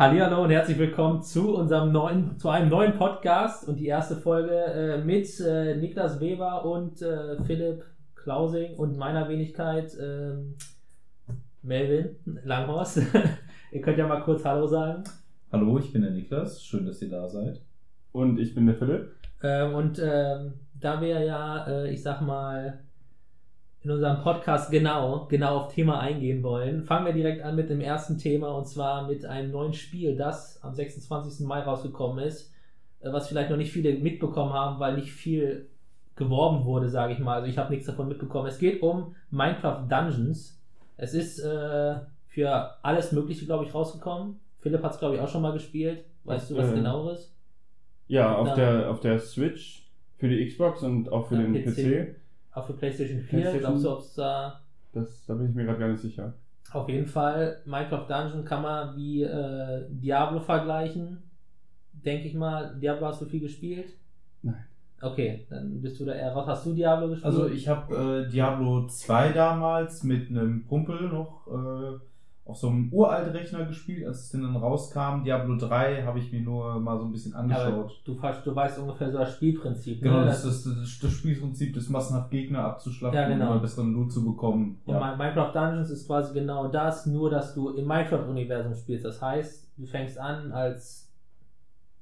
[0.00, 4.54] Hallihallo und herzlich willkommen zu unserem neuen, zu einem neuen Podcast und die erste Folge
[4.54, 7.84] äh, mit äh, Niklas Weber und äh, Philipp
[8.14, 10.54] Klausing und meiner Wenigkeit ähm,
[11.60, 13.02] Melvin Langhorst.
[13.72, 15.04] ihr könnt ja mal kurz Hallo sagen.
[15.52, 16.64] Hallo, ich bin der Niklas.
[16.64, 17.60] Schön, dass ihr da seid.
[18.12, 19.10] Und ich bin der Philipp.
[19.42, 22.80] Ähm, und ähm, da wir ja, äh, ich sag mal,
[23.82, 27.80] in unserem Podcast genau, genau auf Thema eingehen wollen, fangen wir direkt an mit dem
[27.80, 31.46] ersten Thema und zwar mit einem neuen Spiel, das am 26.
[31.46, 32.52] Mai rausgekommen ist,
[33.00, 35.68] äh, was vielleicht noch nicht viele mitbekommen haben, weil nicht viel
[36.16, 37.36] geworben wurde, sage ich mal.
[37.36, 38.46] Also ich habe nichts davon mitbekommen.
[38.48, 40.60] Es geht um Minecraft Dungeons.
[40.98, 41.94] Es ist äh,
[42.26, 44.38] für alles Mögliche, glaube ich, rausgekommen.
[44.58, 46.04] Philipp hat es, glaube ich, auch schon mal gespielt.
[46.24, 47.34] Weißt du was Äh, genaueres?
[48.08, 49.88] Ja, auf, der, auf der Switch
[50.18, 51.74] für die Xbox und auch für den PC.
[51.74, 52.14] PC.
[52.52, 53.40] Auch für PlayStation 4.
[53.40, 54.60] PlayStation- Glaubst du, ob es da
[54.92, 56.32] Das, da bin ich mir gerade gar nicht sicher.
[56.72, 61.22] Auf jeden Fall, Minecraft Dungeon kann man wie äh, Diablo vergleichen.
[61.92, 62.76] Denke ich mal.
[62.80, 63.90] Diablo hast du viel gespielt?
[64.42, 64.64] Nein.
[65.02, 66.46] Okay, dann bist du da eher raus.
[66.46, 67.24] Hast du Diablo gespielt?
[67.26, 71.98] Also ich habe äh, Diablo 2 damals mit einem Kumpel noch äh,
[72.50, 75.24] auf so einem Uraltrechner gespielt, als es denn dann rauskam.
[75.24, 78.00] Diablo 3 habe ich mir nur mal so ein bisschen angeschaut.
[78.04, 80.02] du, du weißt ungefähr so das Spielprinzip.
[80.02, 80.26] Genau, ne?
[80.26, 83.46] das ist das, das, das Spielprinzip, das massenhaft Gegner abzuschlachten Ja, genau.
[83.46, 84.80] und immer besseren Loot zu bekommen.
[84.84, 89.04] Und Mi- Minecraft Dungeons ist quasi genau das, nur dass du im Minecraft-Universum spielst.
[89.04, 91.10] Das heißt, du fängst an als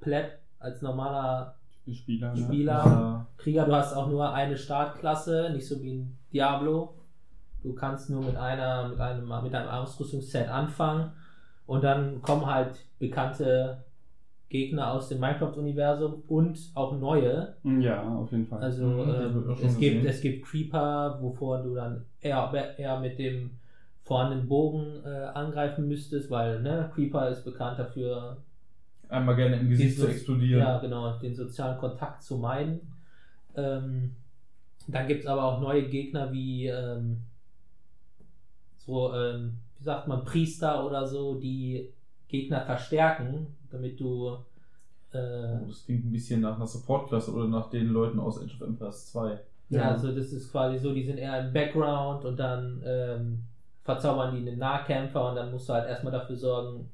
[0.00, 1.54] Pleb, als normaler
[1.90, 2.34] Spieler.
[2.34, 2.42] Ne?
[2.44, 2.72] Spieler.
[2.84, 3.26] Ja.
[3.38, 6.94] Krieger, du hast auch nur eine Startklasse, nicht so wie in Diablo.
[7.62, 11.12] Du kannst nur mit einer, mit einem, mit einem Ausrüstungsset anfangen
[11.66, 13.84] und dann kommen halt bekannte
[14.48, 17.54] Gegner aus dem Minecraft-Universum und auch neue.
[17.64, 18.62] Ja, auf jeden Fall.
[18.62, 23.50] Also Mhm, ähm, es, gibt, es gibt Creeper, wovor du dann eher, eher mit dem
[24.04, 28.38] vorhandenen Bogen äh, angreifen müsstest, weil ne, Creeper ist bekannt dafür,
[29.10, 30.60] Einmal gerne im Gesicht die zu so- explodieren.
[30.60, 32.80] Ja, genau, den sozialen Kontakt zu meiden.
[33.56, 34.16] Ähm,
[34.86, 37.18] dann gibt es aber auch neue Gegner wie ähm,
[38.88, 41.92] so, ähm, wie sagt man, Priester oder so, die
[42.26, 44.36] Gegner verstärken, damit du
[45.12, 48.54] äh, Oh, Das klingt ein bisschen nach einer Support-Klasse oder nach den Leuten aus Age
[48.60, 49.38] of Empires 2.
[49.70, 49.90] Ja, Ja.
[49.92, 53.44] also das ist quasi so, die sind eher im Background und dann ähm,
[53.84, 56.90] verzaubern die einen Nahkämpfer und dann musst du halt erstmal dafür sorgen,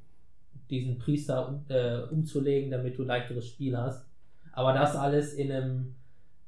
[0.70, 4.06] diesen Priester um, äh, umzulegen, damit du leichteres Spiel hast.
[4.52, 5.94] Aber das alles in einem,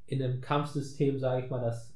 [0.07, 1.93] in einem Kampfsystem, sage ich mal, das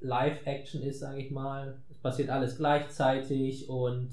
[0.00, 1.76] Live-Action ist, sage ich mal.
[2.02, 4.10] Passiert alles gleichzeitig und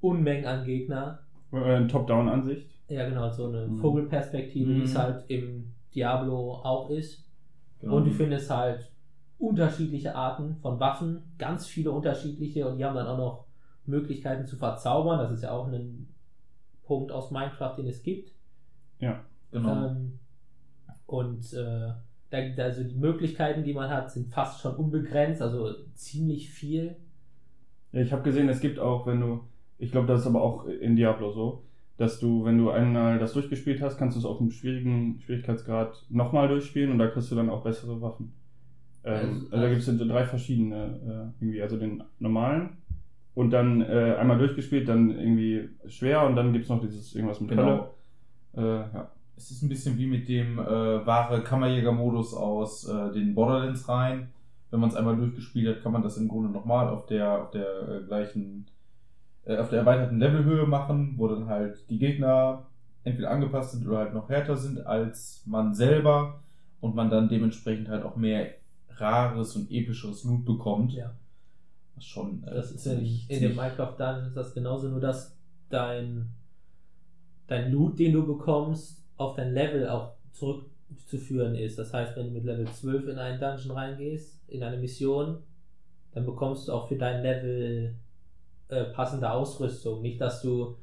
[0.00, 1.20] Unmengen an Gegner.
[1.52, 2.70] Äh, Top-Down-Ansicht.
[2.88, 3.78] Ja, genau, so eine Mhm.
[3.78, 4.98] Vogelperspektive, wie es Mhm.
[4.98, 7.24] halt im Diablo auch ist.
[7.80, 7.96] Genau.
[7.96, 8.90] Und du findest halt
[9.38, 13.44] unterschiedliche Arten von Waffen, ganz viele unterschiedliche und die haben dann auch noch
[13.86, 15.18] Möglichkeiten zu verzaubern.
[15.18, 16.08] Das ist ja auch ein
[16.84, 18.32] Punkt aus Minecraft, den es gibt.
[19.00, 19.20] Ja.
[19.50, 19.86] genau.
[19.88, 20.18] Ähm,
[21.06, 21.92] und äh,
[22.30, 26.96] da, also die Möglichkeiten, die man hat, sind fast schon unbegrenzt, also ziemlich viel.
[27.92, 29.40] Ja, ich habe gesehen, es gibt auch, wenn du,
[29.78, 31.64] ich glaube, das ist aber auch in Diablo so,
[31.96, 36.04] dass du, wenn du einmal das durchgespielt hast, kannst du es auf einem schwierigen Schwierigkeitsgrad
[36.10, 38.32] nochmal durchspielen und da kriegst du dann auch bessere Waffen.
[39.04, 42.76] Ähm, Also- also, da gibt es drei verschiedene, äh, irgendwie, also den normalen
[43.34, 47.40] und dann äh, einmal durchgespielt, dann irgendwie schwer und dann gibt es noch dieses irgendwas
[47.40, 47.94] mit Genau.
[48.54, 48.88] Hölle.
[48.92, 49.10] Äh, ja.
[49.38, 50.66] Es ist ein bisschen wie mit dem äh,
[51.06, 54.30] wahre Kammerjäger-Modus aus äh, den Borderlands rein.
[54.70, 57.50] Wenn man es einmal durchgespielt hat, kann man das im Grunde nochmal auf der, auf
[57.52, 58.66] der äh, gleichen,
[59.44, 62.66] äh, auf der erweiterten Levelhöhe machen, wo dann halt die Gegner
[63.04, 66.40] entweder angepasst sind oder halt noch härter sind als man selber
[66.80, 68.54] und man dann dementsprechend halt auch mehr
[68.90, 70.92] rares und epischeres Loot bekommt.
[70.94, 71.12] Ja.
[71.94, 73.94] Was schon äh, Das ist in, ziemlich- in dem Minecraft
[74.26, 75.38] ist das genauso, nur dass
[75.70, 76.26] dein,
[77.46, 81.78] dein Loot, den du bekommst, auf dein Level auch zurückzuführen ist.
[81.78, 85.42] Das heißt, wenn du mit Level 12 in einen Dungeon reingehst, in eine Mission,
[86.12, 87.94] dann bekommst du auch für dein Level
[88.68, 90.00] äh, passende Ausrüstung.
[90.00, 90.76] Nicht, dass du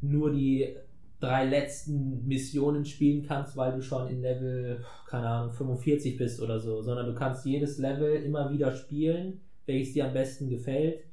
[0.00, 0.74] nur die
[1.20, 6.58] drei letzten Missionen spielen kannst, weil du schon in Level, keine Ahnung, 45 bist oder
[6.58, 11.04] so, sondern du kannst jedes Level immer wieder spielen, welches dir am besten gefällt,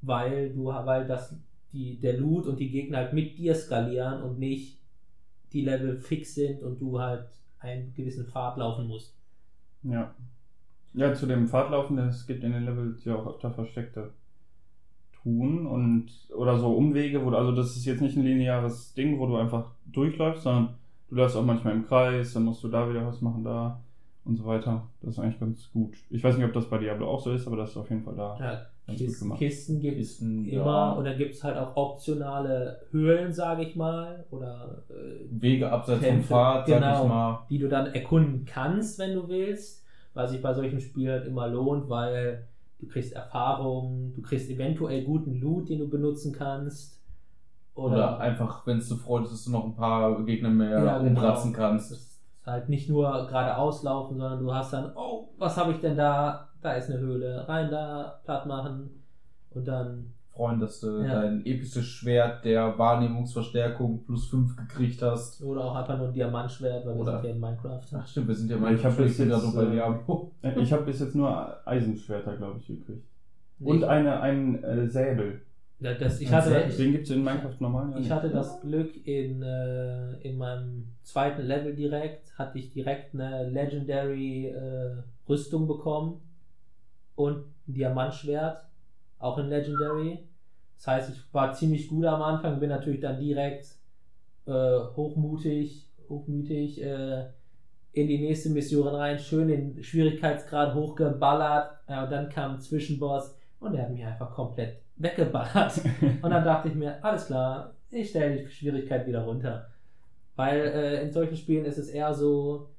[0.00, 1.34] weil du, weil das
[1.72, 4.78] die, der Loot und die Gegner halt mit dir skalieren und nicht
[5.52, 7.26] die Level fix sind und du halt
[7.60, 9.16] einen gewissen Pfad laufen musst.
[9.82, 10.14] Ja.
[10.94, 14.10] Ja, zu dem Pfadlaufen, es gibt in den Levels ja auch öfter versteckte
[15.12, 19.18] Truhen und oder so Umwege, wo du, also das ist jetzt nicht ein lineares Ding,
[19.18, 20.74] wo du einfach durchläufst, sondern
[21.08, 23.80] du läufst auch manchmal im Kreis, dann musst du da wieder was machen, da
[24.24, 24.88] und so weiter.
[25.00, 25.96] Das ist eigentlich ganz gut.
[26.10, 28.02] Ich weiß nicht, ob das bei Diablo auch so ist, aber das ist auf jeden
[28.02, 28.66] Fall da Ja,
[28.96, 29.34] Kisten.
[29.34, 30.92] Kisten gibt es immer ja.
[30.92, 36.06] und dann gibt es halt auch optionale Höhlen, sage ich mal, oder äh, Wege abseits
[36.06, 37.02] vom Pfad, sag genau.
[37.02, 37.46] ich mal.
[37.50, 41.48] die du dann erkunden kannst, wenn du willst, was sich bei solchen Spielen halt immer
[41.48, 42.48] lohnt, weil
[42.78, 46.98] du kriegst Erfahrung, du kriegst eventuell guten Loot, den du benutzen kannst.
[47.74, 50.98] Oder, Oder, einfach, wenn es so freut, dass du noch ein paar Gegner mehr Ja,
[50.98, 51.10] genau.
[51.10, 51.92] umbratzen das kannst.
[51.92, 55.96] ist halt nicht nur geradeaus laufen, sondern du hast dann, oh, was habe ich denn
[55.96, 56.47] da?
[56.62, 58.90] Da ist eine Höhle, rein da, platt machen
[59.50, 61.22] und dann Freuen, dass du Ja.
[61.22, 65.42] dein episches Schwert der Wahrnehmungsverstärkung plus 5 gekriegt hast.
[65.42, 67.80] oder auch einfach nur ein Diamantschwert, weil wir Oder- sind ja in Minecraft.
[67.94, 70.30] Ach stimmt, wir sind ja Ja, mal, ich hab bin bis jetzt, bei äh.
[70.42, 73.04] Äh, Ich habe bis jetzt nur Eisenschwerter, glaube ich, gekriegt.
[73.58, 75.40] Nee, Und eine, ein äh, Säbel.
[75.80, 77.86] Ja, das, ich hatte, Den gibt es in Minecraft normal.
[77.90, 78.10] ja ich nicht.
[78.12, 84.46] hatte das Glück, in, äh, in meinem zweiten Level direkt, hatte ich direkt eine Legendary
[84.50, 86.20] äh, Rüstung bekommen
[87.18, 88.64] und ein Diamantschwert,
[89.18, 90.20] auch in Legendary.
[90.76, 93.66] Das heißt, ich war ziemlich gut am Anfang, bin natürlich dann direkt
[94.46, 97.26] äh, hochmutig, hochmütig äh,
[97.92, 101.80] in die nächste Mission rein, schön den Schwierigkeitsgrad hochgeballert.
[101.88, 105.80] Ja, und dann kam ein Zwischenboss und der hat mich einfach komplett weggeballert.
[106.22, 109.68] Und dann dachte ich mir, alles klar, ich stelle die Schwierigkeit wieder runter.
[110.34, 112.70] Weil äh, in solchen Spielen ist es eher so,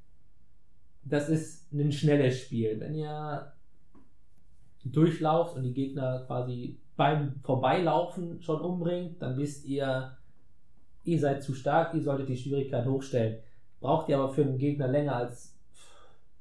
[1.04, 2.78] das ist ein schnelles Spiel.
[2.80, 3.54] Wenn ihr
[4.92, 10.18] durchlauft und die Gegner quasi beim Vorbeilaufen schon umbringt, dann wisst ihr,
[11.04, 13.40] ihr seid zu stark, ihr solltet die Schwierigkeit hochstellen.
[13.80, 15.56] Braucht ihr aber für einen Gegner länger als,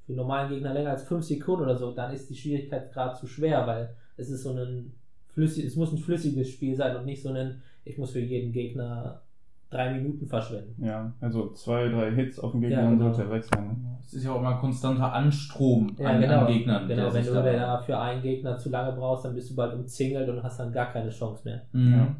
[0.04, 3.26] für einen normalen Gegner länger als 5 Sekunden oder so, dann ist die Schwierigkeitsgrad zu
[3.26, 4.92] schwer, weil es ist so ein
[5.28, 8.52] flüssig, es muss ein flüssiges Spiel sein und nicht so ein, ich muss für jeden
[8.52, 9.22] Gegner
[9.70, 10.82] drei Minuten verschwenden.
[10.84, 13.12] Ja, also zwei, drei Hits auf den Gegner Ja, und genau.
[13.12, 13.66] sollte er weg sein.
[13.66, 13.76] ne?
[14.00, 16.40] Es ist ja auch immer ein konstanter Anstrom Ja, an, genau.
[16.40, 16.88] an Gegnern.
[16.88, 19.56] Genau, der wenn sich du da- für einen Gegner zu lange brauchst, dann bist du
[19.56, 21.62] bald umzingelt und hast dann gar keine Chance mehr.
[21.72, 21.92] Mhm.
[21.92, 22.16] Ja.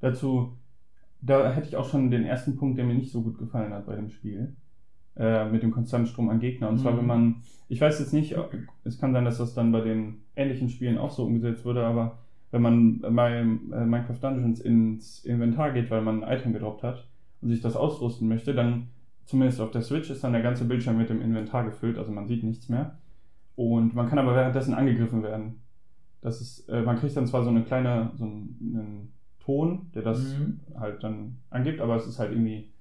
[0.00, 0.56] Dazu,
[1.20, 3.86] da hätte ich auch schon den ersten Punkt, der mir nicht so gut gefallen hat
[3.86, 4.56] bei dem Spiel.
[5.16, 6.68] Äh, mit dem konstanten Strom an Gegner.
[6.70, 6.98] Und zwar, Mhm.
[6.98, 7.34] wenn man,
[7.68, 8.54] ich weiß jetzt nicht, ob-
[8.84, 12.18] es kann sein, dass das dann bei den ähnlichen Spielen auch so umgesetzt wurde, aber
[12.50, 17.06] wenn man bei äh, Minecraft Dungeons ins Inventar geht, weil man ein Item gedroppt hat
[17.40, 18.88] und sich das ausrüsten möchte, dann
[19.24, 22.26] zumindest auf der Switch ist dann der ganze Bildschirm mit dem Inventar gefüllt, also man
[22.26, 22.98] sieht nichts mehr.
[23.56, 25.60] Und man kann aber währenddessen angegriffen werden.
[26.22, 30.02] Das ist, äh, man kriegt dann zwar so eine kleine, so einen, einen Ton, der
[30.02, 30.60] das Mhm.
[30.78, 32.72] halt dann angibt, aber es ist halt irgendwie,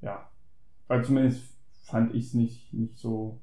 [0.00, 0.28] ja,
[0.88, 3.40] weil zumindest fand ich es nicht, nicht so,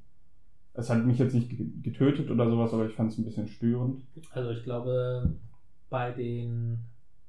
[0.78, 3.48] es hat mich jetzt nicht ge- getötet oder sowas, aber ich fand es ein bisschen
[3.48, 4.04] störend.
[4.32, 5.34] Also ich glaube,
[5.90, 6.80] bei den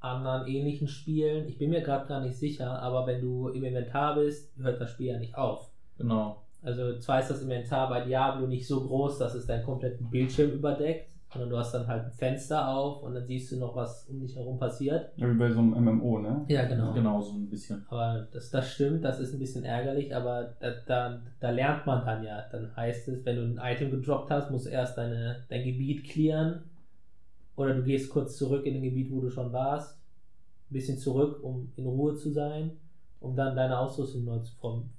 [0.00, 4.14] anderen ähnlichen Spielen, ich bin mir gerade gar nicht sicher, aber wenn du im Inventar
[4.14, 5.70] bist, hört das Spiel ja nicht auf.
[5.96, 6.42] Genau.
[6.62, 10.50] Also zwar ist das Inventar bei Diablo nicht so groß, dass es deinen kompletten Bildschirm
[10.52, 14.06] überdeckt, sondern du hast dann halt ein Fenster auf und dann siehst du noch, was
[14.08, 15.10] um dich herum passiert.
[15.16, 16.44] Ja, wie bei so einem MMO, ne?
[16.48, 16.92] Ja, genau.
[16.94, 17.84] Genau, so ein bisschen.
[17.90, 22.04] Aber das, das stimmt, das ist ein bisschen ärgerlich, aber da, da, da lernt man
[22.06, 22.44] dann ja.
[22.50, 26.04] Dann heißt es, wenn du ein Item gedroppt hast, musst du erst deine, dein Gebiet
[26.04, 26.62] clearen.
[27.56, 29.98] Oder du gehst kurz zurück in den Gebiet, wo du schon warst.
[30.70, 32.70] Ein bisschen zurück, um in Ruhe zu sein,
[33.20, 34.90] um dann deine Ausrüstung neu zu formen.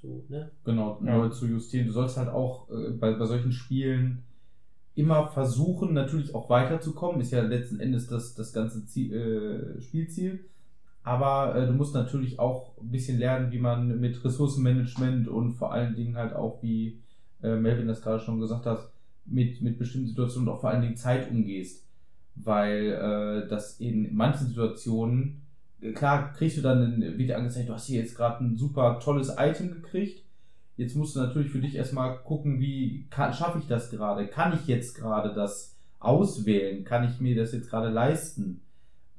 [0.00, 0.50] Zu, ne?
[0.64, 1.18] Genau, Ja.
[1.18, 1.86] neu zu justieren.
[1.86, 4.24] Du sollst halt auch äh, bei, bei solchen Spielen
[4.98, 7.20] immer versuchen, natürlich auch weiterzukommen.
[7.20, 10.40] Ist ja letzten Endes das, das ganze Ziel, äh, Spielziel.
[11.04, 15.72] Aber äh, du musst natürlich auch ein bisschen lernen, wie man mit Ressourcenmanagement und vor
[15.72, 17.00] allen Dingen halt auch, wie
[17.44, 18.90] äh, Melvin das gerade schon gesagt hat,
[19.24, 21.86] mit, mit bestimmten Situationen und auch vor allen Dingen Zeit umgehst.
[22.34, 25.42] Weil äh, das in manchen Situationen,
[25.80, 29.32] äh, klar kriegst du dann, dir angezeigt, du hast hier jetzt gerade ein super tolles
[29.38, 30.24] Item gekriegt.
[30.78, 34.26] Jetzt musst du natürlich für dich erstmal gucken, wie kann- schaffe ich das gerade?
[34.28, 36.84] Kann ich jetzt gerade das auswählen?
[36.84, 38.62] Kann ich mir das jetzt gerade leisten?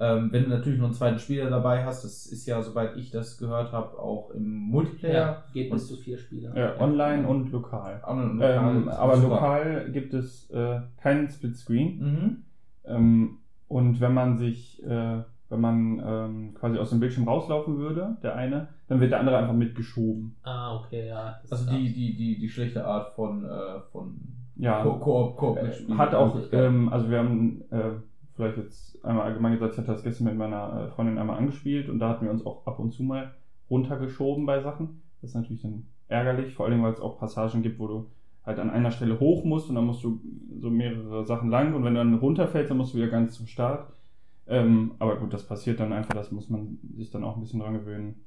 [0.02, 3.12] Ähm, wenn du natürlich noch einen zweiten Spieler dabei hast, das ist ja, soweit ich
[3.12, 5.44] das gehört habe, auch im Multiplayer.
[5.54, 6.56] geht Und- bis zu vier Spieler.
[6.58, 8.00] Ja, online und lokal.
[8.02, 8.90] Noch Ähm, lokal.
[8.92, 9.28] aber Super.
[9.36, 12.00] lokal gibt es äh, keinen Splitscreen.
[12.00, 12.38] Mhm.
[12.86, 13.38] Ähm,
[13.68, 18.36] und wenn man sich, äh, wenn man ähm, quasi aus dem Bildschirm rauslaufen würde, der
[18.36, 20.36] eine, dann wird der andere einfach mitgeschoben.
[20.44, 21.40] Ah, okay, ja.
[21.42, 24.16] das Also die, die, die, die schlechte Art von, äh, von
[24.56, 25.72] Ja, Ko- Koop, Koop Äh.
[25.98, 27.92] Hat auch, ähm, also wir haben äh,
[28.36, 31.90] vielleicht jetzt einmal allgemein gesagt, ich hatte das gestern mit meiner äh, Freundin einmal angespielt
[31.90, 33.32] und da hatten wir uns auch ab und zu mal
[33.70, 35.02] runtergeschoben bei Sachen.
[35.22, 38.06] Das ist natürlich dann ärgerlich, vor allem weil es auch Passagen gibt, wo du
[38.46, 40.20] halt an einer Stelle hoch musst und dann musst du
[40.60, 43.48] so mehrere Sachen lang und wenn du dann runterfällst, dann musst du wieder ganz zum
[43.48, 43.92] Start.
[44.50, 47.60] Ähm, aber gut, das passiert dann einfach, das muss man sich dann auch ein bisschen
[47.60, 48.26] dran gewöhnen.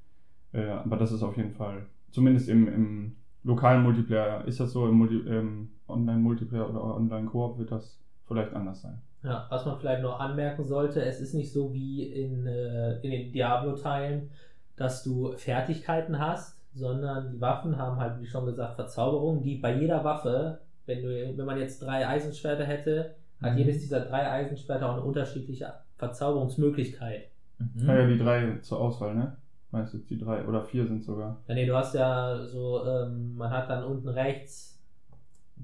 [0.53, 4.87] Äh, aber das ist auf jeden Fall, zumindest im, im lokalen Multiplayer ist das so,
[4.87, 9.03] im Multi, ähm, Online-Multiplayer oder Online-Koop wird das vielleicht anders sein.
[9.25, 13.11] Ja, was man vielleicht noch anmerken sollte, es ist nicht so wie in, äh, in
[13.11, 14.31] den Diablo-Teilen,
[14.77, 19.75] dass du Fertigkeiten hast, sondern die Waffen haben halt, wie schon gesagt, Verzauberungen, die bei
[19.79, 23.59] jeder Waffe, wenn, du, wenn man jetzt drei Eisenschwerter hätte, hat Mhm.
[23.59, 27.29] jedes dieser drei Eisenschwerter auch eine unterschiedliche Verzauberungsmöglichkeit.
[27.59, 27.87] Mhm.
[27.87, 29.37] Ja, ja, die drei zur Auswahl, ne?
[29.71, 31.39] Meistens die drei oder vier sind sogar.
[31.47, 34.79] Ja, nee, du hast ja so, ähm, man hat dann unten rechts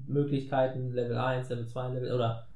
[0.07, 2.47] Möglichkeiten, Level 1, Level 2, Level oder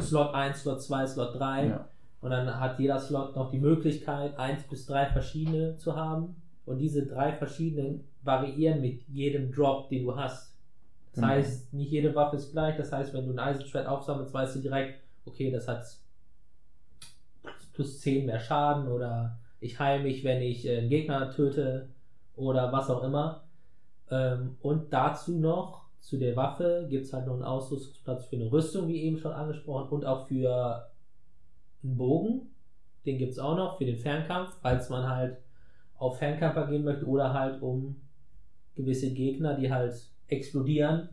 [0.00, 1.66] Slot 1, Slot 2, Slot 3.
[1.66, 1.88] Ja.
[2.20, 6.36] Und dann hat jeder Slot noch die Möglichkeit, 1 bis 3 verschiedene zu haben.
[6.64, 10.56] Und diese drei verschiedenen variieren mit jedem Drop, den du hast.
[11.12, 11.26] Das Genau.
[11.28, 12.76] heißt, nicht jede Waffe ist gleich.
[12.76, 15.84] Das heißt, wenn du ein Eisenschwert aufsammelst, weißt du direkt, okay, das hat
[17.72, 21.88] plus 10 mehr Schaden oder ich heile mich, wenn ich äh, einen Gegner töte
[22.36, 23.44] oder was auch immer.
[24.10, 28.50] Ähm, und dazu noch, zu der Waffe, gibt es halt noch einen Ausrüstungsplatz für eine
[28.50, 30.90] Rüstung, wie eben schon angesprochen, und auch für
[31.82, 32.50] einen Bogen.
[33.06, 35.38] Den gibt es auch noch für den Fernkampf, falls man halt
[35.96, 38.00] auf Fernkämpfer gehen möchte oder halt um
[38.74, 39.94] gewisse Gegner, die halt
[40.26, 41.08] explodieren,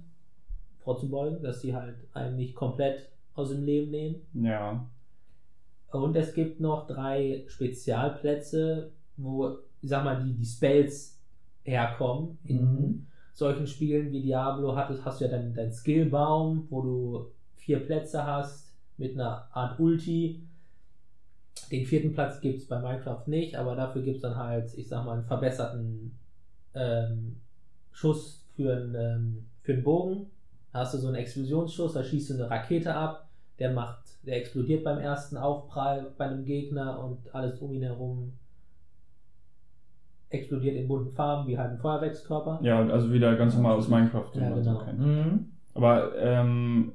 [0.79, 4.21] vorzubeugen, dass die halt einem nicht komplett aus dem Leben nehmen.
[4.33, 4.89] Ja.
[5.91, 11.19] Und es gibt noch drei Spezialplätze, wo, ich sag mal, die, die Spells
[11.63, 12.38] herkommen.
[12.43, 13.05] In Mhm.
[13.34, 18.25] solchen Spielen wie Diablo hattest, hast du ja deinen dein Skillbaum, wo du vier Plätze
[18.25, 20.41] hast mit einer Art Ulti.
[21.72, 24.88] Den vierten Platz gibt es bei Minecraft nicht, aber dafür gibt es dann halt, ich
[24.88, 26.17] sag mal, einen verbesserten
[26.74, 27.38] ähm,
[27.91, 30.27] Schuss für einen, ähm, für einen Bogen.
[30.74, 33.29] Da hast du so einen Explosionsschuss, da schießt du eine Rakete ab,
[33.60, 38.33] der macht, der explodiert beim ersten Aufprall bei einem Gegner und alles um ihn herum
[40.29, 42.59] explodiert in bunten Farben, wie halt ein Feuerwerkskörper.
[42.62, 44.79] Ja, also wieder ganz normal aus Minecraft, den Ja, man genau.
[44.79, 45.00] so kennt.
[45.00, 45.45] Mhm.
[45.74, 46.91] Aber ähm,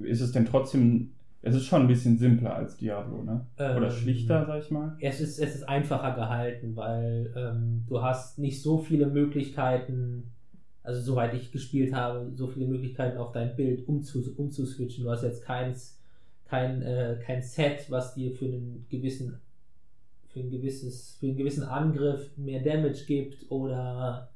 [0.00, 3.46] ist es denn trotzdem, es ist schon ein bisschen simpler als Diablo, ne?
[3.56, 4.96] Oder Ähm, schlichter, sag ich mal.
[5.00, 10.32] Es ist, es ist einfacher gehalten, weil ähm, du hast nicht so viele Möglichkeiten,
[10.82, 15.04] also soweit ich gespielt habe, so viele Möglichkeiten auf dein Bild umzu, umzuswitchen.
[15.04, 15.95] Du hast jetzt keins,
[16.48, 19.40] kein, äh, kein Set, was dir für einen gewissen
[20.28, 24.28] für ein gewisses, für einen gewissen Angriff mehr Damage gibt oder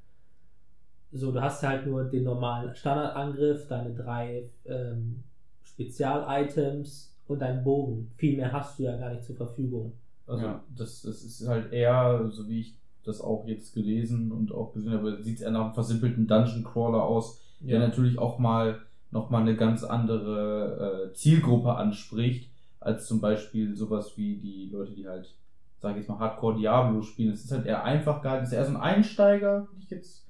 [1.12, 5.22] so, du hast halt nur den normalen Standardangriff, deine drei ähm,
[5.62, 8.10] Spezial-Items und deinen Bogen.
[8.16, 9.92] Viel mehr hast du ja gar nicht zur Verfügung.
[10.26, 10.64] Also Ja.
[10.76, 12.74] das, das ist halt eher, so wie ich
[13.04, 16.64] das auch jetzt gelesen und auch gesehen habe, sieht es eher nach einem versimpelten Dungeon
[16.64, 22.50] Crawler aus, der natürlich auch mal nochmal eine ganz andere äh, Zielgruppe anspricht,
[22.80, 25.34] als zum Beispiel sowas wie die Leute, die halt,
[25.78, 27.32] sag ich jetzt mal, Hardcore Diablo spielen.
[27.32, 30.26] Es ist halt eher einfach gehalten, es ist eher so ein Einsteiger, hätte ich jetzt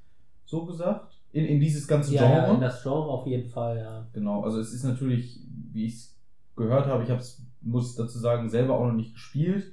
[0.46, 2.46] so gesagt, in, in dieses ganze ja, Genre.
[2.46, 4.06] ja, in das Genre auf jeden Fall, ja.
[4.12, 5.40] Genau, also es ist natürlich,
[5.72, 6.16] wie ich es
[6.56, 9.72] gehört habe, ich habe es, muss ich dazu sagen, selber auch noch nicht gespielt.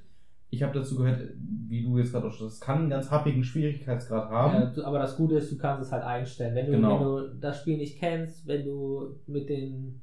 [0.50, 1.20] Ich habe dazu gehört,
[1.68, 4.72] wie du jetzt gerade auch schon sagst, es kann einen ganz happigen Schwierigkeitsgrad haben.
[4.76, 6.54] Ja, aber das Gute ist, du kannst es halt einstellen.
[6.54, 7.00] Wenn du, Genau.
[7.00, 10.00] wenn du das Spiel nicht kennst, wenn du mit den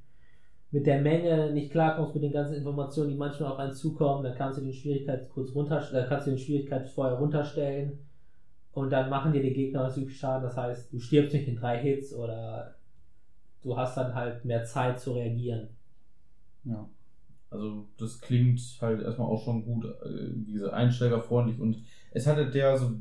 [0.71, 4.35] mit der Menge nicht klarkommst, mit den ganzen Informationen, die manchmal auf einen zukommen, dann
[4.35, 7.99] kannst du den Schwierigkeits kurz runter, äh, kannst du den Schwierigkeits vorher runterstellen
[8.73, 10.43] und dann machen dir die Gegner was viel Schaden.
[10.43, 12.75] Das heißt, du stirbst nicht in drei Hits oder
[13.61, 15.69] du hast dann halt mehr Zeit zu reagieren.
[16.65, 16.89] Ja.
[17.55, 22.49] Also das klingt halt erstmal auch schon gut, äh, wie gesagt, einsteigerfreundlich und es hatte
[22.49, 22.91] der, so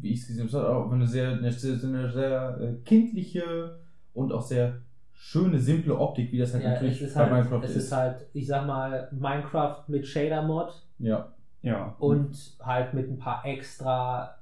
[0.00, 2.72] wie ich es gesehen habe, es hat auch eine sehr, eine sehr, eine sehr äh,
[2.84, 3.78] kindliche
[4.12, 4.80] und auch sehr
[5.12, 7.84] schöne, simple Optik, wie das halt Ja, natürlich es ist bei halt, Minecraft es ist.
[7.84, 11.32] ist halt, ich sag mal, Minecraft mit Shader-Mod ja.
[11.62, 11.94] Ja.
[11.98, 14.36] und halt mit ein paar extra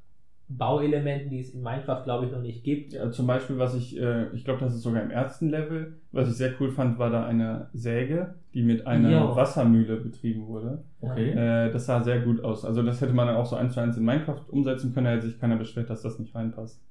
[0.48, 2.92] Bauelementen, die es in Minecraft, glaube ich, noch nicht gibt.
[2.92, 6.28] Ja, zum Beispiel, was ich, äh, ich glaube, das ist sogar im ersten Level, was
[6.28, 9.36] ich sehr cool fand, war da eine Säge, die mit einer Ja.
[9.36, 10.84] Wassermühle betrieben wurde.
[11.00, 11.30] Okay.
[11.30, 12.64] Äh, das sah sehr gut aus.
[12.64, 15.12] Also das hätte man dann auch so eins zu eins in Minecraft umsetzen können, da
[15.12, 16.82] hätte sich keiner beschwert, dass das nicht reinpasst.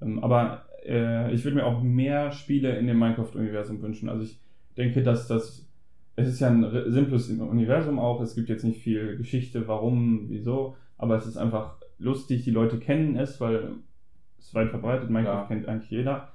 [0.00, 4.08] Ähm, aber äh, ich würde mir auch mehr Spiele in dem Minecraft-Universum wünschen.
[4.08, 4.40] Also ich
[4.76, 5.68] denke, dass das,
[6.16, 10.76] es ist ja ein simples Universum auch, es gibt jetzt nicht viel Geschichte, warum, wieso,
[10.96, 13.72] aber es ist einfach lustig, die Leute kennen es, weil
[14.38, 15.44] es ist weit verbreitet, Minecraft Ja.
[15.46, 16.28] kennt eigentlich jeder.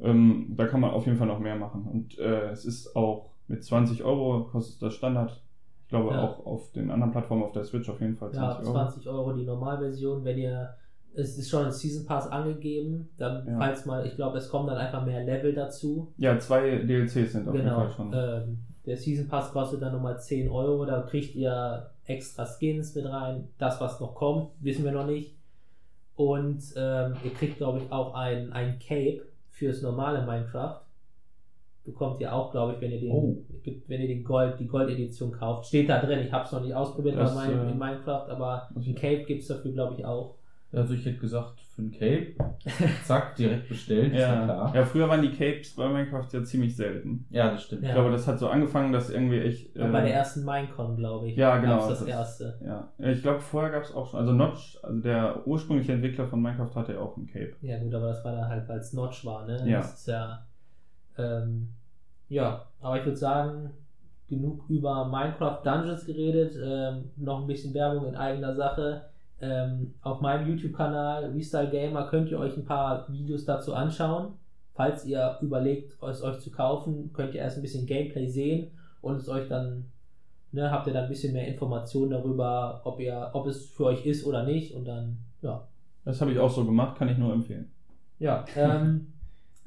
[0.00, 1.84] Ähm, da kann man auf jeden Fall noch mehr machen.
[1.84, 5.40] Und äh, es ist auch mit 20 Euro kostet das Standard.
[5.82, 6.22] Ich glaube Ja.
[6.24, 8.72] auch auf den anderen Plattformen auf der Switch auf jeden Fall 20 Ja, Euro.
[8.72, 10.24] 20 Euro die Normalversion.
[10.24, 10.74] Wenn ihr,
[11.14, 13.58] es ist schon ein Season Pass angegeben, dann, Ja.
[13.58, 16.12] falls mal, ich glaube, es kommen dann einfach mehr Level dazu.
[16.16, 17.76] Ja, zwei DLCs sind auf jeden Genau.
[17.80, 18.12] Fall schon.
[18.14, 20.86] Ähm, der Season Pass kostet dann nochmal 10 Euro.
[20.86, 23.48] Da kriegt ihr extra Skins mit rein.
[23.58, 25.36] Das, was noch kommt, wissen wir noch nicht.
[26.16, 30.80] Und ähm, ihr kriegt, glaube ich, auch ein, ein Cape fürs normale Minecraft.
[31.84, 33.36] Bekommt ihr auch, glaube ich, wenn ihr den, Oh.
[33.88, 35.66] wenn ihr den Gold, die Gold-Edition kauft.
[35.66, 36.20] Steht da drin.
[36.20, 38.94] Ich habe es noch nicht ausprobiert Das, bei meinem, äh, in Minecraft, aber ein ich-
[38.96, 40.36] Cape gibt es dafür, glaube ich, auch.
[40.74, 42.28] Also ich hätte gesagt, für ein Cape,
[43.04, 44.74] zack, direkt bestellt, ist ja klar.
[44.74, 47.26] ja, früher waren die Capes bei Minecraft ja ziemlich selten.
[47.28, 47.82] Ja, das stimmt.
[47.82, 47.88] Ja.
[47.90, 49.74] Ich glaube, das hat so angefangen, dass irgendwie echt.
[49.74, 51.36] bei der äh, ersten Minecon, glaube ich.
[51.36, 52.58] Ja, genau, gab's das das- erste.
[52.64, 54.20] Ja, Ja, ich glaube, vorher gab es auch schon.
[54.20, 57.52] Also Notch, also der ursprüngliche Entwickler von Minecraft hatte ja auch ein Cape.
[57.60, 59.62] Ja, gut, aber das war dann halt, weil es Notch war, ne?
[59.66, 59.78] Ja.
[59.78, 60.46] Das ist ja.
[61.18, 61.68] Ähm,
[62.28, 63.70] ja, aber ich würde sagen,
[64.28, 66.56] genug über Minecraft Dungeons geredet.
[66.62, 69.02] Ähm, noch ein bisschen Werbung in eigener Sache.
[69.40, 74.34] Ähm, auf meinem YouTube-Kanal Restyle Gamer könnt ihr euch ein paar Videos dazu anschauen.
[74.74, 78.70] Falls ihr überlegt, es euch zu kaufen, könnt ihr erst ein bisschen Gameplay sehen
[79.02, 79.90] und es euch dann,
[80.52, 84.06] ne, habt ihr dann ein bisschen mehr Informationen darüber, ob ihr, ob es für euch
[84.06, 84.74] ist oder nicht.
[84.74, 85.66] Und dann, ja,
[86.06, 87.70] Das habe ich auch so gemacht, kann ich nur empfehlen.
[88.18, 89.08] ja, ähm,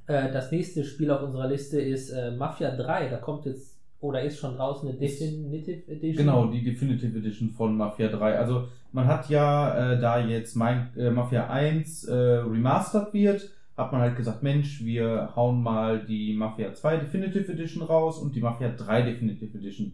[0.08, 3.10] äh, das nächste Spiel auf unserer Liste ist äh, Mafia 3.
[3.10, 6.26] Da kommt jetzt, oder ist schon draußen eine Definitive Edition.
[6.26, 8.38] Genau, die Definitive Edition von Mafia 3.
[8.38, 13.92] Also man hat ja, äh, da jetzt mein, äh, Mafia 1 äh, remastered wird, hat
[13.92, 18.42] man halt gesagt, Mensch, wir hauen mal die Mafia 2 Definitive Edition raus und die
[18.42, 19.94] Mafia 3 Definitive Edition.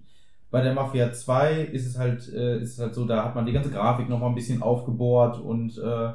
[0.51, 3.45] Bei der Mafia 2 ist es halt, äh, ist es halt so, da hat man
[3.45, 6.11] die ganze Grafik nochmal ein bisschen aufgebohrt und äh,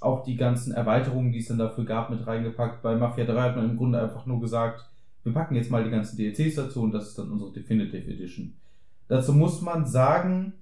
[0.00, 2.82] auch die ganzen Erweiterungen, die es dann dafür gab, mit reingepackt.
[2.82, 4.84] Bei Mafia 3 hat man im Grunde einfach nur gesagt,
[5.24, 8.54] wir packen jetzt mal die ganzen DLCs dazu und das ist dann unsere Definitive Edition.
[9.08, 10.52] Dazu muss man sagen,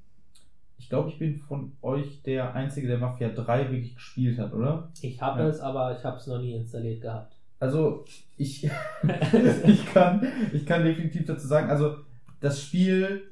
[0.78, 4.90] ich glaube, ich bin von euch der Einzige, der Mafia 3 wirklich gespielt hat, oder?
[5.00, 5.48] Ich habe Ja.
[5.48, 7.36] es, aber ich habe es noch nie installiert gehabt.
[7.60, 8.04] Also,
[8.36, 8.64] ich,
[9.66, 11.96] ich, kann, ich kann definitiv dazu sagen, also,
[12.40, 13.22] das Spiel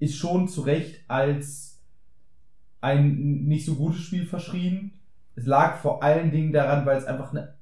[0.00, 1.80] ist schon zu Recht als
[2.80, 4.92] ein nicht so gutes Spiel verschrien.
[5.34, 7.54] Es lag vor allen Dingen daran, weil es einfach eine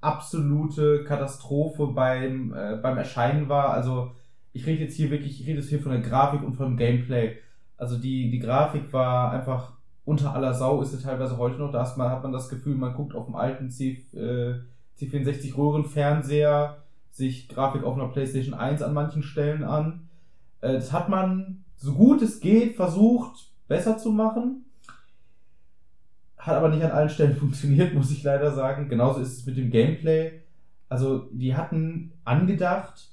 [0.00, 3.70] absolute Katastrophe beim, äh, beim Erscheinen war.
[3.70, 4.12] Also,
[4.52, 7.38] ich rede jetzt hier wirklich, ich rede jetzt hier von der Grafik und vom Gameplay.
[7.76, 9.72] Also, die, die Grafik war einfach
[10.04, 11.72] unter aller Sau, ist sie teilweise heute noch.
[11.72, 14.54] Da hat man, hat man das Gefühl, man guckt auf dem alten C, äh,
[15.00, 16.78] C64 Röhrenfernseher
[17.10, 20.08] sich Grafik auf einer PlayStation 1 an manchen Stellen an.
[20.60, 24.64] Äh, das hat man so gut es geht versucht besser zu machen.
[26.44, 28.90] Hat aber nicht an allen Stellen funktioniert, muss ich leider sagen.
[28.90, 30.40] Genauso ist es mit dem Gameplay.
[30.90, 33.08] Also, die hatten angedacht,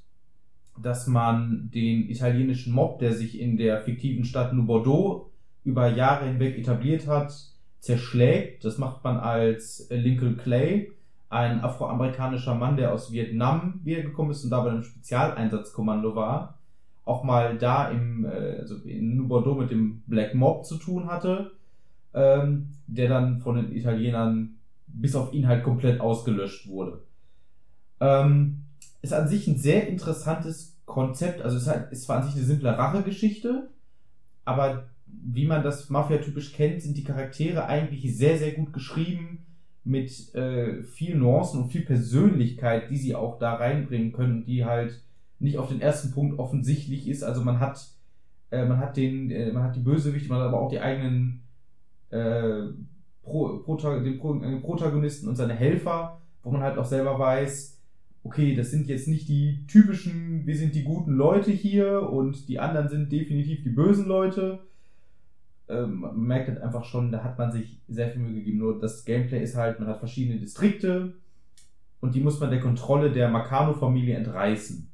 [0.78, 5.32] dass man den italienischen Mob, der sich in der fiktiven Stadt New Bordeaux
[5.64, 7.34] über Jahre hinweg etabliert hat,
[7.80, 8.66] zerschlägt.
[8.66, 10.92] Das macht man als Lincoln Clay,
[11.30, 16.60] ein afroamerikanischer Mann, der aus Vietnam wiedergekommen ist und da bei einem Spezialeinsatzkommando war,
[17.06, 21.08] auch mal da im, äh, also in New Bordeaux mit dem Black Mob zu tun
[21.08, 21.52] hatte,
[22.14, 24.56] ähm, der dann von den Italienern
[24.88, 27.04] bis auf ihn halt komplett ausgelöscht wurde.
[28.00, 28.64] Ähm,
[29.02, 32.36] ist an sich ein sehr interessantes Konzept, also es ist, halt, ist zwar an sich
[32.36, 33.70] eine simple Rachegeschichte,
[34.44, 39.46] aber wie man das Mafia-typisch kennt, sind die Charaktere eigentlich sehr, sehr gut geschrieben,
[39.84, 45.02] mit äh, viel Nuancen und viel Persönlichkeit, die sie auch da reinbringen können, die halt
[45.40, 47.24] nicht auf den ersten Punkt offensichtlich ist.
[47.24, 47.88] Also man hat,
[48.52, 51.42] äh, man hat den, äh, man hat die Bösewichte, man hat aber auch die eigenen
[52.12, 52.68] äh,
[53.24, 57.80] Pro, Prota den, Pro, den Protagonisten und seine Helfer, wo man halt auch selber weiß,
[58.24, 62.60] okay, das sind jetzt nicht die typischen, wir sind die guten Leute hier und die
[62.60, 64.60] anderen sind definitiv die bösen Leute.
[65.70, 68.60] Ähm, man merkt halt einfach schon, da hat man sich sehr viel Mühe gegeben.
[68.60, 71.14] Nur das Gameplay ist halt, man hat verschiedene Distrikte
[72.00, 74.88] und die muss man der Kontrolle der Makano-Familie entreißen.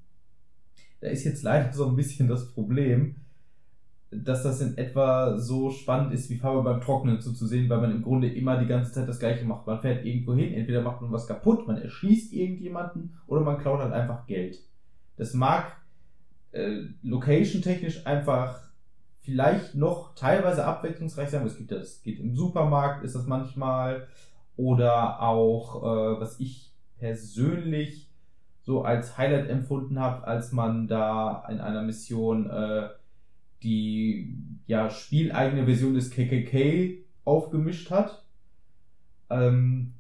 [1.02, 3.16] Da ist jetzt leider so ein bisschen das Problem,
[4.10, 8.02] dass das in etwa so spannend ist, wie Farbe beim Trocknen zuzusehen, weil man im
[8.04, 9.68] Grunde immer die ganze Zeit das Gleiche macht.
[9.68, 13.82] Man fährt irgendwo hin, entweder macht man was kaputt, man erschießt irgendjemanden oder man klaut
[13.82, 14.60] halt einfach Geld.
[15.18, 15.76] Das mag
[16.52, 18.62] äh, location-technisch einfach
[19.20, 21.46] vielleicht noch teilweise abwechslungsreich sein.
[21.46, 24.08] Es gibt das, geht im Supermarkt, ist das manchmal,
[24.56, 28.10] oder auch, äh, was ich persönlich
[28.62, 32.90] so als Highlight empfunden habe, als man da in einer Mission äh,
[33.68, 34.34] die
[34.66, 38.24] ja spieleigene Version des KKK aufgemischt hat.
[39.30, 39.94] Ähm,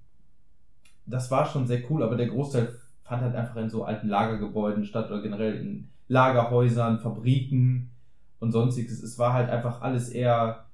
[1.05, 4.85] das war schon sehr cool, aber der Großteil fand halt einfach in so alten Lagergebäuden
[4.85, 7.91] statt oder generell in Lagerhäusern, Fabriken
[8.39, 9.03] und sonstiges.
[9.03, 10.65] Es war halt einfach alles eher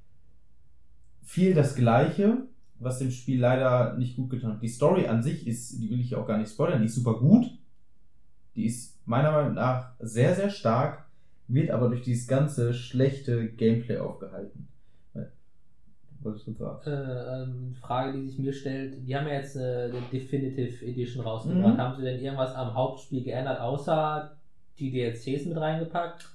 [1.23, 2.43] viel das Gleiche,
[2.79, 4.61] was dem Spiel leider nicht gut getan hat.
[4.61, 7.15] Die Story an sich ist, die will ich auch gar nicht spoilern, die ist super
[7.15, 7.45] gut.
[8.55, 11.02] Die ist meiner Meinung nach sehr, sehr stark,
[11.53, 14.67] wird aber durch dieses ganze schlechte Gameplay aufgehalten.
[16.21, 16.89] wolltest du sagen?
[16.89, 21.23] Äh, ähm, Frage, die sich mir stellt, die haben ja jetzt eine, eine Definitive Edition
[21.23, 21.75] rausgebracht.
[21.75, 21.77] Mhm.
[21.77, 24.35] Haben sie denn irgendwas am Hauptspiel geändert, außer
[24.79, 26.29] die DLCs mit reingepackt?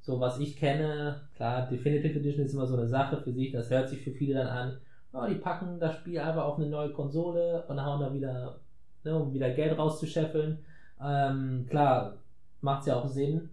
[0.00, 3.70] So, was ich kenne, klar, Definitive Edition ist immer so eine Sache für sich, das
[3.70, 4.78] hört sich für viele dann an,
[5.12, 8.58] oh, die packen das Spiel einfach auf eine neue Konsole und hauen da wieder,
[9.04, 10.58] ne, um wieder Geld rauszuscheffeln.
[11.00, 12.14] Ähm, klar,
[12.60, 13.48] macht ja auch Sinn,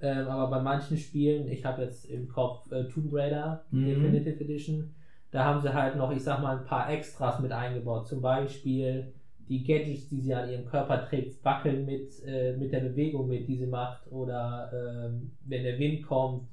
[0.00, 3.86] ähm, aber bei manchen Spielen, ich habe jetzt im Kopf äh, Tomb Raider, Mhm.
[3.86, 4.94] Definitive Edition,
[5.30, 8.06] da haben sie halt noch, ich sag mal, ein paar Extras mit eingebaut.
[8.06, 9.12] Zum Beispiel
[9.48, 13.48] die Gadgets, die sie an ihrem Körper trägt, wackeln mit, äh, mit der Bewegung mit,
[13.48, 14.10] die sie macht.
[14.10, 16.48] Oder ähm, wenn der Wind kommt,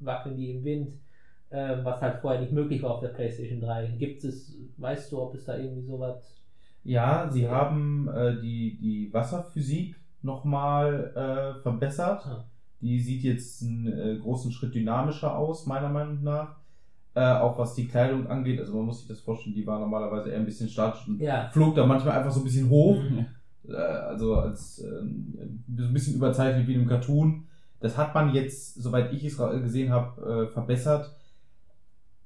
[0.00, 0.92] wackeln die im Wind.
[1.50, 3.86] Ähm, was halt vorher nicht möglich war auf der PlayStation 3.
[3.98, 6.42] Gibt es, weißt du, ob es da irgendwie sowas.
[6.82, 12.26] Ja, sie haben äh, die, die Wasserphysik nochmal äh, verbessert.
[12.26, 12.44] Ah.
[12.84, 16.56] Die sieht jetzt einen äh, großen Schritt dynamischer aus, meiner Meinung nach.
[17.14, 18.60] Äh, auch was die Kleidung angeht.
[18.60, 21.48] Also man muss sich das vorstellen, die war normalerweise eher ein bisschen statisch und Ja.
[21.52, 22.98] flog da manchmal einfach so ein bisschen hoch.
[23.66, 23.72] Ja.
[23.72, 23.76] Äh,
[24.10, 25.32] also als ähm,
[25.74, 27.44] so ein bisschen überzeichnet wie in einem Cartoon.
[27.80, 31.16] Das hat man jetzt, soweit ich es gesehen habe, äh, verbessert.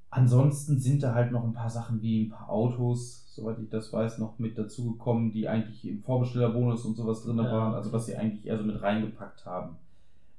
[0.09, 3.93] Ansonsten sind da halt noch ein paar Sachen wie ein paar Autos, soweit ich das
[3.93, 7.43] weiß, noch mit dazugekommen, die eigentlich im Vorbestellerbonus und sowas drin Ja.
[7.49, 9.75] waren, also was sie eigentlich eher so mit reingepackt haben.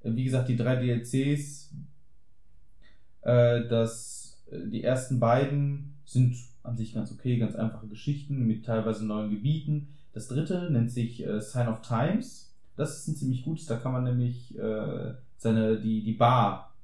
[0.02, 1.72] Wie gesagt, die drei DLCs,
[3.22, 8.64] äh, das, äh, die ersten beiden sind an sich ganz okay, ganz einfache Geschichten mit
[8.64, 9.88] teilweise neuen Gebieten.
[10.12, 12.54] Das dritte nennt sich äh, Sign of Times.
[12.76, 16.74] Das ist ein ziemlich gutes, da kann man nämlich äh, seine, die, die Bar,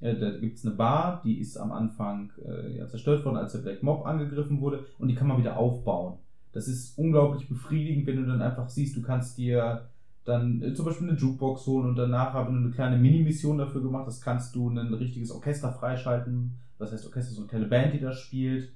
[0.00, 3.60] äh, da gibt's eine Bar, die ist am Anfang äh, ja, zerstört worden, als der
[3.60, 6.18] Black Mob angegriffen wurde und die kann man wieder aufbauen.
[6.52, 9.88] Das ist unglaublich befriedigend, wenn du dann einfach siehst, du kannst dir
[10.24, 13.82] dann äh, zum Beispiel eine Jukebox holen und danach, wenn du eine kleine Mini-Mission dafür
[13.82, 16.58] gemacht hast, kannst du ein richtiges Orchester freischalten.
[16.78, 18.70] Das heißt, Orchester ist so eine kleine Band, die da spielt.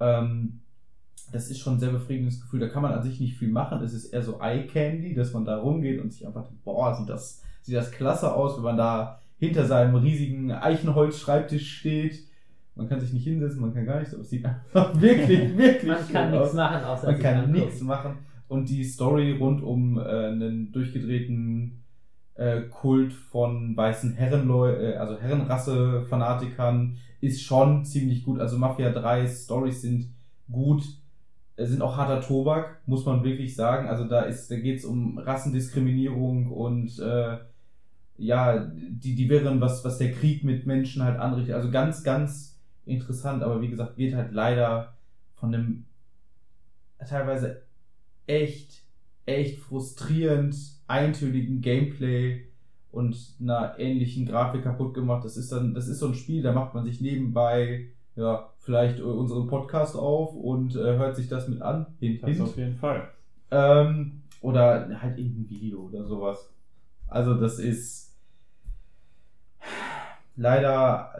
[0.00, 0.60] Ähm,
[1.32, 2.60] das ist schon ein sehr befriedigendes Gefühl.
[2.60, 3.82] Da kann man an sich nicht viel machen.
[3.82, 6.94] Es ist eher so Eye Candy, dass man da rumgeht und sich einfach denkt, boah,
[6.94, 12.26] sieht das, sieht das klasse aus, wenn man da hinter seinem riesigen Eichenholz-Schreibtisch steht.
[12.74, 15.90] Man kann sich nicht hinsetzen, man kann gar nichts, aber es sieht einfach wirklich, wirklich
[15.90, 16.54] Man kann nichts aus.
[16.54, 18.14] machen, außer Man kann nichts machen.
[18.48, 21.84] Und die Story rund um äh, einen durchgedrehten
[22.34, 28.40] äh, Kult von weißen Herrenleu äh, also Herrenrasse-Fanatikern ist schon ziemlich gut.
[28.40, 30.08] Also Mafia 3 Stories sind
[30.50, 30.84] gut,
[31.56, 33.88] äh, sind auch harter Tobak, muss man wirklich sagen.
[33.88, 37.38] Also da ist, da geht's um Rassendiskriminierung und äh,
[38.16, 41.54] ja, die, die Wirren, was, was der Krieg mit Menschen halt anrichtet.
[41.54, 44.94] Also ganz, ganz interessant, aber wie gesagt, wird halt leider
[45.34, 45.84] von einem
[47.06, 47.62] teilweise
[48.28, 48.82] echt,
[49.26, 52.44] echt frustrierend eintönigen Gameplay
[52.90, 55.24] und einer ähnlichen Grafik kaputt gemacht.
[55.24, 59.00] Das ist dann, das ist so ein Spiel, da macht man sich nebenbei ja vielleicht
[59.00, 61.86] unseren Podcast auf und äh, hört sich das mit an.
[62.00, 62.40] Hint, Das hint.
[62.42, 63.08] auf jeden Fall.
[63.50, 66.52] Ähm, oder halt irgendein Video oder sowas.
[67.06, 68.16] Also das ist
[70.36, 71.12] leider,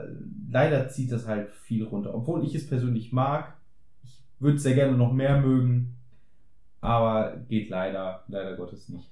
[0.50, 2.14] leider zieht das halt viel runter.
[2.14, 3.54] Obwohl ich es persönlich mag.
[4.04, 5.97] Ich würde es sehr gerne noch mehr mögen.
[6.80, 9.10] Aber geht leider, leider Gottes nicht.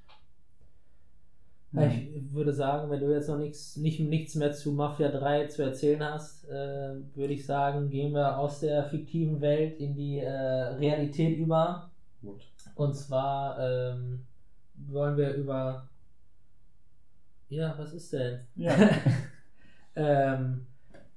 [1.73, 5.47] Ja, Ich würde sagen, wenn du jetzt noch nichts, nicht, nichts mehr zu Mafia 3
[5.49, 10.21] zu erzählen hast, äh, würde ich sagen, gehen wir aus der fiktiven Welt in die
[10.21, 11.91] äh, Realität über.
[12.23, 12.47] Gut.
[12.77, 14.27] Und zwar ähm,
[14.89, 15.89] wollen wir über.
[17.49, 18.41] Ja, was ist denn?
[18.55, 18.75] Ja.
[19.97, 20.67] ähm,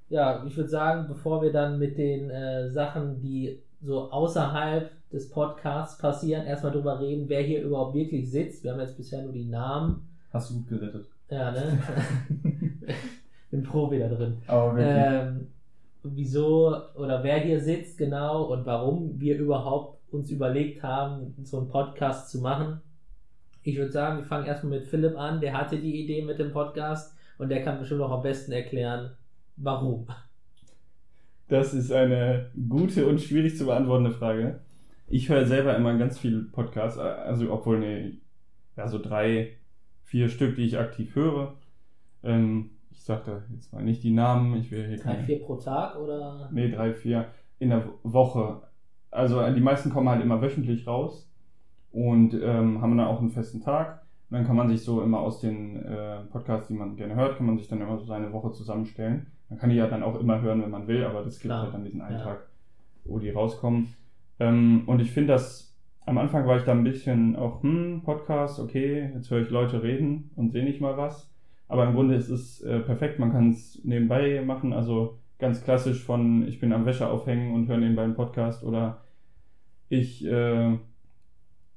[0.08, 5.30] ja, ich würde sagen, bevor wir dann mit den äh, Sachen, die so außerhalb des
[5.30, 8.62] Podcasts passieren, erstmal drüber reden, wer hier überhaupt wirklich sitzt.
[8.62, 10.08] Wir haben jetzt bisher nur die Namen.
[10.32, 11.06] Hast du gut gerettet.
[11.30, 11.78] Ja, ne?
[13.50, 14.38] Bin Pro wieder drin.
[14.46, 15.48] Aber Ähm,
[16.02, 21.68] wieso oder wer hier sitzt genau und warum wir überhaupt uns überlegt haben, so einen
[21.68, 22.80] Podcast zu machen.
[23.62, 25.40] Ich würde sagen, wir fangen erstmal mit Philipp an.
[25.40, 29.10] Der hatte die Idee mit dem Podcast und der kann bestimmt auch am besten erklären,
[29.56, 30.06] warum.
[31.50, 34.60] Das ist eine gute und schwierig zu beantwortende Frage.
[35.08, 38.18] Ich höre selber immer ganz viele Podcasts, also obwohl ne,
[38.86, 39.56] so drei,
[40.04, 41.56] vier Stück, die ich aktiv höre.
[42.22, 45.24] Ähm, ich sag da jetzt mal nicht die Namen, ich will hier Drei, keine.
[45.24, 46.48] vier pro Tag oder?
[46.52, 47.26] Nee, drei, vier
[47.58, 48.62] in der Woche.
[49.10, 51.28] Also äh, die meisten kommen halt immer wöchentlich raus
[51.90, 54.02] und ähm, haben dann auch einen festen Tag.
[54.30, 57.38] Und dann kann man sich so immer aus den äh, Podcasts, die man gerne hört,
[57.38, 59.26] kann man sich dann immer so seine Woche zusammenstellen.
[59.50, 61.64] Man kann die ja dann auch immer hören, wenn man will, aber das gibt Klar.
[61.64, 62.24] halt dann diesen einen Ja.
[62.24, 62.48] Tag,
[63.04, 63.94] wo die rauskommen.
[64.38, 68.58] Ähm, und ich finde das, am Anfang war ich da ein bisschen auch, hm, Podcast,
[68.58, 71.30] okay, jetzt höre ich Leute reden und sehe nicht mal was.
[71.68, 74.72] Aber im Grunde ist es äh, perfekt, man kann es nebenbei machen.
[74.72, 79.02] Also ganz klassisch von ich bin am Wäsche aufhängen und höre nebenbei einen Podcast oder
[79.88, 80.78] ich äh,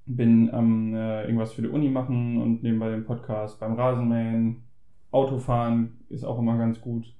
[0.05, 4.63] bin am äh, irgendwas für die Uni machen und nebenbei den Podcast beim Rasenmähen.
[5.11, 7.13] Autofahren ist auch immer ganz gut.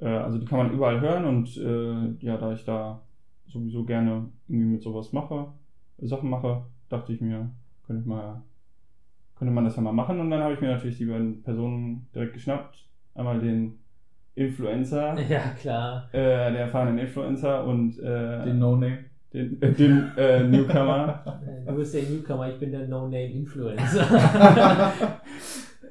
[0.00, 3.00] Äh, also die kann man überall hören und äh, ja, da ich da
[3.46, 5.46] sowieso gerne irgendwie mit sowas mache,
[5.98, 7.50] Sachen mache, dachte ich mir,
[7.86, 8.42] könnte ich mal,
[9.36, 10.20] könnte man das ja mal machen.
[10.20, 12.86] Und dann habe ich mir natürlich die beiden Personen direkt geschnappt.
[13.14, 13.78] Einmal den
[14.36, 16.08] Influencer, Ja, klar.
[16.12, 16.18] äh,
[16.52, 18.98] der erfahrenen Influencer und äh, Den No-Name.
[19.34, 21.40] den, äh, den äh, Newcomer.
[21.66, 24.04] Du bist der Newcomer, ich bin der No-Name-Influencer.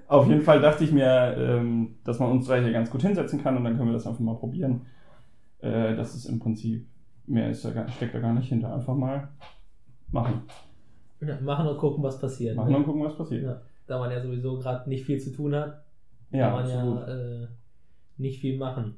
[0.09, 3.43] Auf jeden Fall dachte ich mir, ähm, dass man uns drei hier ganz gut hinsetzen
[3.43, 4.87] kann und dann können wir das einfach mal probieren.
[5.59, 6.87] Äh, das ist im Prinzip,
[7.27, 8.73] mehr ist da gar, steckt da gar nicht hinter.
[8.73, 9.29] Einfach mal
[10.11, 10.41] machen.
[11.21, 12.55] Ja, machen und gucken, was passiert.
[12.55, 12.77] Machen ne?
[12.77, 13.43] und gucken, was passiert.
[13.43, 15.83] Ja, da man ja sowieso gerade nicht viel zu tun hat,
[16.31, 17.07] kann Ja, man absolut.
[17.07, 17.47] ja äh,
[18.17, 18.95] nicht viel machen.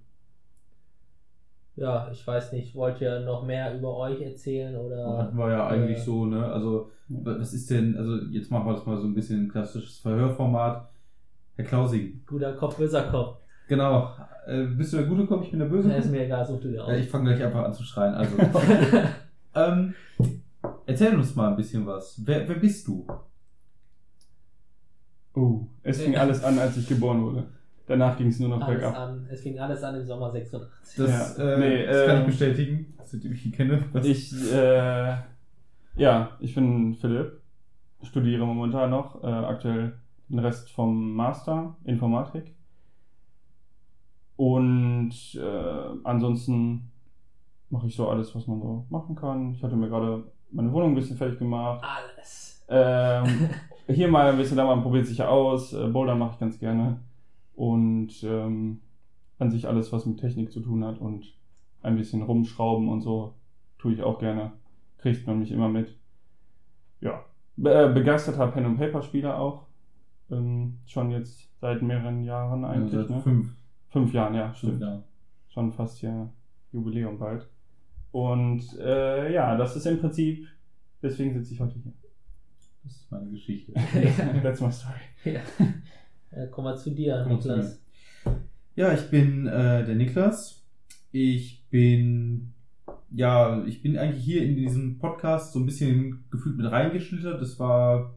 [1.75, 5.17] Ja, ich weiß nicht, wollt ihr noch mehr über euch erzählen oder?
[5.17, 6.45] Hatten wir ja eigentlich äh, so, ne?
[6.45, 10.90] Also, was ist denn, also jetzt machen wir das mal so ein bisschen klassisches Verhörformat.
[11.61, 13.37] Herr Klausing, Guter Kopf, böser Kopf.
[13.67, 14.09] genau.
[14.47, 16.11] Äh, bist du der gute Kopf, ich bin der böse Ja, ist Kopf?
[16.13, 16.89] mir egal, such du dir aus.
[16.89, 18.15] Ja, ich fange gleich einfach an zu schreien.
[18.15, 18.35] Also,
[19.55, 19.93] ähm,
[20.87, 22.19] erzähl uns mal ein bisschen was.
[22.25, 23.05] Wer, wer bist du?
[25.33, 27.43] Oh, es fing alles an, als ich geboren wurde.
[27.87, 28.97] Danach ging es nur noch alles bergab.
[28.97, 30.95] an, es fing alles an im Sommer 86.
[30.97, 31.53] Das, Ja.
[31.53, 33.83] äh, Nee, das kann ähm, ich bestätigen, dass ich dich kenne.
[33.93, 35.15] Was- Ich, äh,
[35.95, 37.41] ja, ich bin Philipp,
[38.03, 39.93] studiere momentan noch, äh, aktuell
[40.31, 42.55] den Rest vom Master Informatik.
[44.37, 46.91] Und äh, ansonsten
[47.69, 49.53] mache ich so alles, was man so machen kann.
[49.53, 51.83] Ich hatte mir gerade meine Wohnung ein bisschen fertig gemacht.
[51.83, 52.65] Alles.
[52.67, 53.49] Ähm,
[53.87, 55.73] hier mal ein bisschen, da mal probiert sich aus.
[55.73, 56.99] Äh, Bouldern mache ich ganz gerne.
[57.55, 58.81] Und ähm,
[59.37, 61.33] an sich alles, was mit Technik zu tun hat und
[61.81, 63.33] ein bisschen rumschrauben und so,
[63.77, 64.53] tue ich auch gerne.
[64.97, 65.97] Kriegt man mich immer mit.
[66.99, 67.25] Ja.
[67.57, 69.67] Be äh, begeisterter Pen and Paper Spieler auch.
[70.31, 72.93] Ähm, schon jetzt seit mehreren Jahren eigentlich.
[72.93, 73.21] Seit ne?
[73.21, 73.53] fünf,
[73.91, 75.03] Fünf Jahren, ja, fünf stimmt Jahren.
[75.49, 76.29] schon fast hier
[76.71, 77.45] Jubiläum bald.
[78.11, 80.47] Und äh, ja, das ist im Prinzip,
[81.01, 81.91] deswegen sitze ich heute hier.
[82.83, 83.73] Das ist meine Geschichte.
[84.43, 84.95] That's my story.
[85.25, 85.41] ja.
[86.31, 87.81] ja, komm mal zu dir, Komm mal zu Niklas.
[88.75, 90.65] Ja, ich bin äh, der Niklas.
[91.11, 92.53] Ich bin,
[93.09, 97.41] ja, ich bin eigentlich hier in diesem Podcast so ein bisschen gefühlt mit reingeschlittert.
[97.41, 98.15] Das war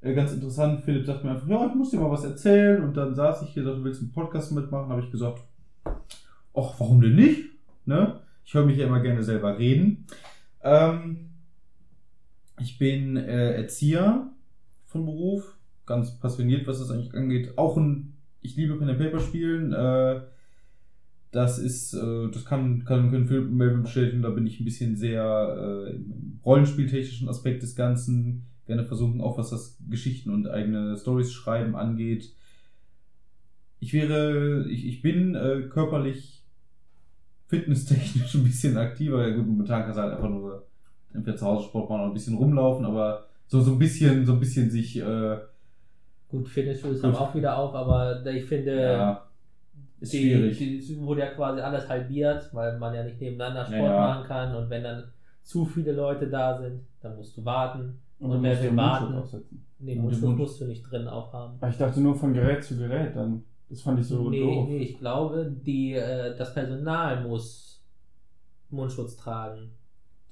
[0.00, 0.84] äh, ganz interessant.
[0.84, 2.82] Philipp sagte mir einfach, ja, ich muss dir mal was erzählen.
[2.82, 4.90] Und dann saß ich hier, sagte, du willst einen Podcast mitmachen?
[4.90, 5.42] habe ich gesagt,
[5.84, 7.50] ach, warum denn nicht?
[7.86, 8.20] Ne?
[8.44, 10.06] Ich höre mich ja immer gerne selber reden.
[10.62, 11.30] Ähm,
[12.60, 14.30] ich bin äh, Erzieher
[14.86, 15.56] von Beruf,
[15.86, 17.56] ganz passioniert, was das eigentlich angeht.
[17.56, 19.72] Auch ein, ich liebe Pen and Paper spielen.
[19.72, 20.20] Äh,
[21.30, 24.22] das ist, äh, das kann, kann können Philipp und Melvin bestätigen.
[24.22, 29.36] Da bin ich ein bisschen sehr äh, im rollenspieltechnischen Aspekt des Ganzen gerne versuchen, auch
[29.36, 32.32] was das Geschichten und eigene Stories schreiben angeht.
[33.80, 36.44] Ich wäre, ich, ich bin äh, körperlich
[37.46, 39.26] fitnesstechnisch ein bisschen aktiver.
[39.26, 40.66] Ja, gut, momentan kannst du halt einfach nur
[41.12, 44.34] entweder zu Hause Sport machen oder ein bisschen rumlaufen, aber so, so ein bisschen, so
[44.34, 45.38] ein bisschen sich, äh,
[46.28, 49.26] Gut, Fitnessstudios haben auch wieder auf, aber ich finde, ja,
[49.98, 50.58] ist die, schwierig.
[50.58, 54.00] die es wurde ja quasi alles halbiert, weil man ja nicht nebeneinander Sport Ja, ja.
[54.00, 55.04] machen kann und wenn dann
[55.42, 57.98] zu viele Leute da sind, dann musst du warten.
[58.20, 59.14] Du will den Mundschutz warten?
[59.14, 59.64] aufsetzen.
[59.80, 61.56] Nee, Und Mundschutz musst du nicht drin aufhaben.
[61.60, 63.44] Aber ich dachte nur von Gerät zu Gerät dann.
[63.70, 64.68] Das fand ich so nee, doof.
[64.68, 67.84] nee, ich glaube, die, äh, das Personal muss
[68.70, 69.72] Mundschutz tragen.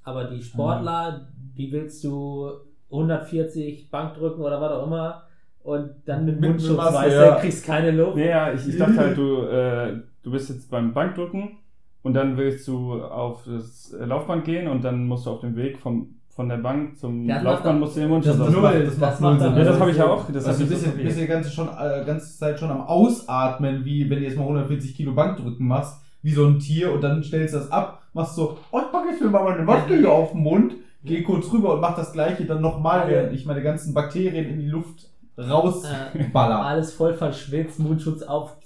[0.03, 2.51] Aber die Sportler, wie willst du
[2.91, 5.23] 140 Bankdrücken oder was auch immer
[5.63, 7.35] und dann mit Mundschutz, Maske, weißt ja.
[7.35, 8.17] du, kriegst keine Luft.
[8.17, 11.59] Nee, ja, ich, ich dachte halt, du, äh, du bist jetzt beim Bankdrücken
[12.03, 15.79] und dann willst du auf das Laufband gehen und dann musst du auf dem Weg
[15.79, 19.21] vom, von der Bank zum Das Laufband musst du den Mundschutz das Null, das das
[19.21, 19.57] macht Sinn.
[19.57, 20.31] Ja, das habe ich ja auch.
[20.31, 24.09] Das also bist du bist die ganze, schon, äh, ganze Zeit schon am Ausatmen, wie
[24.11, 27.55] wenn du jetzt mal 140 Kilo Bankdrücken machst, wie so ein Tier und dann stellst
[27.55, 30.33] du das ab, machst so, oh, ich packe jetzt mir mal meine Maske hier auf
[30.33, 33.95] den Mund, geh kurz rüber und mach das gleiche dann nochmal, während ich meine ganzen
[33.95, 36.61] Bakterien in die Luft Äh, rausballer.
[36.65, 38.57] alles voll verschwitzt, Mundschutz auf,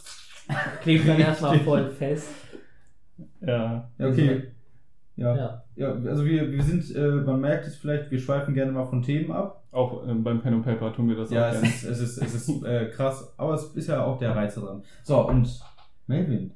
[0.83, 2.29] klebt dann erstmal voll fest.
[3.41, 3.89] Ja.
[3.99, 4.43] Ja, okay.
[5.21, 5.37] Ja.
[5.37, 5.63] Ja.
[5.77, 9.03] ja, also wir, wir sind, äh, man merkt es vielleicht, wir schweifen gerne mal von
[9.03, 9.63] Themen ab.
[9.71, 11.69] Auch ähm, beim Pen and Paper tun wir das Ja, auch es gerne.
[11.69, 14.83] ist, es ist, es ist äh, krass, aber es ist ja auch der Reiz daran.
[15.03, 15.61] So, und
[16.07, 16.53] Melvin.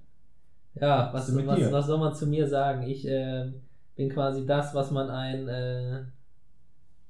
[0.81, 2.83] Ja, was, Was was, was soll man zu mir sagen?
[2.83, 3.53] Ich äh,
[3.97, 6.05] bin quasi das, was man einen äh,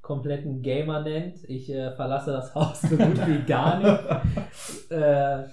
[0.03, 1.49] kompletten Gamer nennt.
[1.49, 4.91] Ich äh, verlasse das Haus so gut wie gar nicht.
[4.91, 5.45] äh,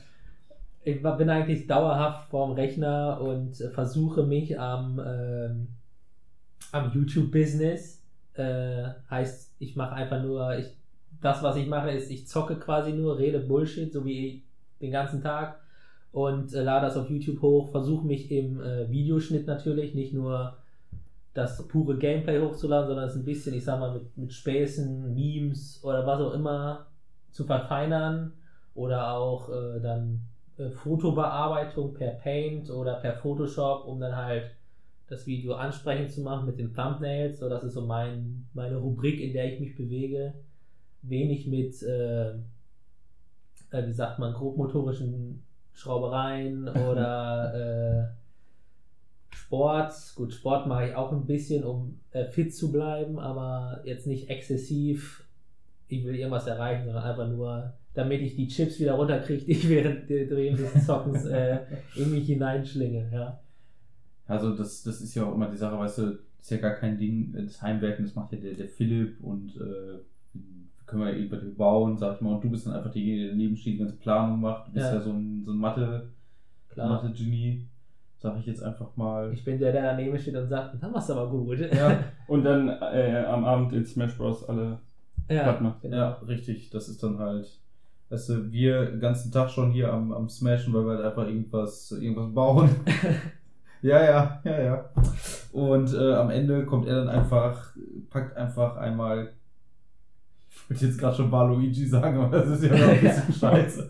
[0.84, 5.68] Ich bin eigentlich dauerhaft vorm Rechner und äh, versuche mich am, ähm,
[6.72, 8.02] am YouTube-Business.
[8.34, 10.68] Äh, heißt, ich mache einfach nur, ich,
[11.22, 14.44] das, was ich mache, ist, ich zocke quasi nur, rede Bullshit, so wie
[14.82, 15.60] den ganzen Tag
[16.12, 20.58] und äh, lade das auf YouTube hoch, versuche mich im äh, Videoschnitt natürlich, nicht nur
[21.34, 25.82] das pure Gameplay hochzuladen, sondern es ein bisschen, ich sag mal, mit, mit Späßen, Memes
[25.84, 26.88] oder was auch immer
[27.32, 28.34] zu verfeinern
[28.76, 30.22] oder auch äh, dann
[30.58, 34.52] äh, Fotobearbeitung per Paint oder per Photoshop, um dann halt
[35.12, 37.40] das Video ansprechend zu machen mit den Thumbnails.
[37.40, 40.34] So, das ist so mein, meine Rubrik, in der ich mich bewege.
[41.02, 45.44] Wenig mit, äh, äh, wie sagt man, grobmotorischen
[45.74, 48.14] Schraubereien oder
[49.34, 49.94] äh, Sport.
[50.16, 54.30] Gut, Sport mache ich auch ein bisschen, um äh, fit zu bleiben, aber jetzt nicht
[54.30, 55.28] exzessiv.
[55.90, 59.68] Ich will irgendwas erreichen, sondern einfach nur, damit ich die Chips wieder runterkriege, die ich
[59.68, 61.60] während der des Zockens äh,
[61.98, 63.10] in mich hineinschlinge.
[63.12, 63.42] Ja.
[64.32, 66.72] Also das, das ist ja auch immer die Sache, weißt du, das ist ja gar
[66.76, 70.00] kein Ding, äh, das Heimwerken, das macht ja der, der Philipp und äh,
[70.86, 73.56] können wir irgendwas bauen, sag ich mal, und du bist dann einfach derjenige, der daneben
[73.56, 74.68] steht, die ganze Planung macht.
[74.68, 75.02] Du bist ja, Ja.
[75.02, 76.10] so ein, so ein Mathe,
[76.70, 76.90] Klar.
[76.90, 77.66] Mathe-Genie,
[78.18, 79.32] sag ich jetzt einfach mal.
[79.34, 81.60] Ich bin der, der daneben steht und sagt, dann machst du aber gut.
[81.60, 84.48] Ja, Und dann äh, am Abend in Smash Bros.
[84.48, 84.80] alle
[85.30, 85.82] ja, platt macht.
[85.82, 85.96] genau.
[85.98, 87.60] ja, richtig, das ist dann halt,
[88.10, 91.28] weißt du, wir den ganzen Tag schon hier am, am Smashen, weil wir halt einfach
[91.28, 92.70] irgendwas, irgendwas bauen.
[93.82, 94.86] Ja, ja, ja, ja.
[95.52, 97.76] Und äh, am Ende kommt er dann einfach,
[98.10, 99.30] packt einfach einmal,
[100.50, 103.90] ich wollte jetzt gerade schon Waluigi sagen, aber das ist ja noch ein bisschen scheiße.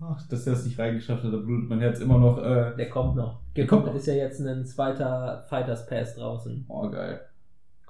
[0.00, 2.38] Ach, dass er es nicht reingeschafft hat, da blutet mein Herz immer noch.
[2.38, 3.40] Äh, Der kommt noch.
[3.54, 4.00] Der kommt, kommt noch.
[4.00, 6.64] ist ja jetzt ein zweiter Fighters Pass draußen.
[6.68, 7.20] oh, geil.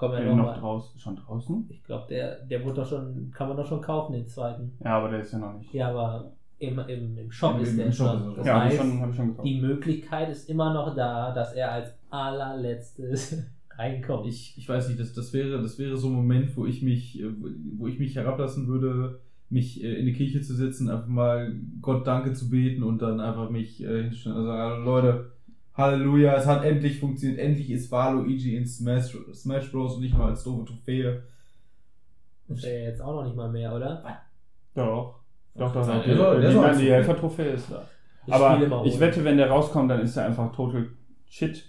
[0.03, 0.59] Ja Äh, noch, noch mal.
[0.59, 0.99] draußen.
[0.99, 1.67] Schon draußen?
[1.71, 4.73] Ich glaube, der, der wurde doch schon, kann man doch schon kaufen, den zweiten.
[4.83, 5.73] Ja, aber der ist ja noch nicht.
[5.75, 8.31] Ja, aber im, im, im Shop Im- ist im der Shop schon.
[8.31, 9.49] er Das ja, habe ich, heißt, schon- hab ich schon gekauft.
[9.49, 13.43] die Möglichkeit ist immer noch da, dass er als allerletztes
[13.79, 14.27] reinkommt.
[14.27, 17.21] Ich, ich weiß nicht, das, das, wäre, das wäre so ein Moment, wo ich mich,
[17.21, 17.27] äh,
[17.77, 22.07] wo ich mich herablassen würde, mich äh, in die Kirche zu setzen, einfach mal Gott
[22.07, 25.33] Danke zu beten und dann einfach mich äh, hinzustellen und sagen, Leute,
[25.75, 29.95] Halleluja, es hat endlich funktioniert, endlich ist Waluigi in Smash, Smash Bros.
[29.95, 31.23] und nicht nur als doofe Trophäe.
[32.49, 34.21] Das ist ja jetzt auch noch nicht mal mehr, oder?
[34.75, 35.20] Doch.
[35.55, 36.39] Doch, doch, Der doch.
[36.39, 36.95] der die, soll nein, als die Trophäe.
[36.95, 37.89] Helfer-Trophäe ist da.
[38.27, 40.89] Ich Aber ich wette, wenn der rauskommt, dann ist er einfach total
[41.27, 41.65] shit.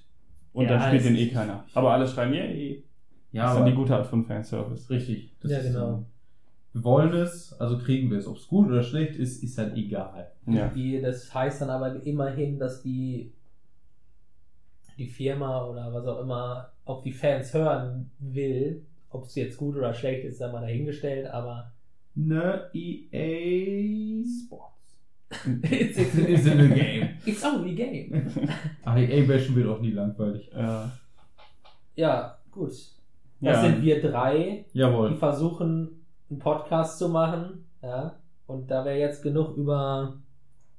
[0.53, 1.63] Und Ja, dann spielt den eh keiner.
[1.73, 2.83] Aber alle schreiben, yay.
[3.31, 4.89] Ja, das ist dann die gute Art von Fanservice.
[4.89, 5.33] richtig.
[5.41, 5.87] Das Ja, ist genau.
[5.91, 6.05] so.
[6.73, 8.27] Wir wollen es, also kriegen wir es.
[8.27, 10.31] Ob es gut oder schlecht ist, ist halt egal.
[10.45, 10.67] Ja.
[10.67, 13.33] Die, das heißt dann aber immerhin, dass die,
[14.97, 18.85] die Firma oder was auch immer auf die Fans hören will.
[19.09, 21.71] Ob es jetzt gut oder schlecht ist, sei mal dahingestellt, aber
[22.15, 24.97] Ne, EA Sports.
[25.63, 27.09] it's, it's, It's in the game.
[27.25, 28.29] it's only game.
[28.85, 30.49] Ach, EA bashen wird auch nie langweilig.
[30.53, 30.91] Ja.
[31.95, 32.69] Ja, gut.
[32.69, 33.61] Das Ja.
[33.61, 35.15] sind wir drei, die Jawohl.
[35.15, 35.89] versuchen,
[36.29, 37.65] einen Podcast zu machen.
[37.81, 38.15] Ja?
[38.45, 40.17] Und da wir jetzt genug über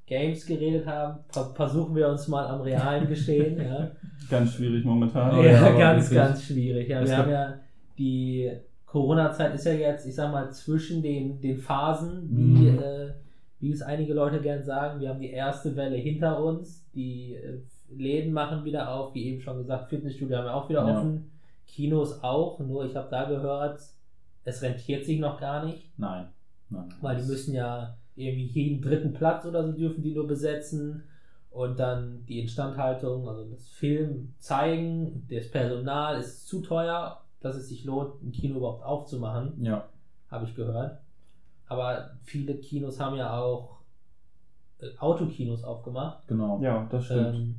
[0.07, 3.59] Games geredet haben, ver versuchen wir uns mal am realen Geschehen.
[3.59, 3.91] ja?
[4.31, 5.43] Ganz schwierig momentan.
[5.43, 6.89] Ja, ganz, ganz schwierig.
[6.89, 7.55] Ja, wir haben ja
[7.99, 8.51] die
[8.93, 12.79] Corona-Zeit ist ja jetzt, ich sag mal, zwischen den, den Phasen, wie, Mhm.
[12.79, 13.13] äh,
[13.59, 15.01] wie es einige Leute gern sagen.
[15.01, 16.87] Wir haben die erste Welle hinter uns.
[16.95, 20.87] Die äh, Läden machen wieder auf, wie eben schon gesagt, Fitnessstudio haben wir auch wieder
[20.87, 20.99] Ja.
[20.99, 21.31] offen.
[21.67, 23.81] Kinos auch, nur ich habe da gehört,
[24.45, 26.27] es rentiert sich noch gar nicht, Nein.
[26.69, 26.85] Nein.
[26.89, 26.97] nein.
[27.01, 31.05] weil die müssen ja irgendwie jeden dritten Platz oder so dürfen die nur besetzen
[31.51, 37.69] und dann die Instandhaltung, also das Film zeigen, das Personal ist zu teuer, dass es
[37.69, 39.89] sich lohnt, ein Kino überhaupt aufzumachen, Ja.
[40.31, 40.99] habe ich gehört.
[41.67, 43.79] Aber viele Kinos haben ja auch
[44.81, 46.27] äh, Autokinos aufgemacht.
[46.29, 46.61] Genau.
[46.63, 47.35] Ja, das stimmt.
[47.35, 47.55] Ähm,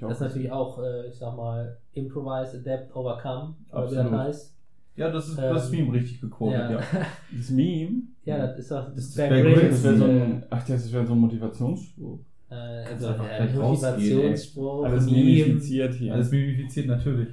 [0.00, 4.54] das ist natürlich auch, äh, ich sag mal, Improvise, Adapt, Overcome, oder wie das heißt.
[4.96, 6.70] Ja, das ist Ähm, das Meme richtig gequotet, Ja.
[6.72, 6.80] ja.
[7.36, 8.02] Das Meme?
[8.24, 11.06] ja, das ist auch Das ist Bear Bear Grylls, Das so ein, ach, das wäre
[11.06, 12.18] so ein Motivationsspruch.
[12.50, 15.16] Äh, also rausgehen, Motivationsspruch, Alles Meme.
[15.18, 16.14] mimifiziert hier.
[16.14, 17.28] Alles mimifiziert natürlich.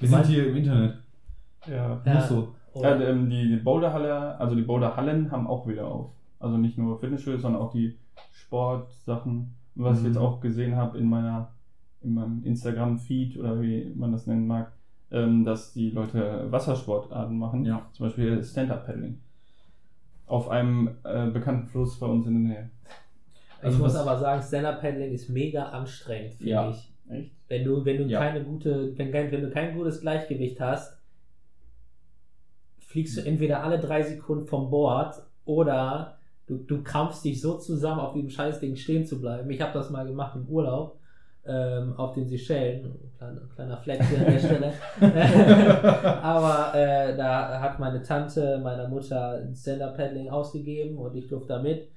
[0.00, 0.94] Wir sind hier im Internet.
[1.68, 2.00] Ja.
[2.04, 2.14] Ja.
[2.14, 2.54] Muss so.
[2.74, 6.10] Oder- Ja, ähm, die Boulderhalle, also die Boulderhallen haben auch wieder auf.
[6.38, 7.96] Also nicht nur Fitnessstudios, sondern auch die
[8.32, 9.54] Sportsachen.
[9.74, 10.08] Was ich Mhm.
[10.10, 11.52] jetzt auch gesehen habe in meiner
[12.02, 14.70] in meinem Instagram-Feed oder wie man das nennen mag,
[15.10, 17.64] ähm, dass die Leute Wassersportarten machen.
[17.64, 17.84] Ja.
[17.92, 19.18] Zum Beispiel Stand-Up-Paddling.
[20.26, 22.70] Auf einem äh, bekannten Fluss bei uns in der Nähe.
[23.58, 26.70] ich also muss was- aber sagen, Stand-Up-Paddling ist mega anstrengend, finde Ja.
[26.70, 26.92] ich.
[27.08, 27.32] Echt?
[27.48, 28.20] Wenn du, wenn du Ja.
[28.20, 30.95] keine gute, wenn, wenn du kein gutes Gleichgewicht hast,
[32.86, 38.00] fliegst du entweder alle drei Sekunden vom Board oder du, du krampfst dich so zusammen,
[38.00, 39.50] auf diesem Scheißding stehen zu bleiben.
[39.50, 40.98] Ich habe das mal gemacht im Urlaub
[41.44, 42.94] ähm, auf den Seychellen.
[43.18, 44.72] Kleiner, kleiner Fleck hier an der Stelle.
[46.22, 51.62] Aber äh, da hat meine Tante meiner Mutter ein Stand-Up-Paddling ausgegeben und ich durfte da
[51.62, 51.88] mit.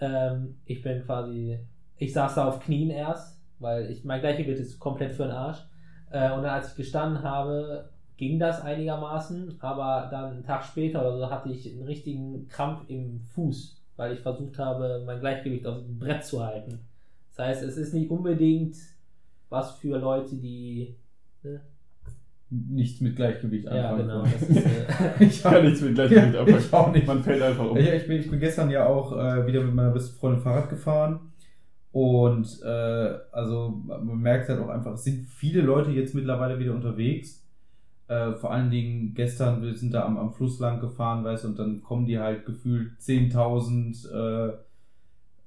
[0.00, 1.58] Ähm, ich bin quasi,
[1.98, 5.58] ich saß da auf Knien erst, weil ich mein Gleichgewicht ist komplett für den Arsch.
[6.10, 7.90] Äh, und dann, als ich gestanden habe,
[8.20, 12.82] ging das einigermaßen, aber dann einen Tag später oder so hatte ich einen richtigen Krampf
[12.88, 16.80] im Fuß, weil ich versucht habe, mein Gleichgewicht auf dem Brett zu halten.
[17.30, 18.76] Das heißt, es ist nicht unbedingt
[19.48, 20.94] was für Leute, die.
[21.42, 21.62] Ne?
[22.50, 24.22] Nichts mit Gleichgewicht Ja, anfangen genau.
[24.22, 24.34] können.
[24.38, 26.58] Das ist, äh, ich Kann nichts mit Gleichgewicht Ja, anfangen.
[26.58, 27.06] ich auch nicht.
[27.06, 27.76] Man fällt einfach um.
[27.78, 30.68] Ja, ich, bin, ich bin gestern ja auch äh, wieder mit meiner besten Freundin Fahrrad
[30.68, 31.20] gefahren.
[31.90, 36.74] Und äh, also man merkt halt auch einfach, es sind viele Leute jetzt mittlerweile wieder
[36.74, 37.46] unterwegs.
[38.10, 41.48] Äh, vor allen Dingen gestern, wir sind da am, am Fluss lang gefahren, weißt du,
[41.48, 44.52] und dann kommen die halt gefühlt 10.000 äh,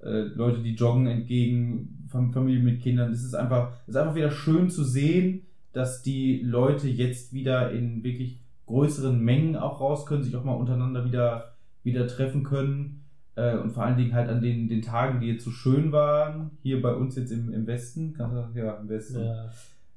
[0.01, 3.11] äh, Leute, die joggen entgegen, Fam Familie mit Kindern.
[3.11, 5.41] Es ist einfach, es ist einfach wieder schön zu sehen,
[5.73, 10.53] dass die Leute jetzt wieder in wirklich größeren Mengen auch raus können, sich auch mal
[10.53, 13.03] untereinander wieder, wieder treffen können.
[13.35, 16.51] Äh, und vor allen Dingen halt an den, den Tagen, die jetzt so schön waren,
[16.61, 18.15] hier bei uns jetzt im, im Westen,
[18.55, 19.49] ja, im Westen, ja.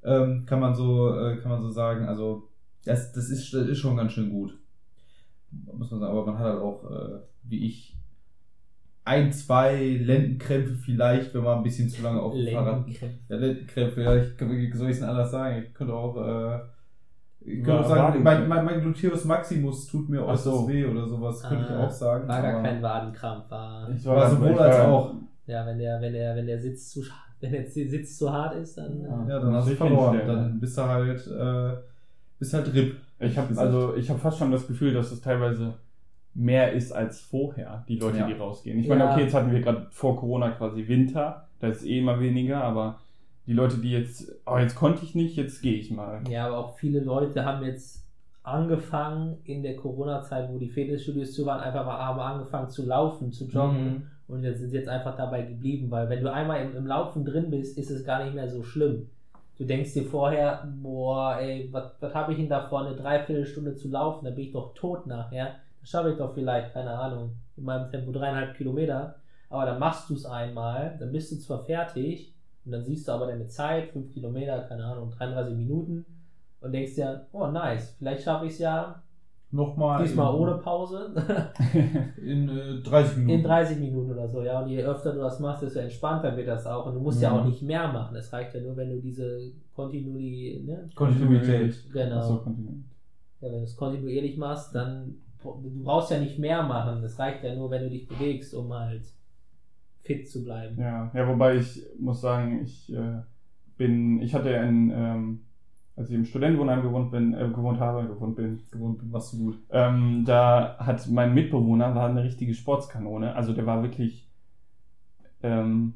[0.02, 2.06] ähm, kann man so, äh, kann man so sagen.
[2.06, 2.48] Also
[2.86, 4.56] das, das, ist, das ist schon ganz schön gut.
[5.50, 7.96] Muss man sagen, aber man hat halt auch, äh, wie ich,
[9.04, 12.78] ein, zwei Lendenkrämpfe vielleicht, wenn man ein bisschen zu lange auf dem Fahrrad.
[12.86, 13.18] Lendenkrämpfe.
[13.28, 15.62] Ja, Lendenkrämpfe, ja, ich, wie soll ich es denn anders sagen?
[15.64, 16.58] Ich könnte auch, äh,
[17.40, 20.68] ich könnte Ja, auch sagen, mein, mein, mein Gluteus Maximus tut mir äußerst so.
[20.68, 22.26] weh oder sowas, könnte ich Ah, auch sagen.
[22.26, 23.88] War gar kein Wadenkrampf, war.
[23.90, 25.14] Ich war sowohl als auch.
[25.46, 27.04] Ja, wenn der, wenn der, wenn der Sitz zu,
[27.40, 29.00] wenn der Sitz zu hart ist, dann.
[29.00, 29.24] Ja.
[29.24, 30.20] äh, Ja, dann hast du verloren.
[30.26, 31.76] Dann bist du halt, äh,
[32.38, 32.96] bist halt RIP.
[33.20, 33.66] Ich habe gesagt.
[33.66, 35.74] also ich habe fast schon das Gefühl, dass es teilweise
[36.34, 38.26] mehr ist als vorher, die Leute, Ja.
[38.26, 38.78] die rausgehen.
[38.78, 38.94] Ich Ja.
[38.94, 42.62] meine, okay, jetzt hatten wir gerade vor Corona quasi Winter, da ist eh immer weniger,
[42.62, 42.98] aber
[43.46, 46.20] die Leute, die jetzt, oh, jetzt konnte ich nicht, jetzt gehe ich mal.
[46.28, 48.04] Ja, aber auch viele Leute haben jetzt
[48.42, 53.32] angefangen in der Corona-Zeit, wo die Fitnessstudios zu waren, einfach mal haben angefangen zu laufen,
[53.32, 54.02] zu joggen Mhm.
[54.28, 57.24] und jetzt sind sie jetzt einfach dabei geblieben, weil wenn du einmal im, im Laufen
[57.24, 59.08] drin bist, ist es gar nicht mehr so schlimm.
[59.58, 64.24] Du denkst dir vorher, boah, ey, was habe ich denn davor, eine Dreiviertelstunde zu laufen,
[64.26, 65.56] da bin ich doch tot nachher.
[65.80, 69.16] Das schaffe ich doch vielleicht, keine Ahnung, in meinem Tempo dreieinhalb Kilometer.
[69.48, 72.34] Aber dann machst du es einmal, dann bist du zwar fertig
[72.64, 76.04] und dann siehst du aber deine Zeit, fünf Kilometer, keine Ahnung, 33 Minuten
[76.60, 79.02] und denkst dir, oh nice, vielleicht schaffe ich es ja
[79.56, 80.02] Nochmal.
[80.02, 81.14] diesmal in, ohne Pause
[82.22, 83.38] In äh, 30 Minuten.
[83.38, 84.60] in 30 Minuten oder so, ja.
[84.60, 86.86] Und je öfter du das machst, desto entspannter wird das auch.
[86.86, 87.36] Und du musst ja Mhm.
[87.38, 88.16] auch nicht mehr machen.
[88.16, 90.88] Es reicht ja nur, wenn du diese Kontinuität, ne?
[90.94, 91.74] Kontinuität.
[91.92, 92.22] Genau.
[92.22, 92.34] So.
[93.40, 97.02] Ja, wenn du es kontinuierlich machst, dann du brauchst ja nicht mehr machen.
[97.04, 99.02] Es reicht ja nur, wenn du dich bewegst, um halt
[100.02, 100.80] fit zu bleiben.
[100.80, 103.20] Ja, ja, wobei ich muss sagen, ich äh,
[103.76, 105.40] bin, ich hatte ein, ähm,
[105.96, 109.58] als ich im Studentenwohnheim gewohnt bin, äh, gewohnt habe, gewohnt bin, Gewohnt bin, du gut.
[109.70, 113.34] ähm, da hat mein Mitbewohner war eine richtige Sportskanone.
[113.34, 114.28] Also der war wirklich,
[115.42, 115.94] ähm,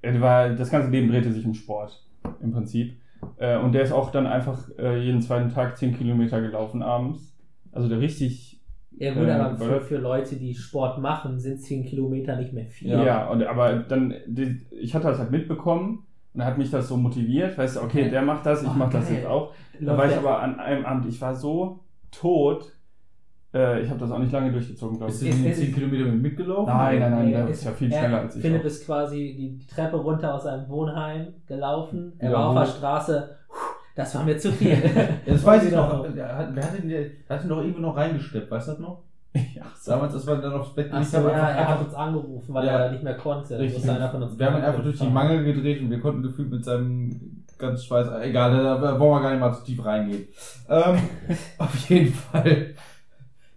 [0.00, 2.02] er war, das ganze Leben drehte sich um Sport
[2.40, 2.96] im Prinzip.
[3.36, 7.36] Äh, und der ist auch dann einfach äh, jeden zweiten Tag 10 Kilometer gelaufen abends.
[7.72, 8.62] Also der richtig,
[8.96, 12.52] Ja gut, Äh, aber für, weil- für Leute, die Sport machen, sind 10 Kilometer nicht
[12.52, 12.88] mehr viel.
[12.88, 16.04] ja, und, aber dann, die, ich hatte das halt mitbekommen
[16.34, 18.72] und er hat mich das so motiviert, weißt du, okay, der macht das, ich Oh,
[18.76, 19.16] mach das geil.
[19.18, 19.52] jetzt auch.
[19.80, 22.72] Da war ich aber an einem Abend, ich war so tot,
[23.54, 25.30] äh, ich habe das auch nicht lange durchgezogen, glaube Bist ich.
[25.30, 26.66] du Ist- die ist- 10 Kilometer mit mitgelaufen?
[26.74, 28.42] Nein, nein, nein, Nee, der ist- ja viel er- schneller als ich.
[28.42, 28.64] Philipp auch.
[28.66, 32.12] ist quasi die, Treppe runter aus seinem Wohnheim gelaufen.
[32.18, 32.66] Er Ja, war auf der.
[32.66, 33.36] Straße.
[33.96, 34.76] Das war mir zu viel.
[35.26, 36.06] Das weiß ich noch.
[36.14, 36.50] Wer hat,
[36.82, 39.02] ihn, der hat ihn doch irgendwo noch reingesteppt, weißt du das noch?
[39.54, 39.62] ja.
[39.86, 42.72] Damals, als wir dann aufs Bett gelegt haben, ja, er hat uns angerufen, weil Ja.
[42.80, 43.58] er nicht mehr konnte.
[43.58, 43.84] Richtig.
[43.84, 44.22] Wir haben
[44.58, 45.06] ihn einfach durch die.
[45.08, 49.30] Mangel gedreht und wir konnten gefühlt mit seinem ganz Schweiß, egal, da wollen wir gar
[49.32, 50.28] nicht mal zu tief reingehen.
[50.68, 50.98] Ähm,
[51.58, 52.74] auf jeden Fall.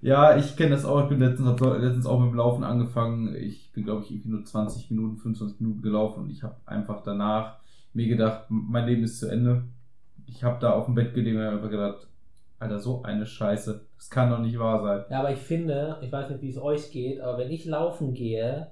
[0.02, 1.04] Ja, ich kenne das auch.
[1.04, 3.36] Ich bin letztens, hab letztens auch mit dem Laufen angefangen.
[3.36, 7.04] Ich bin, glaube ich, irgendwie nur 20 Minuten, 25 Minuten gelaufen und ich habe einfach
[7.04, 7.58] danach
[7.94, 9.64] mir gedacht, mein Leben ist zu Ende.
[10.26, 12.08] Ich habe da auf dem Bett gelegen und einfach gedacht,
[12.62, 13.88] Alter, so eine Scheiße.
[13.98, 15.06] Das kann doch nicht wahr sein.
[15.10, 18.14] Ja, aber ich finde, ich weiß nicht, wie es euch geht, aber wenn ich laufen
[18.14, 18.68] gehe,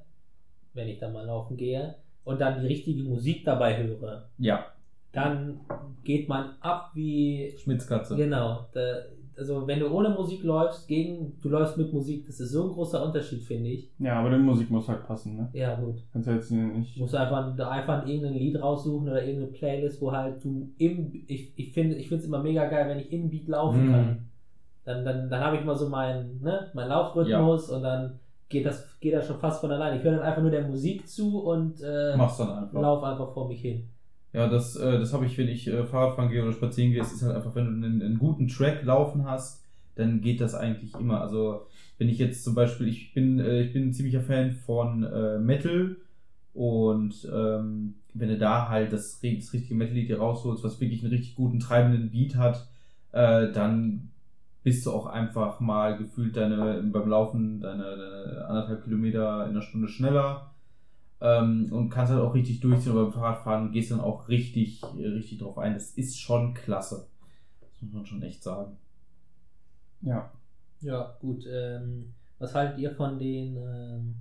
[0.73, 4.67] wenn ich dann mal laufen gehe und dann die richtige Musik dabei höre, Ja,
[5.11, 5.61] dann
[6.03, 8.15] geht man ab wie Schmitzkatze.
[8.15, 8.67] Genau.
[8.73, 9.05] Da,
[9.39, 12.69] also wenn du ohne Musik läufst, gegen du läufst mit Musik, das ist so ein
[12.69, 13.89] großer Unterschied, finde ich.
[13.97, 15.49] ja, aber die Musik muss halt passen, ne?
[15.53, 15.95] Ja, gut.
[16.13, 16.95] Kannst ja jetzt nicht.
[16.95, 21.53] Du musst einfach, einfach irgendein Lied raussuchen oder irgendeine Playlist, wo halt du im ich,
[21.57, 23.91] ich finde ich finde es immer mega geil, wenn ich im Beat laufen Mhm.
[23.91, 24.25] kann.
[24.85, 28.19] Dann, dann, dann habe ich mal so meinen, ne, meinen Laufrhythmus und dann
[28.49, 29.97] geht das, geht das schon fast von alleine.
[29.97, 32.81] Ich höre dann einfach nur der Musik zu und äh, Mach's dann einfach.
[32.81, 33.83] lauf einfach vor mich hin.
[34.33, 37.01] Ja, das, äh, das habe ich, wenn ich äh, Fahrradfahren gehe oder spazieren gehe.
[37.01, 39.63] Es ist halt einfach, wenn du einen, einen guten Track laufen hast,
[39.95, 41.21] dann geht das eigentlich immer.
[41.21, 41.67] Also
[41.97, 45.39] wenn ich jetzt zum Beispiel, ich bin, äh, ich bin ein ziemlicher Fan von äh,
[45.39, 45.97] Metal
[46.53, 51.11] und ähm, wenn du da halt das, das richtige Metal-Lied hier rausholst, was wirklich einen
[51.11, 52.67] richtig guten treibenden Beat hat,
[53.11, 54.11] äh, dann
[54.63, 59.61] bist du auch einfach mal gefühlt deine beim Laufen deine, deine anderthalb Kilometer in einer
[59.61, 60.51] Stunde schneller
[61.21, 62.91] ähm, und kannst halt auch richtig durchziehen.
[62.93, 65.73] Aber beim Fahrradfahren gehst du dann auch richtig, richtig drauf ein.
[65.73, 67.07] Das ist schon klasse.
[67.61, 68.77] Das muss man schon echt sagen.
[70.01, 70.31] Ja.
[70.81, 71.45] Ja, gut.
[71.51, 74.15] Ähm, was haltet ihr von den, ähm,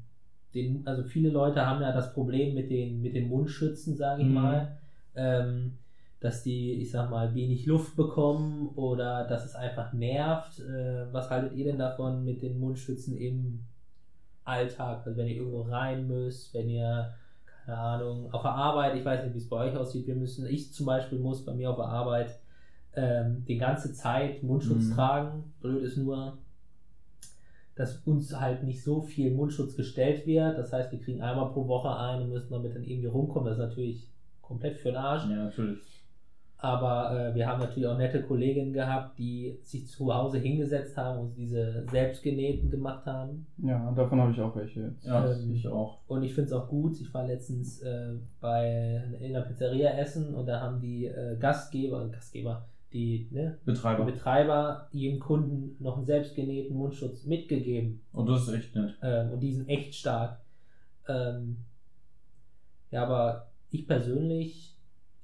[0.54, 4.28] den, also viele Leute haben ja das Problem mit den, mit den Mundschützen, sage ich
[4.28, 4.34] Mhm.
[4.34, 4.78] mal,
[5.14, 5.72] ähm,
[6.20, 10.58] dass die, ich sag mal, wenig Luft bekommen oder dass es einfach nervt.
[10.58, 13.60] Äh, was haltet ihr denn davon mit den Mundschützen im
[14.48, 15.06] Alltag?
[15.06, 17.14] Also wenn ihr irgendwo rein müsst, wenn ihr,
[17.64, 20.46] keine Ahnung, auf der Arbeit, ich weiß nicht, wie es bei euch aussieht, wir müssen,
[20.46, 22.38] ich zum Beispiel muss bei mir auf der Arbeit
[22.94, 24.94] ähm, die ganze Zeit Mundschutz Mhm.
[24.94, 25.52] tragen.
[25.60, 26.38] Blöd ist nur,
[27.76, 30.58] dass uns halt nicht so viel Mundschutz gestellt wird.
[30.58, 33.48] Das heißt, wir kriegen einmal pro Woche ein und müssen damit dann irgendwie rumkommen.
[33.48, 34.08] Das ist natürlich
[34.42, 35.24] komplett für den Arsch.
[35.30, 35.78] Ja, natürlich.
[36.60, 41.20] Aber äh, wir haben natürlich auch nette Kolleginnen gehabt, die sich zu Hause hingesetzt haben
[41.20, 43.46] und diese selbstgenähten gemacht haben.
[43.58, 45.06] Ja, davon habe ich auch welche jetzt.
[45.06, 45.98] Ja, Ähm, ich auch.
[46.08, 47.00] Und ich finde es auch gut.
[47.00, 52.08] Ich war letztens äh, bei in einer Pizzeria essen und da haben die äh, Gastgeber,
[52.08, 54.04] Gastgeber, die, ne, die Betreiber.
[54.04, 58.00] Betreiber jedem Kunden noch einen selbstgenähten Mundschutz mitgegeben.
[58.12, 58.96] Und das ist echt nett.
[59.02, 60.40] Ähm, und die sind echt stark.
[61.06, 61.58] Ähm,
[62.90, 64.74] ja, aber ich persönlich,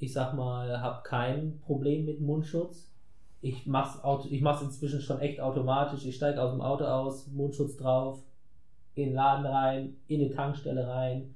[0.05, 2.93] ich sag mal, habe kein Problem mit Mundschutz.
[3.41, 6.05] Ich mach's, auto, ich mach's inzwischen schon echt automatisch.
[6.05, 8.23] Ich steige aus dem Auto aus, Mundschutz drauf,
[8.95, 11.35] in den Laden rein, in die Tankstelle rein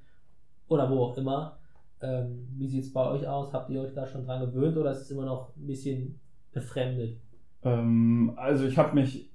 [0.68, 1.58] oder wo auch immer.
[2.00, 3.52] Ähm, wie sieht's bei euch aus?
[3.52, 6.20] Habt ihr euch da schon dran gewöhnt oder ist es immer noch ein bisschen
[6.52, 7.18] befremdet?
[7.62, 9.30] Ähm, also ich habe mich,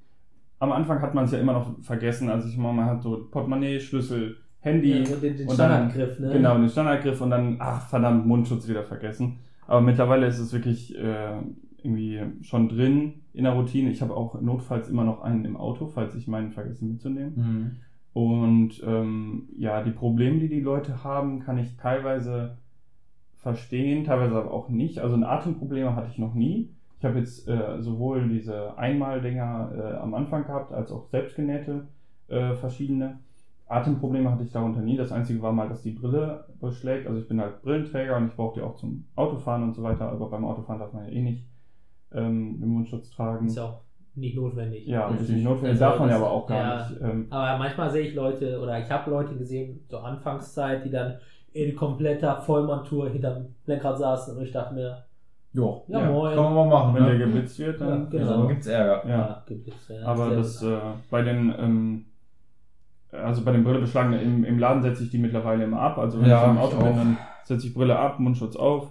[0.59, 3.27] am Anfang hat man es ja immer noch vergessen, also ich meine, man hat so
[3.29, 6.31] Portemonnaie, Schlüssel, Handy, Ja, den, den und dann- Standardgriff, ne?
[6.33, 9.39] genau, den Standardgriff und dann, ach verdammt, Mundschutz wieder vergessen.
[9.67, 11.37] Aber mittlerweile ist es wirklich äh,
[11.83, 13.89] irgendwie schon drin in der Routine.
[13.91, 17.33] Ich habe auch notfalls immer noch einen im Auto, falls ich meinen vergesse mitzunehmen.
[17.35, 17.71] Mhm.
[18.13, 22.57] Und ähm, ja, die Probleme, die die Leute haben, kann ich teilweise
[23.35, 24.99] verstehen, teilweise aber auch nicht.
[24.99, 26.69] Also ein Atemprobleme hatte ich noch nie.
[26.99, 31.87] Ich habe jetzt äh, sowohl diese Einmaldinger äh, am Anfang gehabt, als auch selbstgenähte
[32.29, 33.19] äh, verschiedene.
[33.73, 34.97] Atemprobleme hatte ich darunter nie.
[34.97, 37.07] Das Einzige war mal, dass die Brille beschlägt.
[37.07, 40.09] Also ich bin halt Brillenträger und ich brauche die auch zum Autofahren und so weiter.
[40.09, 41.45] Aber beim Autofahren darf man ja eh nicht
[42.13, 43.47] ähm, den Mundschutz tragen.
[43.47, 43.81] Ist ja auch
[44.15, 44.85] nicht notwendig.
[44.85, 45.29] Ja, Richtig.
[45.29, 45.69] richtig notwendig.
[45.71, 46.89] Also darf man ja das- aber auch gar ja.
[46.89, 47.01] nicht.
[47.01, 51.15] Ähm, Aber manchmal sehe ich Leute, oder ich habe Leute gesehen, so Anfangszeit, die dann
[51.53, 55.03] in kompletter Vollmontur hinterm Lenkrad saßen und ich dachte mir,
[55.55, 55.83] Jo.
[55.87, 56.33] ja, Ja, moin.
[56.35, 57.25] Kann man mal machen, wenn der ne?
[57.25, 57.89] geblitzt wird, dann.
[57.89, 58.25] Ja, genau.
[58.31, 59.07] Ja, dann gibt's Ärger.
[59.07, 59.17] Ja.
[59.17, 60.03] Ja, gibt es, ja.
[60.05, 60.77] Aber das äh,
[61.11, 62.05] bei den ähm,
[63.13, 65.97] also bei den Brillebeschlagenen im, im Laden setze ich die mittlerweile immer ab.
[65.97, 68.89] Also wenn Ja, ich im ich Auto bin, dann setze ich Brille ab, Mundschutz auf.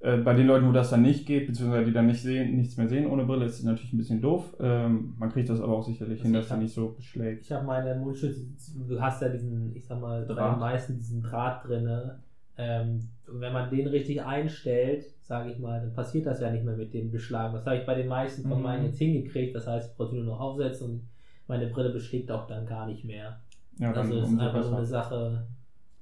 [0.00, 2.76] Äh, bei den Leuten, wo das dann nicht geht, beziehungsweise die dann nicht sehen, nichts
[2.78, 4.56] mehr sehen ohne Brille, ist es natürlich ein bisschen doof.
[4.58, 7.42] Ähm, man kriegt das aber auch sicherlich Das hin, dass er nicht so beschlägt.
[7.44, 8.40] Ich habe meine Mundschütze,
[8.88, 10.54] du hast ja diesen, ich sag mal, bei Draht.
[10.56, 12.20] den meisten diesen Draht drinne.
[12.56, 16.64] Ähm, und wenn man den richtig einstellt, sage ich mal, dann passiert das ja nicht
[16.64, 17.52] mehr mit dem Beschlagen.
[17.54, 18.64] Das habe ich bei den meisten von Mhm.
[18.64, 19.54] meinen jetzt hingekriegt.
[19.54, 21.02] Das heißt, ich brauche nur noch aufsetzen und
[21.46, 23.38] meine Brille beschlägt auch dann gar nicht mehr.
[23.80, 24.86] Ja, Also es ist einfach so eine.
[24.86, 25.46] Sache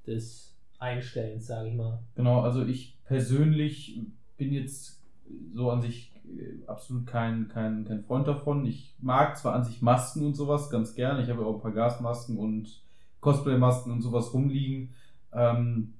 [0.04, 2.00] des Einstellens, sage ich mal.
[2.16, 4.00] Genau, also ich persönlich
[4.36, 5.00] bin jetzt
[5.54, 8.66] so an sich äh, absolut kein, kein, kein Freund davon.
[8.66, 11.22] Ich mag zwar an sich Masken und sowas ganz gerne.
[11.22, 12.82] Ich habe ja auch ein paar Gasmasken und
[13.20, 14.90] Cosplay-Masken und sowas rumliegen.
[15.32, 15.94] Ähm,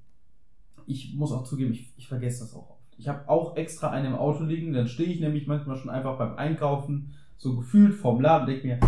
[0.85, 2.79] ich muss auch zugeben, ich, ich vergesse das auch oft.
[2.97, 6.17] Ich habe auch extra einen im Auto liegen, dann stehe ich nämlich manchmal schon einfach
[6.17, 8.79] beim Einkaufen so gefühlt vorm Laden und denke mir,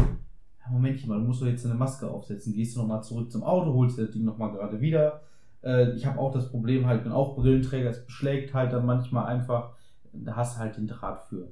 [0.72, 2.54] Momentchen mal, du musst doch jetzt eine Maske aufsetzen.
[2.54, 5.22] Gehst du nochmal zurück zum Auto, holst das Ding nochmal gerade wieder.
[5.64, 9.26] Äh, ich habe auch das Problem halt, bin auch Brillenträger, es beschlägt halt dann manchmal
[9.26, 9.74] einfach,
[10.14, 11.52] da hast du halt den Draht für.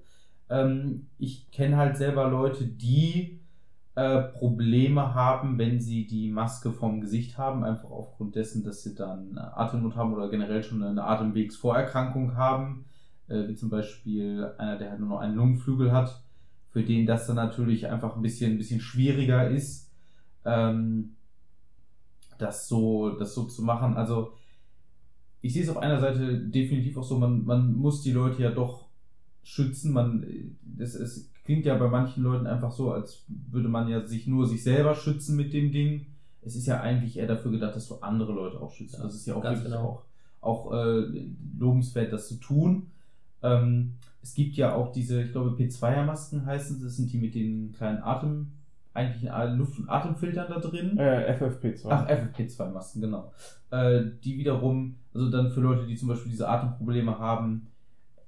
[0.50, 3.40] Ähm, ich kenne halt selber Leute, die
[3.96, 8.96] äh, Probleme haben, wenn sie die Maske vom Gesicht haben, einfach aufgrund dessen, dass sie
[8.96, 12.86] dann äh, Atemnot haben oder generell schon eine Atemwegsvorerkrankung haben,
[13.28, 16.24] äh, wie zum Beispiel einer, der halt nur noch einen Lungenflügel hat,
[16.72, 19.92] für den das dann natürlich einfach ein bisschen, ein bisschen schwieriger ist,
[20.46, 21.16] ähm,
[22.38, 23.98] das so, das so zu machen.
[23.98, 24.34] Also
[25.42, 28.52] ich sehe es auf einer Seite definitiv auch so, man, man muss die Leute ja
[28.52, 28.86] doch
[29.44, 29.94] schützen.
[29.94, 30.26] Man,
[30.62, 34.48] das, es klingt ja bei manchen Leuten einfach so, als würde man ja sich nur
[34.48, 36.06] sich selber schützen mit dem Ding.
[36.42, 38.96] es ist ja eigentlich eher dafür gedacht, dass du andere Leute auch schützt.
[38.96, 40.04] Ja, das ist ja auch wirklich genau.
[40.42, 42.92] auch, auch äh, lobenswert, das zu tun.
[43.42, 47.36] Ähm, es gibt ja auch diese, ich glaube, P2er-Masken heißen sie, das sind die mit
[47.36, 48.52] den kleinen Atem,
[48.94, 50.98] eigentlich Luft- und Atemfiltern da drin.
[50.98, 51.88] Äh, FFP2.
[51.90, 53.32] Ach, FFP2-Masken, genau.
[53.72, 57.68] Äh, die wiederum, also dann für Leute, die zum Beispiel diese Atemprobleme haben,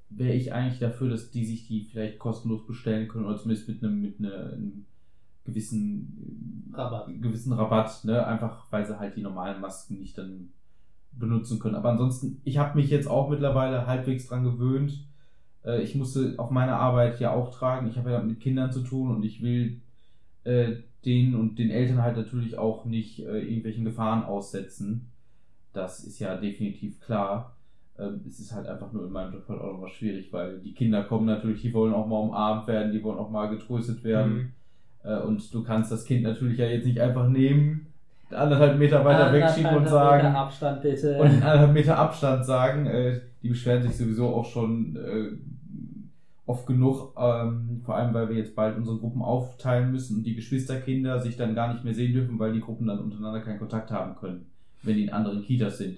[0.09, 3.83] wäre ich eigentlich dafür, dass die sich die vielleicht kostenlos bestellen können oder zumindest mit
[3.83, 4.85] einem, mit einem
[5.45, 7.07] gewissen Rabatt.
[7.21, 8.25] gewissen Rabatt, ne?
[8.25, 10.49] Einfach weil sie halt die normalen Masken nicht dann
[11.13, 11.75] benutzen können.
[11.75, 15.05] Aber ansonsten, ich habe mich jetzt auch mittlerweile halbwegs dran gewöhnt.
[15.65, 17.87] Äh, ich musste auf meine Arbeit ja auch tragen.
[17.87, 19.81] Ich habe ja mit Kindern zu tun und ich will
[20.43, 20.73] äh,
[21.05, 25.07] denen und den Eltern halt natürlich auch nicht äh, irgendwelchen Gefahren aussetzen.
[25.73, 27.55] Das ist ja definitiv klar.
[27.97, 30.73] Ähm, es ist halt einfach nur in meinem Job halt auch nochmal schwierig, weil die
[30.73, 34.33] Kinder kommen natürlich, die wollen auch mal umarmt werden, die wollen auch mal getröstet werden.
[34.33, 34.51] Mhm.
[35.03, 37.87] Äh, Und du kannst das Kind natürlich ja jetzt nicht einfach nehmen,
[38.33, 41.17] anderthalb Meter weiter Anderthalb wegschieben und Meter sagen, Abstand bitte.
[41.19, 42.85] und anderthalb Meter Abstand sagen.
[42.85, 45.37] Äh, Die beschweren sich sowieso auch schon äh,
[46.45, 50.35] oft genug, ähm, vor allem weil wir jetzt bald unsere Gruppen aufteilen müssen und die
[50.35, 53.89] Geschwisterkinder sich dann gar nicht mehr sehen dürfen, weil die Gruppen dann untereinander keinen Kontakt
[53.91, 54.45] haben können,
[54.83, 55.97] wenn die in anderen Kitas sind.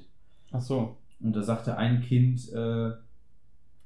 [0.51, 0.97] Ach so.
[1.21, 2.91] Und da sagte ein Kind, äh,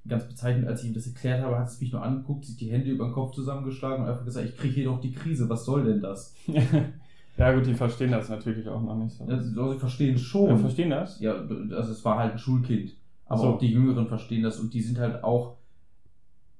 [0.07, 2.71] ganz bezeichnend, als ich ihm das erklärt habe, hat es mich nur angeguckt, sich die
[2.71, 5.65] Hände über den Kopf zusammengeschlagen und einfach gesagt, ich kriege hier doch die Krise, was
[5.65, 6.33] soll denn das?
[7.37, 9.25] ja gut, die verstehen das natürlich auch noch nicht so.
[9.25, 10.57] Also, sie verstehen es Ja, schon.
[10.59, 11.19] verstehen das?
[11.19, 12.95] Ja, also es war halt ein Schulkind.
[13.25, 13.47] Aber So.
[13.49, 15.57] auch die Jüngeren verstehen das und die sind halt auch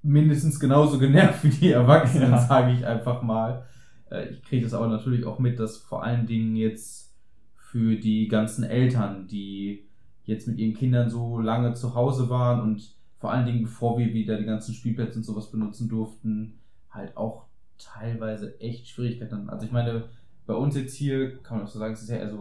[0.03, 2.38] mindestens genauso genervt wie die Erwachsenen, Ja.
[2.39, 3.65] sage ich einfach mal.
[4.09, 7.15] Äh, Ich kriege das aber natürlich auch mit, dass vor allen Dingen jetzt
[7.55, 9.84] für die ganzen Eltern, die
[10.23, 14.13] jetzt mit ihren Kindern so lange zu Hause waren und vor allen Dingen bevor wir
[14.13, 16.59] wieder die ganzen Spielplätze und sowas benutzen durften,
[16.91, 17.45] halt auch
[17.78, 19.49] teilweise echt Schwierigkeiten.
[19.49, 20.05] Also ich meine,
[20.48, 22.32] bei uns jetzt hier, kann man auch so sagen, es ist ja eher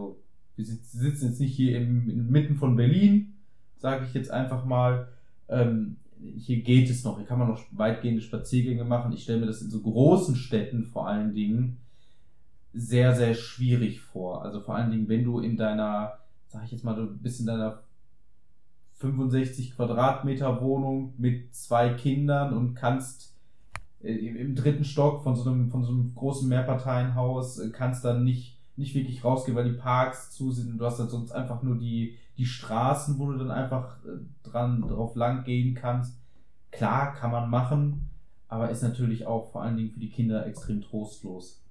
[0.55, 3.33] wir sit- sitzen jetzt nicht hier inmitten von Berlin,
[3.77, 5.09] sage ich jetzt einfach mal.
[5.49, 5.97] Ähm,
[6.35, 9.13] hier geht es noch, hier kann man noch weitgehende Spaziergänge machen.
[9.13, 11.77] Ich stelle mir das in so großen Städten vor allen Dingen
[12.73, 14.43] sehr, sehr schwierig vor.
[14.43, 17.45] Also vor allen Dingen, wenn du in deiner, sag ich jetzt mal, du bist in
[17.45, 17.83] deiner
[18.95, 23.35] 65 Quadratmeter Wohnung mit zwei Kindern und kannst
[24.01, 28.23] im im dritten Stock von so einem, von so einem großen Mehrparteienhaus äh, kannst dann
[28.23, 31.77] nicht, nicht wirklich rausgehen, weil die Parks zu sind du hast dann sonst einfach nur
[31.77, 36.19] die, die Straßen, wo du dann einfach äh, dran drauf lang gehen kannst.
[36.71, 38.09] Klar, kann man machen,
[38.47, 41.63] aber ist natürlich auch vor allen Dingen für die Kinder extrem trostlos.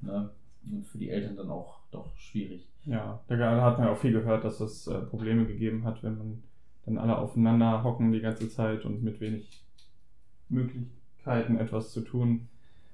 [0.00, 0.30] Ne?
[0.70, 2.66] Und für die Eltern dann auch doch schwierig.
[2.84, 6.18] Ja, da hat man ja auch viel gehört, dass es äh, Probleme gegeben hat, wenn
[6.18, 6.42] man
[6.86, 9.62] dann alle aufeinander hocken die ganze Zeit und mit wenig
[11.20, 12.48] Möglichkeiten etwas zu tun.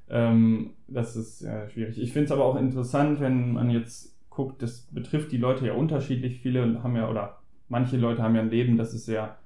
[0.08, 2.00] Ähm, das ist äh, schwierig.
[2.00, 5.72] Ich finde es aber auch interessant, wenn man jetzt guckt, das betrifft die Leute ja
[5.72, 6.40] unterschiedlich.
[6.40, 9.36] Viele haben ja, oder manche Leute haben ja ein Leben, das ist sehr,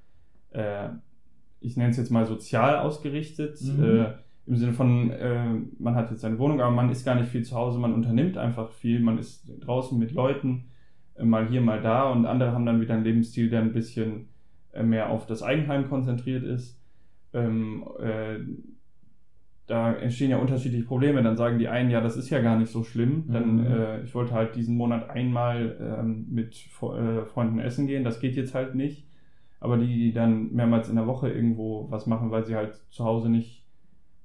[0.51, 0.89] äh,
[1.61, 3.59] ich nenne es jetzt mal sozial ausgerichtet.
[3.61, 3.83] Mhm.
[3.83, 4.13] Äh,
[4.47, 5.45] Im Sinne von, äh,
[5.79, 8.37] man hat jetzt seine Wohnung, aber man ist gar nicht viel zu Hause, man unternimmt
[8.37, 10.65] einfach viel, man ist draußen mit Leuten,
[11.15, 14.27] äh, mal hier, mal da und andere haben dann wieder einen Lebensstil, der ein bisschen
[14.73, 16.80] äh, mehr auf das Eigenheim konzentriert ist.
[17.33, 18.39] Ähm, äh,
[19.67, 21.23] da entstehen ja unterschiedliche Probleme.
[21.23, 23.25] Dann sagen die einen, ja, das ist ja gar nicht so schlimm.
[23.31, 23.65] Dann, Mhm.
[23.67, 28.03] äh, ich wollte halt diesen Monat einmal ähm, mit äh, Freunden essen gehen.
[28.03, 29.07] Das geht jetzt halt nicht.
[29.59, 33.05] Aber die, die dann mehrmals in der Woche irgendwo was machen, weil sie halt zu
[33.05, 33.63] Hause nicht,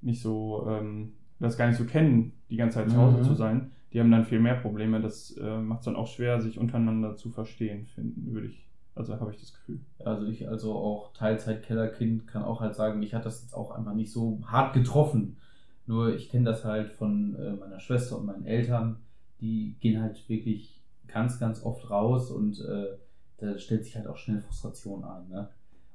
[0.01, 3.23] nicht so, ähm, das gar nicht so kennen, die ganze Zeit zu Hause Mhm.
[3.23, 4.99] zu sein, die haben dann viel mehr Probleme.
[4.99, 8.66] Das äh, macht es dann auch schwer, sich untereinander zu verstehen, finden, würde ich.
[8.97, 9.79] Also habe ich das Gefühl.
[9.99, 13.93] Also ich, also auch Teilzeit-Kellerkind, kann auch halt sagen, mich hat das jetzt auch einfach
[13.93, 15.37] nicht so hart getroffen.
[15.85, 18.97] Nur ich kenne das halt von äh, meiner Schwester und meinen Eltern,
[19.39, 22.97] die gehen halt wirklich ganz, ganz oft raus und äh,
[23.37, 25.29] da stellt sich halt auch schnell Frustration ein.
[25.29, 25.49] Ne?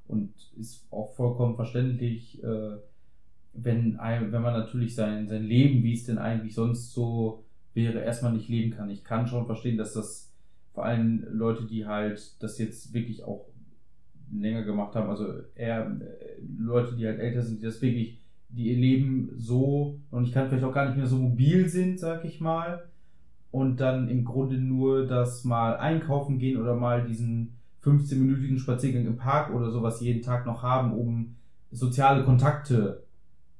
[0.06, 2.76] Und ist auch vollkommen verständlich, äh,
[3.52, 7.44] wenn, ein, wenn man natürlich sein, sein Leben, wie es denn eigentlich sonst so
[7.74, 8.90] wäre, erstmal nicht leben kann.
[8.90, 10.31] Ich kann schon verstehen, dass das
[10.72, 13.46] vor allem Leute, die halt das jetzt wirklich auch
[14.32, 18.18] länger gemacht haben, also eher äh, Leute, die halt älter sind, die das wirklich,
[18.48, 22.00] die ihr Leben so, und ich kann vielleicht auch gar nicht mehr so mobil sind,
[22.00, 22.84] sag ich mal,
[23.50, 29.16] und dann im Grunde nur das mal einkaufen gehen oder mal diesen 15-minütigen Spaziergang im
[29.16, 31.34] Park oder sowas jeden Tag noch haben, um
[31.70, 33.02] soziale Kontakte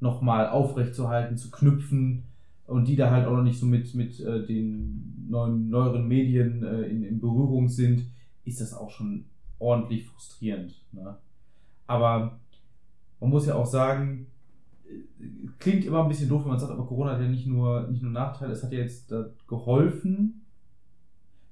[0.00, 2.24] nochmal aufrechtzuerhalten, zu knüpfen
[2.66, 6.62] und die da halt auch noch nicht so mit, mit äh, den neuen, neueren Medien
[6.62, 8.06] äh, in, in Berührung sind,
[8.44, 9.24] ist das auch schon
[9.58, 10.74] ordentlich frustrierend.
[10.92, 11.16] Ne?
[11.86, 12.38] Aber
[13.20, 14.26] man muss ja auch sagen,
[14.88, 17.88] äh, klingt immer ein bisschen doof, wenn man sagt, aber Corona hat ja nicht nur,
[17.88, 19.12] nicht nur Nachteile, es hat ja jetzt
[19.46, 20.44] geholfen,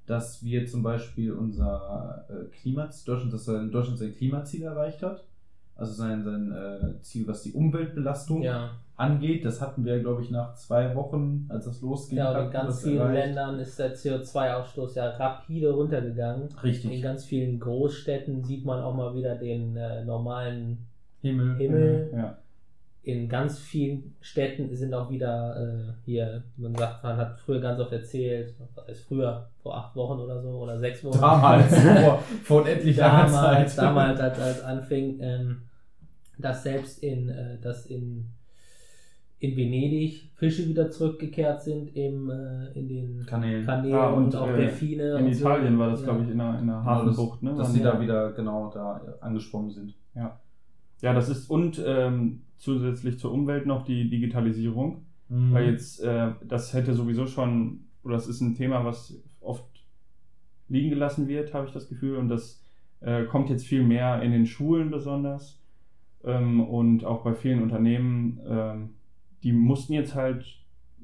[0.07, 5.25] dass wir zum Beispiel unser äh, Klimaziel, Deutschland, dass Deutschland sein Klimaziel erreicht hat.
[5.81, 9.47] Also sein, sein äh, Ziel, was die Umweltbelastung Ja, angeht.
[9.47, 12.18] Das hatten wir, glaube ich, nach zwei Wochen, als das losging.
[12.18, 13.26] ja in ganz vielen erreicht.
[13.26, 16.49] Ländern ist der CO2-Ausstoß ja rapide runtergegangen.
[16.51, 17.03] In Richtig.
[17.03, 20.87] ganz vielen Großstädten sieht man auch mal wieder den äh, normalen
[21.22, 21.57] Himmel.
[21.57, 22.11] Himmel.
[22.14, 22.37] Ja.
[23.03, 27.81] In ganz vielen Städten sind auch wieder äh, hier, man sagt, man hat früher ganz
[27.81, 31.18] oft erzählt, was heißt früher, vor acht Wochen oder so oder sechs Wochen.
[31.18, 31.74] Damals,
[32.05, 33.85] vor, vor unendlich langer damals, Zeit.
[33.87, 35.62] damals als, als anfing, ähm,
[36.41, 38.26] dass selbst in, äh, dass in,
[39.38, 43.64] in Venedig Fische wieder zurückgekehrt sind im, äh, in den Kanälen.
[43.64, 45.18] Kanälen Ah, und, und, auch äh, Delfine.
[45.18, 45.41] In und so.
[45.41, 46.07] Italien war das, Ja.
[46.09, 47.55] glaube ich, in der, in der Genau, Hafenbucht, ne?
[47.57, 49.95] Dass die die- da wieder genau da angesprungen sind.
[50.14, 56.74] Ja, das ist und ähm, zusätzlich zur Umwelt noch die Digitalisierung, weil jetzt äh, das
[56.74, 59.64] hätte sowieso schon oder das ist ein Thema, was oft
[60.68, 62.62] liegen gelassen wird, habe ich das Gefühl und das
[63.01, 65.60] äh, kommt jetzt viel mehr in den Schulen besonders
[66.25, 68.91] ähm, und auch bei vielen Unternehmen, ähm,
[69.43, 70.45] die mussten jetzt halt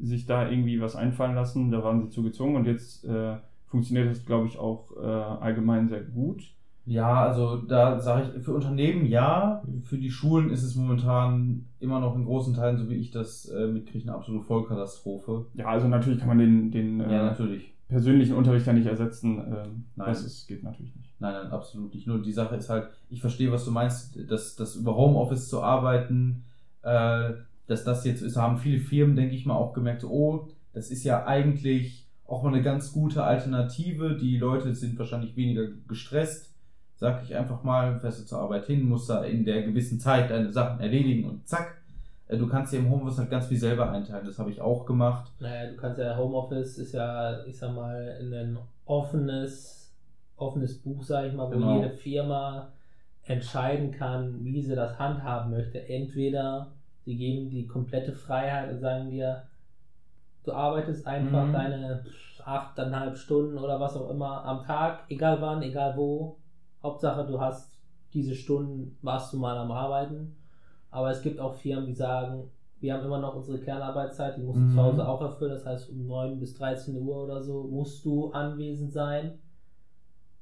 [0.01, 3.37] sich da irgendwie was einfallen lassen, da waren sie zu gezwungen und jetzt äh,
[3.67, 6.43] funktioniert das, glaube ich, auch äh, allgemein sehr gut.
[6.85, 11.99] Ja, also da sage ich, für Unternehmen ja, für die Schulen ist es momentan immer
[11.99, 15.47] noch in großen Teilen, so wie ich das äh, mitkriege, eine absolute Vollkatastrophe.
[15.55, 19.39] Ja, also natürlich kann man den, den Ja, äh, persönlichen Unterricht ja nicht ersetzen.
[19.39, 20.07] Ähm, Nein.
[20.09, 21.06] Das ist, geht natürlich nicht.
[21.19, 22.07] Nein, nein, absolut nicht.
[22.07, 25.63] Nur die Sache ist halt, ich verstehe, was du meinst, dass, dass über Homeoffice zu
[25.63, 26.45] arbeiten,
[26.83, 27.33] äh,
[27.67, 31.05] dass das jetzt ist, haben viele Firmen, denke ich mal, auch gemerkt, oh, das ist
[31.05, 34.17] ja eigentlich auch mal eine ganz gute Alternative.
[34.17, 36.53] Die Leute sind wahrscheinlich weniger gestresst.
[36.97, 40.31] Sag ich einfach mal, fährst du zur Arbeit hin, musst da in der gewissen Zeit
[40.31, 41.83] deine Sachen erledigen und zack.
[42.29, 44.27] Äh, Du kannst dir im Homeoffice halt ganz viel selber einteilen.
[44.27, 45.31] Das habe ich auch gemacht.
[45.41, 49.86] Naja, du kannst ja, Homeoffice ist ja, ich sag mal, ein offenes,
[50.37, 51.75] offenes Buch, sag ich mal, wo Genau.
[51.77, 52.69] jede Firma
[53.25, 55.89] entscheiden kann, wie sie das handhaben möchte.
[55.89, 56.69] Entweder
[57.05, 59.43] sie geben die komplette Freiheit und sagen dir,
[60.45, 61.53] du arbeitest einfach Mhm.
[61.53, 62.05] deine
[62.45, 66.37] achteinhalb Stunden oder was auch immer am Tag, egal wann, egal wo.
[66.83, 67.73] Hauptsache, du hast
[68.15, 70.37] diese Stunden, warst du mal am Arbeiten.
[70.93, 72.45] Aber es gibt auch Firmen, die sagen,
[72.79, 74.71] wir haben immer noch unsere Kernarbeitszeit, die musst du Mhm.
[74.75, 75.51] zu Hause auch erfüllen.
[75.53, 79.39] Das heißt, um 9 bis 13 Uhr oder so musst du anwesend sein.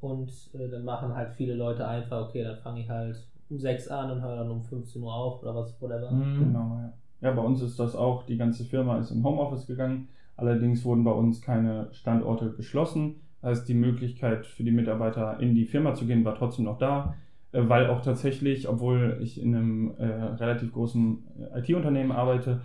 [0.05, 3.17] Und äh, dann machen halt viele Leute einfach, okay, dann fange ich halt
[3.49, 6.11] um 6 an und höre dann um 15 Uhr auf oder was, whatever.
[6.11, 6.39] Mhm.
[6.39, 6.93] Genau, ja.
[7.23, 10.09] Ja, bei uns ist das auch, die ganze Firma ist in Homeoffice gegangen.
[10.37, 13.23] Allerdings wurden bei uns keine Standorte geschlossen.
[13.41, 16.77] Das heißt, die Möglichkeit für die Mitarbeiter in die Firma zu gehen, war trotzdem noch
[16.77, 17.15] da,
[17.53, 21.25] äh, weil auch tatsächlich, obwohl ich in einem äh, relativ großen
[21.55, 22.61] äh, IT-Unternehmen arbeite,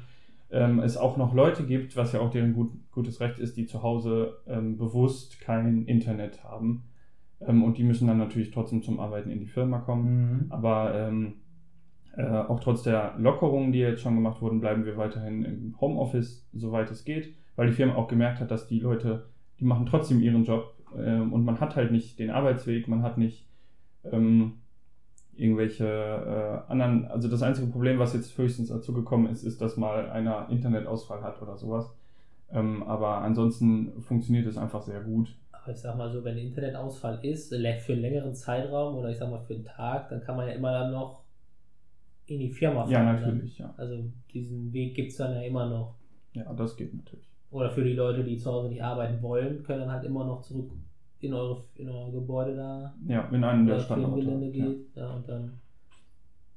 [0.52, 3.66] ähm, es auch noch Leute gibt, was ja auch deren gut, gutes Recht ist, die
[3.66, 6.84] zu Hause ähm, bewusst kein Internet haben.
[7.46, 10.46] Ähm, und die müssen dann natürlich trotzdem zum Arbeiten in die Firma kommen.
[10.46, 10.52] Mhm.
[10.52, 11.34] Aber ähm,
[12.18, 16.48] äh, auch trotz der Lockerungen, die jetzt schon gemacht wurden, bleiben wir weiterhin im Homeoffice,
[16.54, 19.28] soweit es geht, weil die Firma auch gemerkt hat, dass die Leute,
[19.60, 23.18] die machen trotzdem ihren Job ähm, und man hat halt nicht den Arbeitsweg, man hat
[23.18, 23.48] nicht
[24.04, 24.54] ähm,
[25.36, 29.78] irgendwelche äh, anderen, also das einzige Problem, was jetzt höchstens dazu gekommen ist, ist, dass
[29.78, 31.94] mal einer Internetausfall hat oder sowas.
[32.52, 35.38] Ähm, aber ansonsten funktioniert es einfach sehr gut.
[35.72, 37.56] Ich sag mal so, wenn ein Internetausfall ist, für
[37.94, 40.72] einen längeren Zeitraum oder ich sag mal für einen Tag, dann kann man ja immer
[40.72, 41.24] dann noch
[42.26, 42.92] in die Firma fahren.
[42.92, 43.20] Ja, ne?
[43.20, 43.74] natürlich, ja.
[43.78, 44.04] Also
[44.34, 45.96] diesen Weg gibt es dann ja immer noch.
[46.34, 47.28] Ja, das geht natürlich.
[47.52, 50.42] Oder für die Leute, die zu Hause nicht arbeiten wollen, können dann halt immer noch
[50.42, 50.72] zurück
[51.22, 54.22] in eure, in euer Gebäude da Ja, in einem der Standorte.
[54.22, 54.38] Ja.
[54.68, 54.96] geht.
[54.96, 55.10] Ja.
[55.12, 55.60] und dann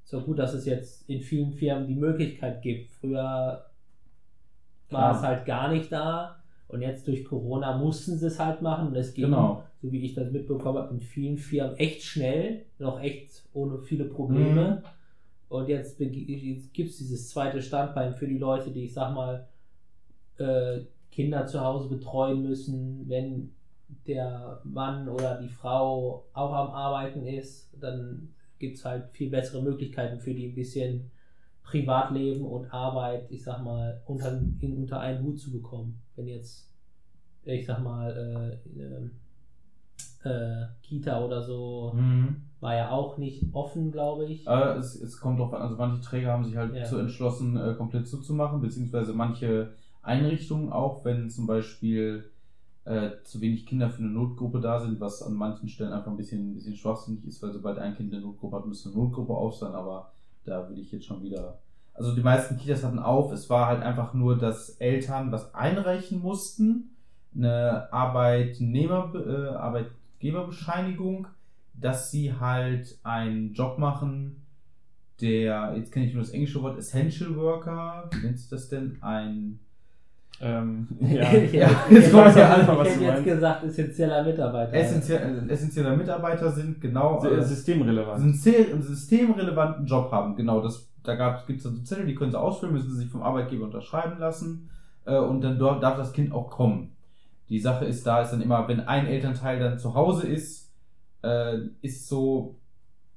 [0.05, 2.91] ist auch gut, dass es jetzt in vielen Firmen die Möglichkeit gibt.
[2.91, 3.71] Früher war
[4.89, 5.17] Klar.
[5.17, 6.42] es halt gar nicht da
[6.73, 9.63] und jetzt durch Corona mussten sie es halt machen und es ging, Genau.
[9.83, 14.05] so wie ich das mitbekommen habe, in vielen Firmen echt schnell, noch echt ohne viele
[14.05, 14.83] Probleme.
[14.83, 14.89] Mhm.
[15.51, 19.47] Und jetzt, gibt es dieses zweite Standbein für die Leute, die, ich sag mal,
[20.39, 23.53] äh, Kinder zu Hause betreuen müssen, wenn
[24.07, 29.63] der Mann oder die Frau auch am Arbeiten ist, dann gibt es halt viel bessere
[29.63, 31.11] Möglichkeiten für die ein bisschen
[31.63, 36.02] Privatleben und Arbeit, ich sag mal, unter, in, unter einen Hut zu bekommen.
[36.17, 36.69] Wenn jetzt,
[37.45, 42.43] ich sag mal, äh, äh, Kita oder so Mhm.
[42.61, 44.47] war ja auch nicht offen, glaube ich.
[44.47, 46.85] Äh, es, es kommt drauf an, also manche Träger haben sich halt Ja.
[46.85, 52.31] zu entschlossen, äh, komplett zuzumachen, beziehungsweise manche Einrichtungen auch, wenn zum Beispiel
[52.85, 56.17] äh, zu wenig Kinder für eine Notgruppe da sind, was an manchen Stellen einfach ein
[56.17, 59.33] bisschen, ein bisschen schwachsinnig ist, weil sobald ein Kind eine Notgruppe hat, müsste eine Notgruppe
[59.35, 60.13] auf sein, aber
[60.45, 61.59] da würde ich jetzt schon wieder.
[61.95, 66.21] Also die meisten Kitas hatten auf, es war halt einfach nur, dass Eltern was einreichen
[66.21, 66.97] mussten,
[67.35, 71.27] eine Arbeitnehmer, äh, Arbeitgeberbescheinigung,
[71.75, 74.43] dass sie halt einen Job machen,
[75.21, 78.99] der, jetzt kenne ich nur das englische Wort, Essential Worker, wie nennt sich das denn?
[79.01, 79.61] Ein
[80.41, 81.23] Ähm, ja.
[81.33, 83.25] ja, jetzt ich ich hätte einfach, was jetzt du meinst.
[83.25, 84.75] gesagt, essentieller Mitarbeiter.
[84.75, 87.25] essentiell, äh, essentieller Mitarbeiter sind, genau.
[87.25, 88.21] Äh, Systemrelevant.
[88.21, 90.35] einen systemrelevanten Job haben.
[90.35, 93.23] Genau, das, da gibt es so Zettel, die können sie ausfüllen, müssen sie sich vom
[93.23, 94.71] Arbeitgeber unterschreiben lassen
[95.05, 96.97] äh, und dann dort darf das Kind auch kommen.
[97.49, 100.73] Die Sache ist da, ist dann immer, wenn ein Elternteil dann zu Hause ist,
[101.23, 102.57] äh, ist so,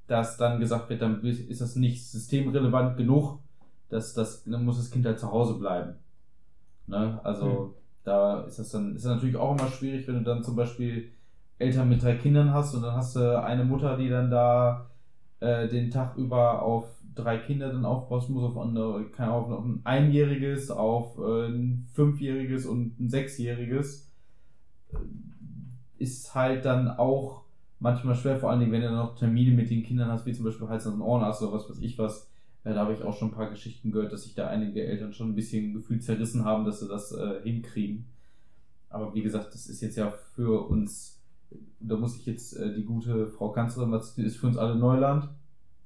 [0.06, 3.40] dass dann gesagt wird, dann ist das nicht systemrelevant genug,
[3.88, 5.94] dass das, dann muss das Kind halt zu Hause bleiben.
[6.86, 7.20] Ne?
[7.24, 7.74] Also Hm.
[8.04, 11.12] da ist das dann, ist das natürlich auch immer schwierig, wenn du dann zum Beispiel
[11.58, 14.86] Eltern mit drei Kindern hast und dann hast du eine Mutter, die dann da
[15.40, 16.84] äh, den Tag über auf
[17.16, 22.66] drei Kinder dann aufpassen muss, auf, andere, keine auf ein Einjähriges, auf äh, ein Fünfjähriges
[22.66, 24.08] und ein Sechsjähriges,
[24.92, 24.96] äh,
[25.98, 27.42] ist halt dann auch
[27.80, 30.32] manchmal schwer, vor allen Dingen, wenn du dann noch Termine mit den Kindern hast, wie
[30.32, 32.30] zum Beispiel Hals- und Ohrenarzt oder was weiß ich was.
[32.64, 35.12] Äh, da habe ich auch schon ein paar Geschichten gehört, dass sich da einige Eltern
[35.12, 38.06] schon ein bisschen gefühlt zerrissen haben, dass sie das äh, hinkriegen.
[38.90, 41.20] Aber wie gesagt, das ist jetzt ja für uns,
[41.80, 45.28] da muss ich jetzt äh, die gute Frau Kanzlerin, was ist für uns alle Neuland.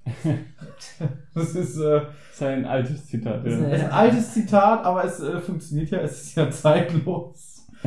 [1.34, 3.44] das ist, äh, Das ist ein altes Zitat.
[3.44, 3.50] Ja.
[3.50, 7.56] ist ein altes Zitat, aber es äh, funktioniert ja, es ist ja zeitlos.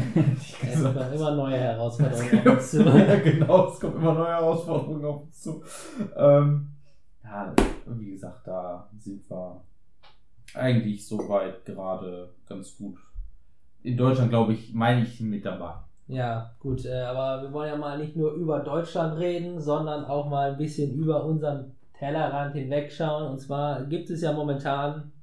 [0.64, 2.84] Es kommen immer neue Herausforderungen auf ja, uns zu.
[3.24, 5.64] genau, es kommen immer neue Herausforderungen auf uns zu.
[6.18, 6.70] Ähm,
[7.24, 7.53] ja,
[7.86, 9.61] wie gesagt, da sind wir
[10.55, 12.97] eigentlich soweit gerade ganz gut.
[13.84, 15.76] In Deutschland, glaube ich, meine ich mit dabei.
[16.07, 20.30] Ja, gut, äh, aber wir wollen ja mal nicht nur über Deutschland reden, sondern auch
[20.30, 23.32] mal ein bisschen über unseren Tellerrand hinwegschauen.
[23.32, 25.14] Und zwar gibt es ja momentan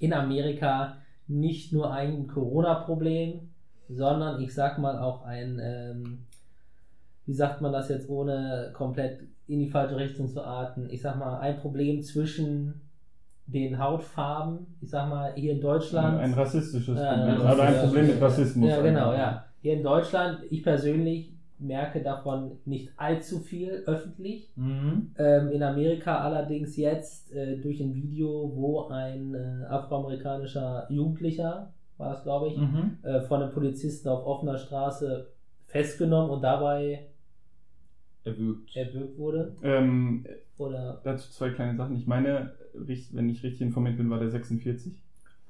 [0.00, 0.96] in Amerika
[1.26, 3.40] nicht nur ein Corona-Problem,
[3.90, 6.18] sondern ich sag mal auch ein, ähm,
[7.26, 11.18] wie sagt man das jetzt, ohne komplett in die falsche Richtung zu arten, ich sag
[11.18, 12.80] mal, ein Problem zwischen
[13.46, 16.20] den Hautfarben, ich sag mal, hier in Deutschland.
[16.20, 17.40] Ein rassistisches Problem.
[17.40, 18.68] Oder ein ja, Problem mit Rassismus.
[18.68, 19.44] Ja, genau, ja.
[19.60, 24.50] Hier in Deutschland, ich persönlich merke davon nicht allzu viel öffentlich.
[24.56, 25.10] Mhm.
[25.18, 32.10] Ähm, in Amerika allerdings jetzt äh, durch ein Video, wo ein äh, afroamerikanischer Jugendlicher, war
[32.12, 32.98] das glaube ich, Mhm.
[33.02, 35.28] äh, von einem Polizisten auf offener Straße
[35.66, 37.06] festgenommen und dabei
[38.24, 38.76] Erwürgt.
[38.76, 39.54] erwürgt wurde.
[39.62, 40.26] Ähm,
[40.58, 41.96] Oder dazu zwei kleine Sachen.
[41.96, 44.92] Ich meine, wenn ich richtig informiert bin, war der 46.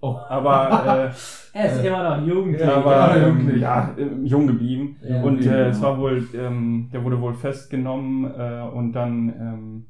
[0.00, 0.16] Oh.
[0.28, 0.50] Aber,
[1.52, 2.60] er ist Äh, immer noch jugendlich.
[2.62, 3.60] äh, aber Ja, ähm, jugendlich.
[3.62, 4.96] ja, äh, jung geblieben.
[5.02, 5.22] Ja.
[5.22, 5.52] Und Ja.
[5.52, 9.86] äh, es war wohl, ähm, der wurde wohl festgenommen äh, und dann, ähm,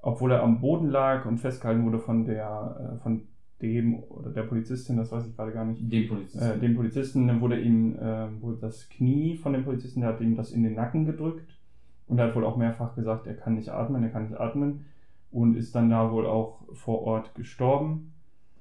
[0.00, 3.22] obwohl er am Boden lag und festgehalten wurde von der, äh, von
[3.62, 6.44] dem oder der Polizistin, das weiß ich gerade gar nicht, Den Polizisten.
[6.44, 10.20] äh, dem Polizisten dann wurde ihm äh, wurde das Knie von dem Polizisten, der hat
[10.20, 11.48] ihm das in den Nacken gedrückt
[12.06, 14.84] und er hat wohl auch mehrfach gesagt, er kann nicht atmen, er kann nicht atmen
[15.32, 18.12] und ist dann da wohl auch vor Ort gestorben.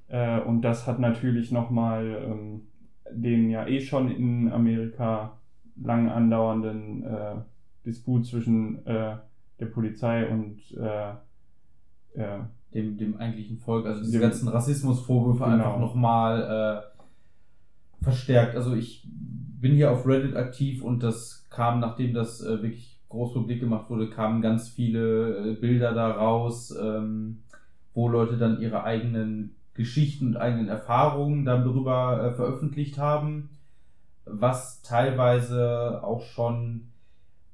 [0.10, 2.62] Äh, und das hat natürlich nochmal ähm,
[3.12, 5.38] den ja eh schon in Amerika
[5.82, 7.36] lang andauernden äh,
[7.86, 9.16] Disput zwischen äh,
[9.60, 11.12] der Polizei und äh,
[12.20, 12.40] äh,
[12.74, 15.54] dem, dem eigentlichen Volk, also diese ganzen Rassismusvorwürfe Genau.
[15.54, 16.84] einfach nochmal
[18.02, 18.56] äh, verstärkt.
[18.56, 23.34] Also ich bin hier auf Reddit aktiv und das kam, nachdem das äh, wirklich groß
[23.34, 27.40] publik gemacht wurde, kamen ganz viele äh, Bilder da raus, ähm,
[27.94, 33.50] wo Leute dann ihre eigenen Geschichten und eigenen Erfahrungen dann darüber äh, veröffentlicht haben,
[34.26, 36.90] was teilweise auch schon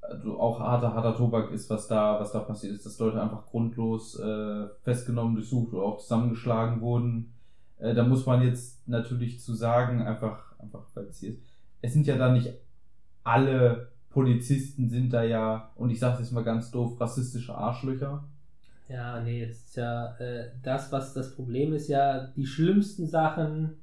[0.01, 3.45] also auch harter, harter Tobak ist, was da, was da passiert ist, dass Leute einfach
[3.45, 7.33] grundlos äh, festgenommen, durchsucht oder auch zusammengeschlagen wurden.
[7.79, 11.41] Äh, da muss man jetzt natürlich zu sagen, einfach, einfach, weil es hier ist,
[11.81, 12.53] es sind ja da nicht
[13.23, 18.23] alle Polizisten sind da ja, und ich sage jetzt mal ganz doof, rassistische Arschlöcher.
[18.89, 23.77] Ja, nee, das ist ja äh, das, was das Problem ist, ja, die schlimmsten Sachen,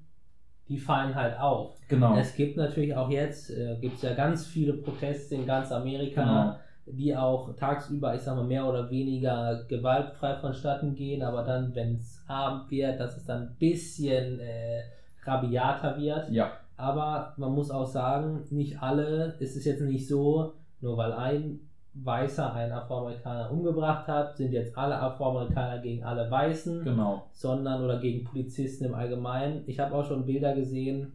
[0.68, 1.76] die fallen halt auf.
[1.88, 2.16] Genau.
[2.16, 6.22] Es gibt natürlich auch jetzt, äh, gibt es ja ganz viele Proteste in ganz Amerika,
[6.22, 6.96] Genau.
[6.98, 11.96] die auch tagsüber, ich sag mal, mehr oder weniger gewaltfrei vonstatten gehen, aber dann, wenn
[11.96, 14.82] es Abend wird, dass es dann ein bisschen äh,
[15.24, 16.30] rabiater wird.
[16.30, 21.12] Ja, Aber man muss auch sagen, nicht alle, es ist jetzt nicht so, nur weil
[21.12, 21.60] ein
[21.94, 27.26] Weißer einen Afroamerikaner umgebracht hat, sind jetzt alle Afroamerikaner gegen alle Weißen, genau.
[27.32, 29.64] sondern oder gegen Polizisten im Allgemeinen.
[29.66, 31.12] Ich habe auch schon Bilder gesehen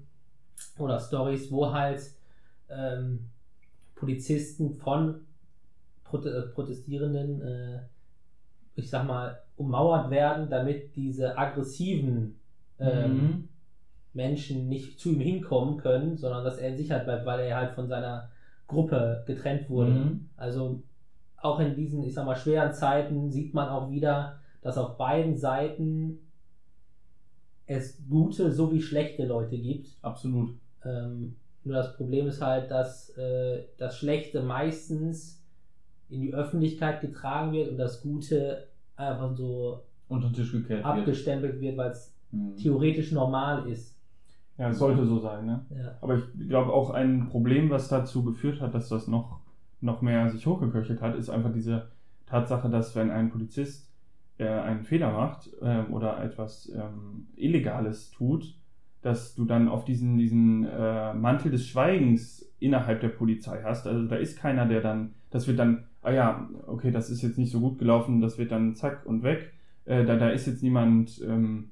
[0.77, 2.01] oder Stories, wo halt
[2.69, 3.19] ähm,
[3.95, 5.21] Polizisten von
[6.11, 7.79] äh, Protestierenden, äh,
[8.75, 12.39] ich sag mal, ummauert werden, damit diese aggressiven
[12.79, 13.49] ähm, Mhm.
[14.13, 17.71] Menschen nicht zu ihm hinkommen können, sondern dass er in Sicherheit bleibt, weil er halt
[17.73, 18.29] von seiner
[18.67, 19.91] Gruppe getrennt wurde.
[19.91, 20.29] Mhm.
[20.37, 20.81] Also
[21.37, 25.37] auch in diesen, ich sag mal, schweren Zeiten sieht man auch wieder, dass auf beiden
[25.37, 26.19] Seiten
[27.67, 29.89] es gute sowie schlechte Leute gibt.
[30.01, 30.51] Absolut.
[30.83, 35.43] Ähm, nur das Problem ist halt, dass äh, das Schlechte meistens
[36.09, 40.85] in die Öffentlichkeit getragen wird und das Gute einfach so Unter den Tisch gekehrt wird.
[40.85, 42.55] abgestempelt wird, weil es Mhm.
[42.57, 43.94] theoretisch normal ist.
[44.57, 45.65] Ja, es sollte so sein, ne?
[45.69, 45.97] Ja.
[46.01, 49.39] Aber ich glaube auch ein Problem, was dazu geführt hat, dass das noch,
[49.81, 51.89] noch mehr sich hochgeköchelt hat, ist einfach diese
[52.25, 53.91] Tatsache, dass wenn ein Polizist
[54.37, 58.55] äh, einen Fehler macht ähm, oder etwas ähm, Illegales tut,
[59.01, 63.85] dass du dann auf diesen, diesen äh, Mantel des Schweigens innerhalb der Polizei hast.
[63.87, 67.37] Also da ist keiner, der dann, das wird dann, ah ja, okay, das ist jetzt
[67.37, 69.53] nicht so gut gelaufen, das wird dann zack und weg.
[69.85, 71.69] Äh, da, da ist jetzt niemand, ähm,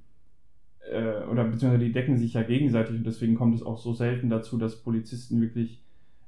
[0.92, 4.30] äh, oder beziehungsweise die decken sich ja gegenseitig und deswegen kommt es auch so selten
[4.30, 5.84] dazu, dass Polizisten wirklich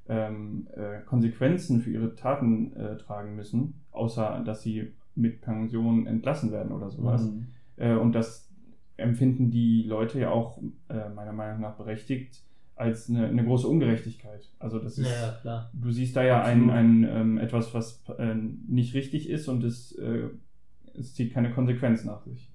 [0.08, 6.52] ähm, äh, Konsequenzen für ihre Taten äh, tragen müssen, außer dass sie mit Pension entlassen
[6.52, 7.24] werden oder sowas.
[7.24, 7.46] Mhm.
[7.76, 8.48] Äh, und das
[8.96, 12.42] empfinden die Leute ja auch äh, meiner Meinung nach berechtigt
[12.76, 14.48] als eine, eine große Ungerechtigkeit.
[14.58, 15.70] Also das ist, Ja, klar.
[15.72, 16.74] du siehst da ja ein, Absolut.
[16.74, 18.34] ein ähm, etwas, was äh,
[18.68, 20.28] nicht richtig ist und es, äh,
[20.94, 22.50] es zieht keine Konsequenz nach sich.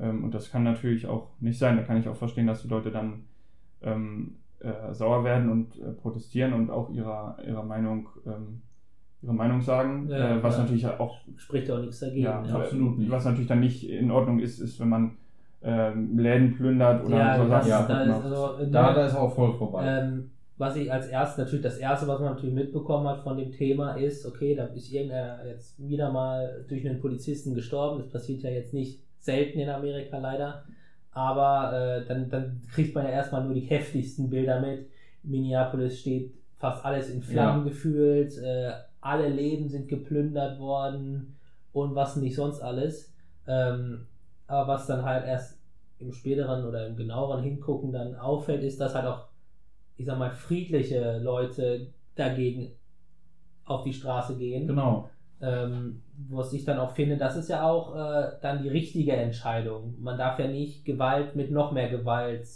[0.00, 1.76] Ähm, und das kann natürlich auch nicht sein.
[1.76, 3.24] Da kann ich auch verstehen, dass die Leute dann
[3.82, 8.62] ähm, äh, sauer werden und äh, protestieren und auch ihrer, ihrer Meinung ähm,
[9.22, 10.64] ihre Meinung sagen, Ja, äh, was klar.
[10.64, 12.22] natürlich auch Spricht auch nichts dagegen.
[12.22, 13.10] ja, Ja, absolut nicht.
[13.10, 15.16] Was natürlich dann nicht in Ordnung ist, ist, wenn man
[15.62, 18.24] ähm, Läden plündert oder ja so das, Sachen ja, da ist macht.
[18.24, 19.84] also, Da, da ist auch voll vorbei.
[19.86, 23.50] Ähm, was ich als erstes, natürlich das erste, was man natürlich mitbekommen hat von dem
[23.52, 27.98] Thema ist, okay, da ist irgendeiner jetzt wieder mal durch einen Polizisten gestorben.
[27.98, 30.64] Das passiert ja jetzt nicht selten in Amerika leider.
[31.12, 34.88] Aber äh, dann, dann kriegt man ja erstmal nur die heftigsten Bilder mit.
[35.22, 38.36] Minneapolis steht fast alles in Flammen gefühlt.
[38.38, 41.36] Äh, alle Läden sind geplündert worden
[41.72, 43.12] und was nicht sonst alles.
[43.46, 44.06] Ähm,
[44.46, 45.58] aber was dann halt erst
[45.98, 49.28] im späteren oder im genaueren Hingucken dann auffällt, ist, dass halt auch,
[49.96, 52.72] ich sag mal, friedliche Leute dagegen
[53.64, 54.66] auf die Straße gehen.
[54.66, 55.10] genau.
[55.42, 59.94] Ähm, was ich dann auch finde, das ist ja auch äh, dann die richtige Entscheidung.
[60.00, 62.46] Man darf ja nicht Gewalt mit noch mehr Gewalt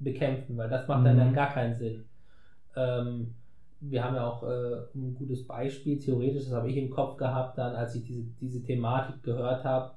[0.00, 1.20] bekämpfen, weil das macht dann, Mhm.
[1.20, 2.04] dann gar keinen Sinn.
[2.74, 3.34] Ähm,
[3.80, 7.58] wir haben ja auch äh, ein gutes Beispiel, theoretisch, das habe ich im Kopf gehabt,
[7.58, 9.92] dann als ich diese, diese Thematik gehört habe,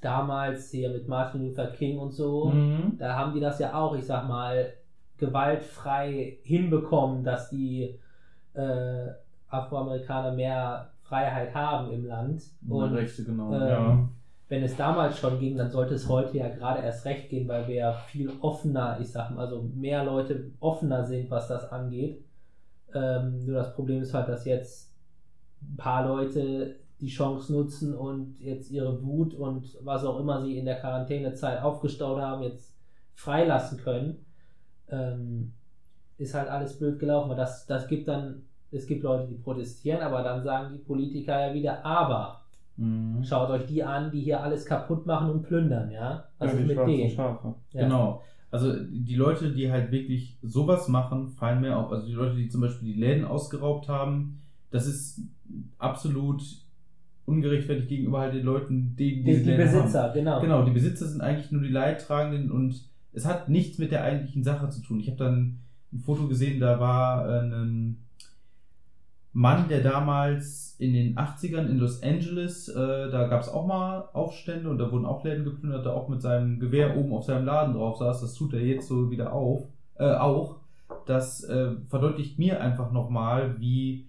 [0.00, 2.96] damals hier mit Martin Luther King und so, Mhm.
[2.98, 4.72] da haben die das ja auch, ich sag mal,
[5.18, 7.98] gewaltfrei hinbekommen, dass die
[8.54, 9.06] äh,
[9.48, 12.42] Afroamerikaner mehr Freiheit haben im Land.
[12.66, 13.52] Und Rechte, genau.
[13.52, 14.08] ähm, ja.
[14.48, 17.68] wenn es damals schon ging, dann sollte es heute ja gerade erst recht gehen, weil
[17.68, 22.24] wir ja viel offener, ich sag mal, also mehr Leute offener sind, was das angeht.
[22.94, 24.90] Ähm, nur das Problem ist halt, dass jetzt
[25.60, 30.56] ein paar Leute die Chance nutzen und jetzt ihre Wut und was auch immer sie
[30.56, 32.74] in der Quarantänezeit aufgestaut haben, jetzt
[33.14, 34.24] freilassen können.
[34.88, 35.52] Ähm,
[36.16, 37.28] ist halt alles blöd gelaufen.
[37.28, 41.48] weil Das, das gibt dann, es gibt Leute, die protestieren, aber dann sagen die Politiker
[41.48, 42.42] ja wieder, aber
[42.76, 43.22] Mhm.
[43.24, 46.24] Schaut euch die an, die hier alles kaputt machen und plündern, ja?
[46.38, 47.10] Was ja, mit denen?
[47.10, 47.54] Schafe.
[47.72, 47.84] Ja.
[47.84, 48.22] Genau.
[48.50, 51.90] Also die Leute, die halt wirklich sowas machen, fallen mir auf.
[51.90, 55.20] Also die Leute, die zum Beispiel die Läden ausgeraubt haben, das ist
[55.78, 56.42] absolut
[57.24, 60.32] ungerechtfertigt gegenüber halt den Leuten, die Die, diese die Läden Besitzer, genau.
[60.32, 60.42] Haben.
[60.42, 64.42] Genau, die Besitzer sind eigentlich nur die Leidtragenden und es hat nichts mit der eigentlichen
[64.42, 65.00] Sache zu tun.
[65.00, 65.58] Ich habe dann
[65.92, 67.98] ein Foto gesehen, da war äh, ein
[69.34, 72.74] Mann, der damals in den 80ern in Los Angeles, äh,
[73.10, 76.20] da gab es auch mal Aufstände und da wurden auch Läden geplündert, der auch mit
[76.20, 78.20] seinem Gewehr oben auf seinem Laden drauf saß.
[78.20, 79.64] Das tut er jetzt so wieder auf,
[79.98, 80.56] äh, auch.
[81.06, 84.06] Das äh, verdeutlicht mir einfach nochmal, wie,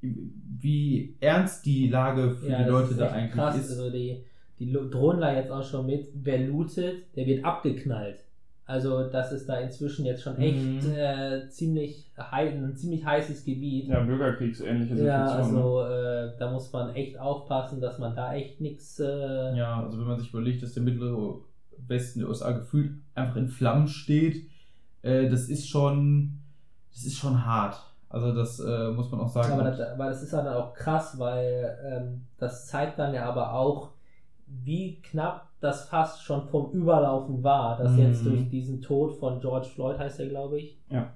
[0.00, 3.58] wie ernst die Lage für Ja, die Leute da eigentlich krass.
[3.58, 3.70] ist.
[3.70, 4.24] Also die,
[4.58, 8.24] die drohen da jetzt auch schon mit, wer lootet, der wird abgeknallt.
[8.70, 10.92] Also das ist da inzwischen jetzt schon echt Mhm.
[10.94, 13.88] äh, ziemlich hei- ein ziemlich heißes Gebiet.
[13.88, 15.54] Ja, bürgerkriegsähnliche Ja, Situation.
[15.54, 15.60] ne?
[15.60, 19.00] also äh, da muss man echt aufpassen, dass man da echt nichts.
[19.00, 21.40] Äh, Ja, also wenn man sich überlegt, dass der mittlere
[21.88, 24.46] Westen der USA gefühlt einfach in Flammen steht,
[25.02, 26.40] äh, das ist schon,
[26.92, 27.76] das ist schon hart.
[28.08, 29.52] Also das äh, muss man auch sagen.
[29.52, 33.52] Aber das, aber das ist dann auch krass, weil ähm, das zeigt dann ja aber
[33.54, 33.90] auch,
[34.46, 37.98] wie knapp das fast schon vom Überlaufen war, dass Mhm.
[37.98, 41.12] jetzt durch diesen Tod von George Floyd heißt er, glaube ich, Ja.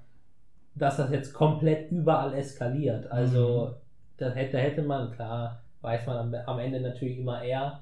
[0.75, 3.11] dass das jetzt komplett überall eskaliert.
[3.11, 3.73] Also Mhm.
[4.17, 7.79] da hätte, hätte man, klar, weiß man am, am Ende natürlich immer eher,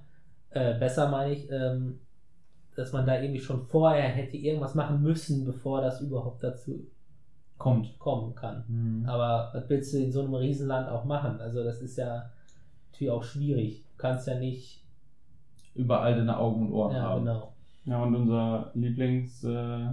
[0.51, 1.99] äh, besser meine ich, ähm,
[2.75, 6.87] dass man da irgendwie schon vorher hätte irgendwas machen müssen, bevor das überhaupt dazu
[7.57, 7.97] Kommt.
[7.99, 8.63] kommen kann.
[8.67, 9.05] Mhm.
[9.09, 11.39] Aber was willst du in so einem Riesenland auch machen?
[11.39, 12.29] Also das ist ja
[12.91, 13.83] natürlich auch schwierig.
[13.91, 14.82] Du kannst ja nicht.
[15.75, 17.25] Überall deine Augen und Ohren Ja, haben.
[17.25, 17.53] genau.
[17.85, 19.87] Ja, und unser Lieblings äh.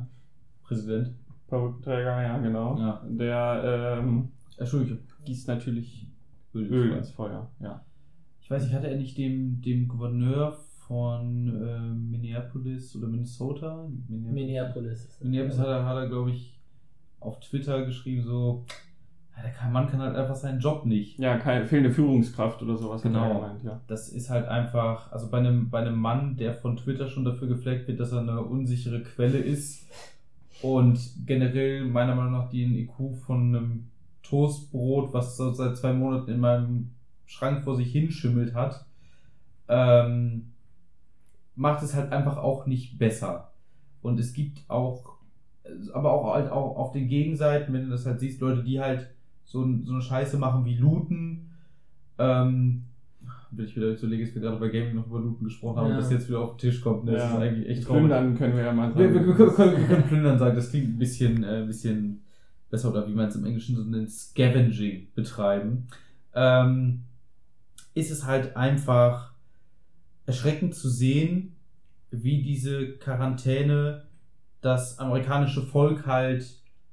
[1.48, 3.02] Perückenträger, ja genau, Ja.
[3.08, 5.00] der ähm, Entschuldigung.
[5.24, 6.06] gießt natürlich
[6.54, 6.66] Öl.
[6.72, 7.50] Öl ins Feuer.
[7.58, 7.84] Ja.
[8.40, 10.52] Ich weiß nicht, hatte er nicht dem, dem Gouverneur
[10.86, 13.88] von äh, Minneapolis oder Minnesota?
[14.08, 15.24] Minneapolis ist das.
[15.24, 16.60] Minneapolis hat er, hat er glaube ich,
[17.18, 18.64] auf Twitter geschrieben, so,
[19.36, 21.18] der Mann kann halt einfach seinen Job nicht.
[21.18, 23.34] Ja, keine fehlende Führungskraft oder sowas Genau.
[23.34, 23.80] gemeint, ja.
[23.86, 27.48] Das ist halt einfach, also bei einem, bei einem Mann, der von Twitter schon dafür
[27.48, 29.86] gefleckt wird, dass er eine unsichere Quelle ist
[30.62, 33.86] und generell meiner Meinung nach den IQ von einem
[34.22, 36.90] Toastbrot, was so seit zwei Monaten in meinem
[37.26, 38.84] Schrank vor sich hinschimmelt hat,
[39.68, 40.52] ähm,
[41.54, 43.52] macht es halt einfach auch nicht besser.
[44.02, 45.16] Und es gibt auch,
[45.94, 49.10] aber auch halt auch auf den Gegenseiten, wenn du das halt siehst, Leute, die halt
[49.50, 51.50] so, so eine Scheiße machen wie Looten,
[52.18, 52.84] ähm,
[53.50, 55.94] will ich wieder überlegen, dass wir gerade bei Gaming noch über Looten gesprochen haben Ja.
[55.96, 57.04] und das jetzt wieder auf den Tisch kommt.
[57.04, 57.12] Ne?
[57.12, 58.02] Das ist eigentlich echt traurig.
[58.02, 59.14] Plündern können wir ja mal Wir, sagen.
[59.14, 62.20] wir, wir, können, können- wir können plündern sagen, das klingt ein bisschen, äh, bisschen
[62.70, 65.88] besser oder wie man es im Englischen so nennt, Scavenging betreiben.
[66.34, 67.00] Ähm,
[67.94, 69.32] ist es halt einfach
[70.26, 71.56] erschreckend zu sehen,
[72.12, 74.04] wie diese Quarantäne
[74.60, 76.44] das amerikanische Volk halt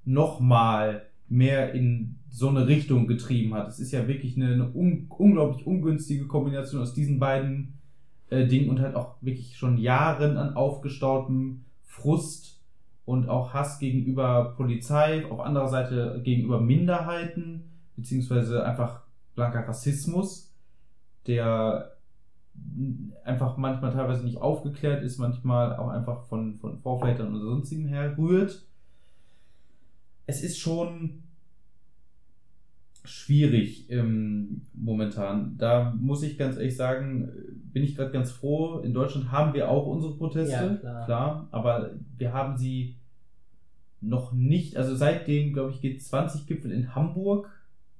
[0.06, 3.68] nochmal mehr in so eine Richtung getrieben hat.
[3.68, 7.80] Es ist ja wirklich eine, eine un unglaublich ungünstige Kombination aus diesen beiden
[8.30, 12.62] äh, Dingen und halt auch wirklich schon Jahren an aufgestautem Frust
[13.06, 17.64] und auch Hass gegenüber Polizei, auf anderer Seite gegenüber Minderheiten,
[17.96, 19.04] beziehungsweise einfach
[19.34, 20.54] blanker Rassismus,
[21.26, 21.94] der
[23.24, 28.18] einfach manchmal teilweise nicht aufgeklärt ist, manchmal auch einfach von, von Vorvätern oder sonstigen her
[28.18, 28.66] rührt.
[30.26, 31.24] Es ist schon
[33.08, 35.56] schwierig ähm, momentan.
[35.58, 37.30] Da muss ich ganz ehrlich sagen,
[37.74, 38.80] bin ich gerade ganz froh.
[38.80, 41.48] In Deutschland haben wir auch unsere Proteste, Ja, klar.
[41.52, 42.96] aber wir haben sie
[44.02, 47.50] noch nicht, also seitdem, glaube ich, geht 20 Gipfel in Hamburg.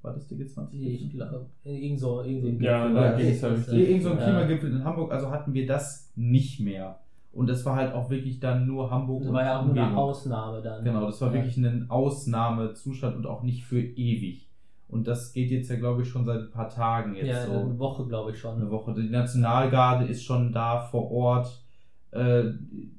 [0.02, 0.72] War das der G20?
[0.74, 3.02] Ich glaube, irgend so, irgend so ein Ja, Gipfel.
[3.02, 3.72] ja richtig.
[3.88, 4.18] Irgend so ein.
[4.18, 7.00] Klimagipfel in Hamburg, also hatten wir das nicht mehr.
[7.32, 9.96] Und das war halt auch wirklich dann nur Hamburg Das war ja auch nur eine.
[9.96, 10.82] Ausnahme dann.
[10.84, 11.34] Genau, das war Ja.
[11.34, 14.47] wirklich ein Ausnahmezustand und auch nicht für ewig.
[14.88, 17.52] Und das geht jetzt ja, glaube ich, schon seit ein paar Tagen jetzt Ja, so.
[17.52, 18.56] eine Woche, glaube ich schon.
[18.56, 18.94] Eine Woche.
[18.94, 21.62] Die Nationalgarde ist schon da vor Ort,
[22.10, 22.44] äh,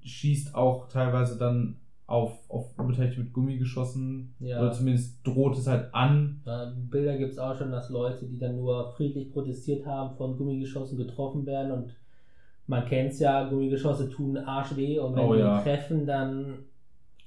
[0.04, 4.36] schießt auch teilweise dann auf, auf Unbeteiligte mit Gummigeschossen.
[4.40, 4.60] Ja.
[4.60, 6.42] Oder zumindest droht es halt an.
[6.46, 10.38] Ja, Bilder gibt es auch schon, dass Leute, die dann nur friedlich protestiert haben, von
[10.38, 11.96] Gummigeschossen getroffen werden und
[12.68, 15.60] man kennt es ja, Gummigeschosse tun arschweh und wenn Oh die ja.
[15.62, 16.60] treffen, dann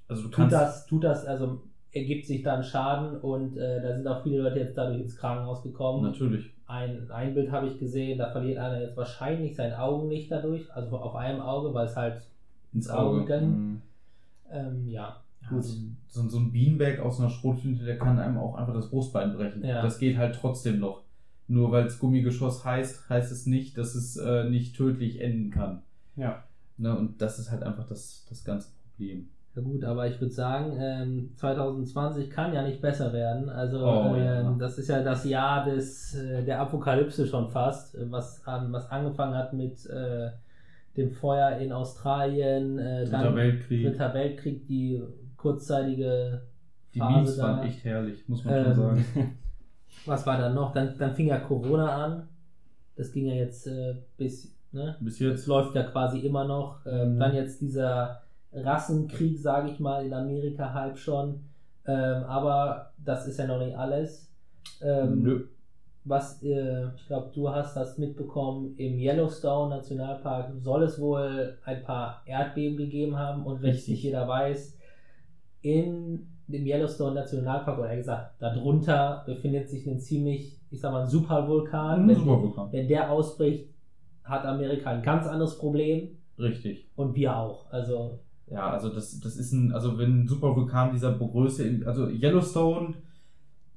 [0.09, 1.63] Also du tut das, tut das, also
[1.93, 5.63] ergibt sich dann Schaden und äh, da sind auch viele Leute jetzt dadurch ins Krankenhaus
[5.63, 6.03] gekommen.
[6.03, 6.51] Natürlich.
[6.67, 10.97] Ein, ein Bild habe ich gesehen, da verliert einer jetzt wahrscheinlich sein Augenlicht dadurch, also
[10.97, 12.23] auf einem Auge, weil es halt,
[12.73, 13.51] Ins Auge gönnen.
[13.51, 13.83] Mhm.
[14.51, 15.63] ähm, ja, Ja, gut.
[15.63, 15.77] so,
[16.09, 19.63] so, so ein Beanbag aus einer Schrotflinte, der kann einem auch einfach das Brustbein brechen.
[19.63, 19.83] Ja.
[19.83, 21.03] Das geht halt trotzdem noch.
[21.49, 25.83] Nur weil es Gummigeschoss heißt, heißt es nicht, dass es äh, nicht tödlich enden kann.
[26.17, 26.45] Ja.
[26.79, 26.97] Ne?
[26.97, 29.29] Und das ist halt einfach das, das ganze Problem.
[29.55, 33.51] Ja gut, aber ich würde sagen, ähm, 2020 kann ja nicht besser werden.
[33.51, 34.57] Also Oh, ähm, ja.
[34.59, 38.91] das ist ja das Jahr des äh, der Apokalypse schon fast, äh, was an, was
[38.91, 40.31] angefangen hat mit äh,
[40.97, 43.87] dem Feuer in Australien, äh, Dritter Weltkrieg.
[43.87, 45.03] Dritter Weltkrieg, die
[45.37, 46.43] kurzzeitige
[46.95, 47.43] Die Phase Memes da.
[47.43, 49.05] waren echt herrlich, muss man Ähm, schon sagen.
[50.07, 50.73] Was war dann noch?
[50.73, 52.29] Dann, dann fing ja Corona an.
[52.97, 54.97] Das ging ja jetzt äh, bis, ne?
[55.01, 55.47] Bis Das jetzt.
[55.47, 56.81] läuft ja quasi immer noch.
[56.87, 57.19] Ähm, Mhm.
[57.21, 58.22] Dann jetzt dieser
[58.53, 61.41] Rassenkrieg, sage ich mal, in Amerika halb schon.
[61.87, 64.31] Ähm, aber das ist ja noch nicht alles.
[64.81, 65.45] Ähm, Nö.
[66.05, 71.83] Was, äh, ich glaube, du hast das mitbekommen, im Yellowstone Nationalpark soll es wohl ein
[71.85, 73.89] paar Erdbeben gegeben haben und Richtig.
[73.89, 74.79] nicht jeder weiß,
[75.61, 81.09] in dem Yellowstone Nationalpark, oder gesagt, darunter befindet sich ein ziemlich, ich sag mal, ein
[81.09, 82.01] Supervulkan.
[82.01, 82.73] Ein Wenn, Supervulkan.
[82.73, 83.69] wenn der ausbricht,
[84.25, 86.89] hat Amerika ein ganz anderes Problem Richtig.
[86.97, 87.71] und wir auch.
[87.71, 88.21] Also,
[88.53, 92.95] Ja, also das, das ist ein, also wenn ein Supervulkan dieser Größe, also Yellowstone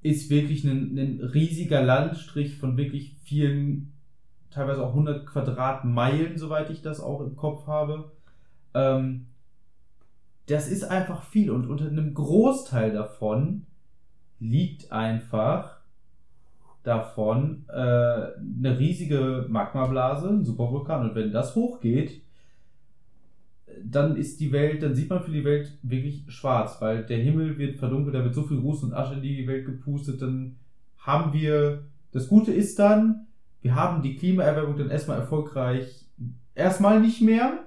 [0.02, 3.94] ist wirklich ein, ein riesiger Landstrich von wirklich vielen,
[4.52, 8.12] teilweise auch 100 Quadratmeilen, soweit ich das auch im Kopf habe.
[8.74, 9.28] Ähm,
[10.48, 13.66] das ist einfach viel und unter einem Großteil davon
[14.42, 15.80] liegt einfach
[16.84, 21.10] davon äh, eine riesige Magmablase, ein Supervulkan.
[21.10, 22.25] Und wenn das hochgeht,
[23.84, 27.58] dann ist die Welt, dann sieht man für die Welt wirklich schwarz, weil der Himmel
[27.58, 30.58] wird verdunkelt, da wird so viel Ruß und Asche in die Welt gepustet, dann
[30.98, 33.28] haben wir, das Gute ist dann,
[33.62, 36.06] wir haben die Klimaerwärmung dann erstmal erfolgreich,
[36.54, 37.66] erstmal nicht mehr,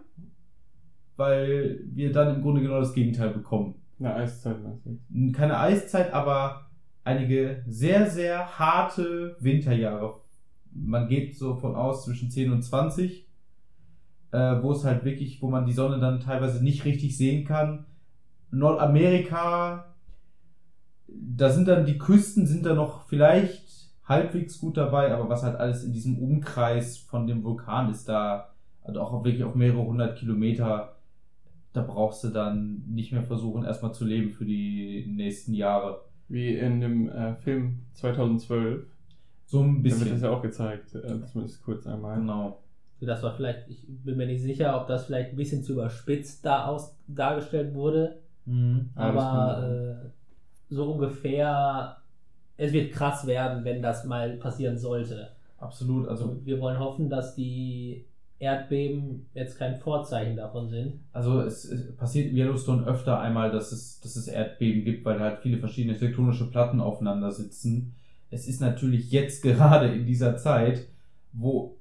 [1.16, 3.74] weil wir dann im Grunde genau das Gegenteil bekommen.
[3.98, 5.36] Eine Eiszeit, meinst?
[5.36, 6.70] Keine Eiszeit, aber
[7.02, 10.20] einige sehr, sehr harte Winterjahre.
[10.72, 13.27] Man geht so von aus zwischen 10 und 20
[14.32, 17.86] äh, wo es halt wirklich, wo man die Sonne dann teilweise nicht richtig sehen kann.
[18.50, 19.94] Nordamerika,
[21.06, 23.66] da sind dann die Küsten sind da noch vielleicht
[24.04, 28.50] halbwegs gut dabei, aber was halt alles in diesem Umkreis von dem Vulkan ist, da
[28.82, 30.96] also auch wirklich auf mehrere hundert Kilometer,
[31.74, 36.00] da brauchst du dann nicht mehr versuchen, erstmal zu leben für die nächsten Jahre.
[36.28, 38.86] Wie in dem äh, Film 2012.
[39.46, 40.22] So ein Da wird das bisschen.
[40.22, 42.16] ja auch gezeigt, äh, zumindest kurz einmal.
[42.18, 42.58] Genau.
[43.00, 46.44] Das war vielleicht, ich bin mir nicht sicher, ob das vielleicht ein bisschen zu überspitzt
[46.44, 48.18] da aus, dargestellt wurde.
[48.44, 48.90] Mhm.
[48.94, 50.08] Aber äh,
[50.68, 51.96] so ungefähr,
[52.56, 55.30] es wird krass werden, wenn das mal passieren sollte.
[55.58, 56.08] Absolut.
[56.08, 58.04] Also Also wir wollen hoffen, dass die
[58.40, 61.00] Erdbeben jetzt kein Vorzeichen davon sind.
[61.12, 65.18] Also es, es passiert in Yellowstone öfter einmal, dass es, dass es Erdbeben gibt, weil
[65.18, 67.94] halt viele verschiedene tektonische Platten aufeinander sitzen.
[68.30, 70.86] Es ist natürlich jetzt gerade in dieser Zeit,
[71.32, 71.77] wo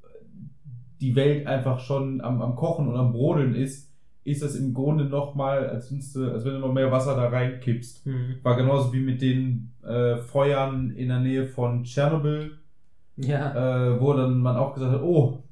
[1.01, 3.91] die Welt einfach schon am, am Kochen und am Brodeln ist,
[4.23, 6.15] ist das im Grunde nochmal, als, als
[6.45, 8.05] wenn du noch mehr Wasser da reinkippst.
[8.43, 12.57] War genauso wie mit den äh, Feuern in der Nähe von Tschernobyl,
[13.15, 13.93] Ja.
[13.93, 15.43] äh, wo dann man auch gesagt hat, oh,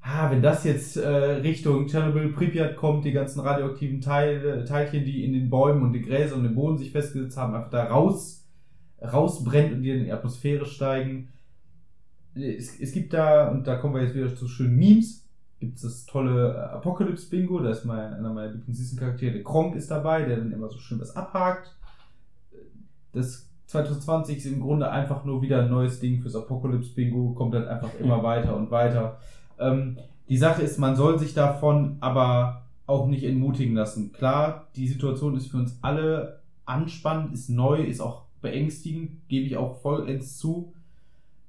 [0.00, 5.24] ah, wenn das jetzt äh, Richtung Tschernobyl, Pripyat kommt, die ganzen radioaktiven Teile, Teilchen, die
[5.24, 8.48] in den Bäumen und den Gräsern und dem Boden sich festgesetzt haben, einfach da raus,
[9.02, 11.28] rausbrennt und die in die Atmosphäre steigen.
[12.38, 15.24] Es, es gibt da, und da kommen wir jetzt wieder zu schönen Memes,
[15.60, 19.74] gibt es das tolle äh, Apocalypse-Bingo, da ist mein, einer meiner lieblingssüßen Charaktere, der Kronk
[19.74, 21.76] ist dabei, der dann immer so schön was abhakt.
[23.12, 27.68] Das 2020 ist im Grunde einfach nur wieder ein neues Ding fürs Apocalypse-Bingo, kommt dann
[27.68, 29.18] einfach immer weiter und weiter.
[29.58, 29.98] Ähm,
[30.28, 34.12] die Sache ist, man soll sich davon aber auch nicht entmutigen lassen.
[34.12, 39.56] Klar, die Situation ist für uns alle anspannend, ist neu, ist auch beängstigend, gebe ich
[39.56, 40.72] auch vollends zu.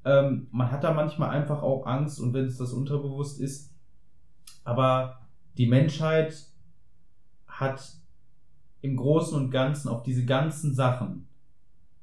[0.10, 3.72] Ähm, man hat da manchmal einfach auch Angst und wenn es das unterbewusst ist.
[4.64, 5.22] Aber
[5.58, 6.48] die Menschheit
[7.46, 7.96] hat
[8.82, 11.28] im Großen und Ganzen auf diese ganzen Sachen,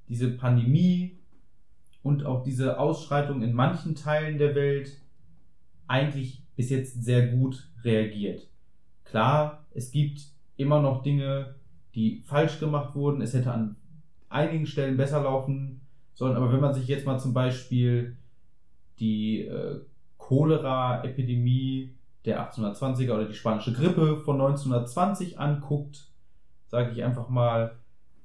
[0.08, 1.18] diese Pandemie
[2.04, 5.00] und auch diese Ausschreitung in manchen Teilen der Welt
[5.88, 8.48] eigentlich bis jetzt sehr gut reagiert.
[9.04, 10.20] Klar, es gibt
[10.56, 11.56] immer noch Dinge,
[11.96, 13.20] die falsch gemacht wurden.
[13.20, 13.76] Es hätte an
[14.28, 15.80] einigen Stellen besser laufen
[16.16, 18.16] sollen, aber wenn man sich jetzt mal zum Beispiel
[18.98, 19.80] die äh,
[20.16, 21.94] Cholera-Epidemie
[22.24, 26.10] der 1820er oder die spanische Grippe von 1920 anguckt,
[26.68, 27.76] sage ich einfach mal,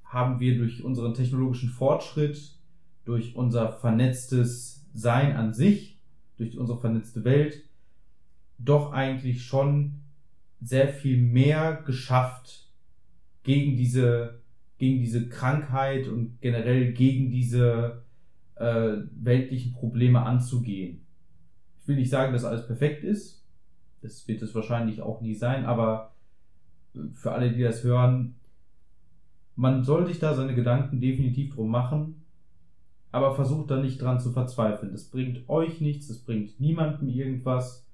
[0.05, 2.57] haben wir durch unseren technologischen Fortschritt,
[3.03, 5.99] durch unser vernetztes Sein an sich,
[6.37, 7.61] durch unsere vernetzte Welt,
[8.57, 10.01] doch eigentlich schon
[10.61, 12.69] sehr viel mehr geschafft
[13.43, 14.40] gegen diese,
[14.81, 18.01] gegen diese Krankheit und generell gegen diese
[18.55, 21.05] äh, weltlichen Probleme anzugehen.
[21.77, 23.45] Ich will nicht sagen, dass alles perfekt ist.
[24.01, 26.15] Das wird es wahrscheinlich auch nie sein, aber
[27.13, 28.37] für alle, die das hören,
[29.55, 32.25] man soll sich da seine Gedanken definitiv drum machen,
[33.11, 34.93] aber versucht da nicht dran zu verzweifeln.
[34.93, 37.87] Das bringt euch nichts, das bringt niemandem irgendwas.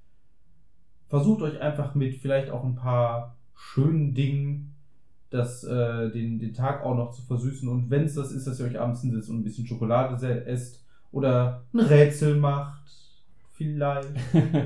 [1.09, 4.76] Versucht euch einfach mit vielleicht auch ein paar schönen Dingen
[5.29, 7.67] das, äh, den, den Tag auch noch zu versüßen.
[7.67, 10.83] Und wenn es das ist, dass ihr euch abends hinsetzt und ein bisschen Schokolade esst
[11.11, 12.81] oder ein Rätsel macht,
[13.53, 14.09] vielleicht.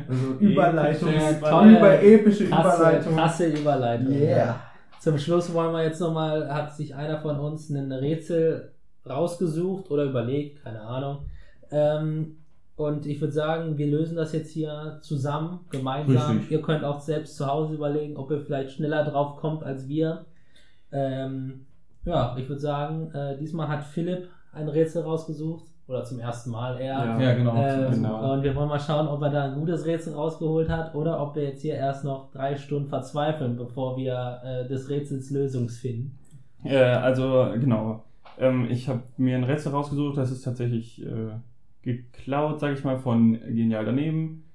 [0.07, 3.15] Also Überleitung, Epische- tolle, über epische Krasse, Überleitung.
[3.15, 4.13] krasse Überleitung.
[4.13, 4.59] Yeah.
[4.99, 8.71] Zum Schluss wollen wir jetzt nochmal, hat sich einer von uns ein Rätsel
[9.09, 11.25] rausgesucht oder überlegt, keine Ahnung.
[11.71, 12.37] Ähm,
[12.75, 16.33] und ich würde sagen, wir lösen das jetzt hier zusammen, gemeinsam.
[16.37, 16.51] Richtig.
[16.51, 20.25] Ihr könnt auch selbst zu Hause überlegen, ob ihr vielleicht schneller drauf kommt als wir.
[20.91, 21.65] Ähm,
[22.05, 25.65] ja, ich würde sagen, äh, diesmal hat Philipp ein Rätsel rausgesucht.
[25.87, 27.05] Oder zum ersten Mal er.
[27.05, 27.19] Ja.
[27.19, 27.53] Ja, genau.
[27.55, 28.33] Ähm, Genau.
[28.33, 31.35] Und wir wollen mal schauen, ob er da ein gutes Rätsel rausgeholt hat oder ob
[31.35, 36.17] wir jetzt hier erst noch drei Stunden verzweifeln, bevor wir äh, des Rätsels Lösung finden.
[36.63, 38.05] Äh, also, genau.
[38.37, 41.31] Ähm, ich habe mir ein Rätsel rausgesucht, das ist tatsächlich äh,
[41.81, 44.45] geklaut, sage ich mal, von Genial daneben.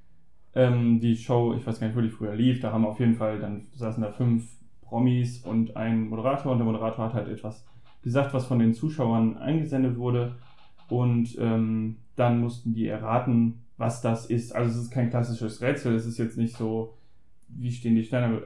[0.55, 3.15] Ähm, die Show, ich weiß gar nicht, wo die früher lief, da haben auf jeden
[3.15, 4.56] Fall, dann saßen da fünf
[4.89, 7.65] Promis und ein Moderator und der Moderator hat halt etwas
[8.03, 10.37] gesagt, was von den Zuschauern eingesendet wurde
[10.89, 14.55] und ähm, dann mussten die erraten, was das ist.
[14.55, 16.95] Also es ist kein klassisches Rätsel, es ist jetzt nicht so,
[17.49, 18.39] wie stehen die Sterne,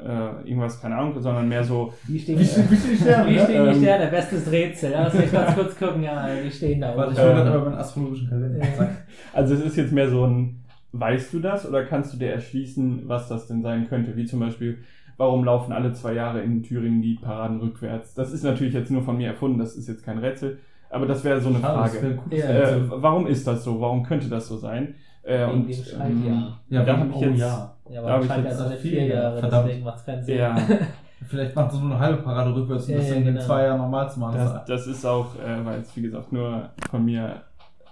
[0.45, 3.31] äh, irgendwas, keine Ahnung, sondern mehr so, Wie stehen, Wie stehen, wie stehen die Sterne?
[3.31, 3.45] wie ne?
[3.45, 4.11] stehen die Ähm, Sterne?
[4.11, 4.93] Bestes Rätsel.
[4.93, 6.03] Ja, lass mich ganz kurz gucken.
[6.03, 6.97] Ja, die stehen da.
[6.97, 8.61] Warte, ich Ähm, gerade aber meinen astrologischen Kalender.
[8.77, 9.07] Zack.
[9.33, 13.03] also es ist jetzt mehr so ein, weißt du das oder kannst du dir erschließen,
[13.07, 14.17] was das denn sein könnte?
[14.17, 14.79] Wie zum Beispiel,
[15.21, 18.15] warum laufen alle zwei Jahre in Thüringen die Paraden rückwärts?
[18.15, 21.23] Das ist natürlich jetzt nur von mir erfunden, das ist jetzt kein Rätsel, aber das
[21.25, 22.19] wäre so eine das Frage.
[22.31, 22.47] Ja.
[22.47, 23.81] Äh, warum ist das so?
[23.81, 24.95] Warum könnte das so sein?
[25.23, 26.61] Äh, und ähm, Schaltjahr.
[26.71, 27.75] Ja, da habe ich oh jetzt, ja.
[27.91, 29.69] Ja, da aber hab ich scheint jetzt ja alle vier viel, Jahre, verdammt.
[29.69, 30.39] deswegen macht es keinen Sinn.
[30.39, 30.57] ja,
[31.29, 33.47] Vielleicht macht so eine halbe Parade rückwärts und Ja, das ja, in den genau.
[33.47, 34.39] zwei Jahren normal zu machen.
[34.39, 37.43] das, das ist auch, äh, weil es wie gesagt nur von mir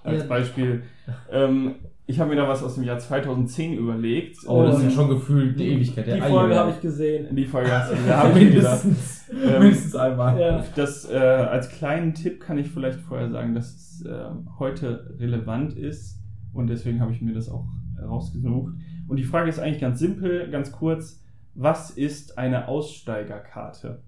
[0.03, 0.29] als Ja.
[0.29, 0.83] Beispiel.
[1.31, 1.75] Ähm,
[2.09, 4.39] ich habe mir da was aus dem Jahr 2010 überlegt.
[4.49, 6.07] oh, das ist ja Ähm, schon gefühlt die Ewigkeit.
[6.07, 7.37] Die Folge habe ich gesehen.
[7.37, 8.35] Die Folge hast du, gedacht.
[8.35, 10.41] mindestens, Ähm, mindestens einmal.
[10.41, 10.65] Ja.
[10.75, 14.25] Das äh, als kleinen Tipp kann ich vielleicht vorher sagen, dass es äh,
[14.59, 16.19] heute relevant ist
[16.53, 17.67] und deswegen habe ich mir das auch
[18.03, 18.73] rausgesucht.
[19.07, 21.23] Und die Frage ist eigentlich ganz simpel, ganz kurz.
[21.55, 24.03] Was ist eine Aussteigerkarte?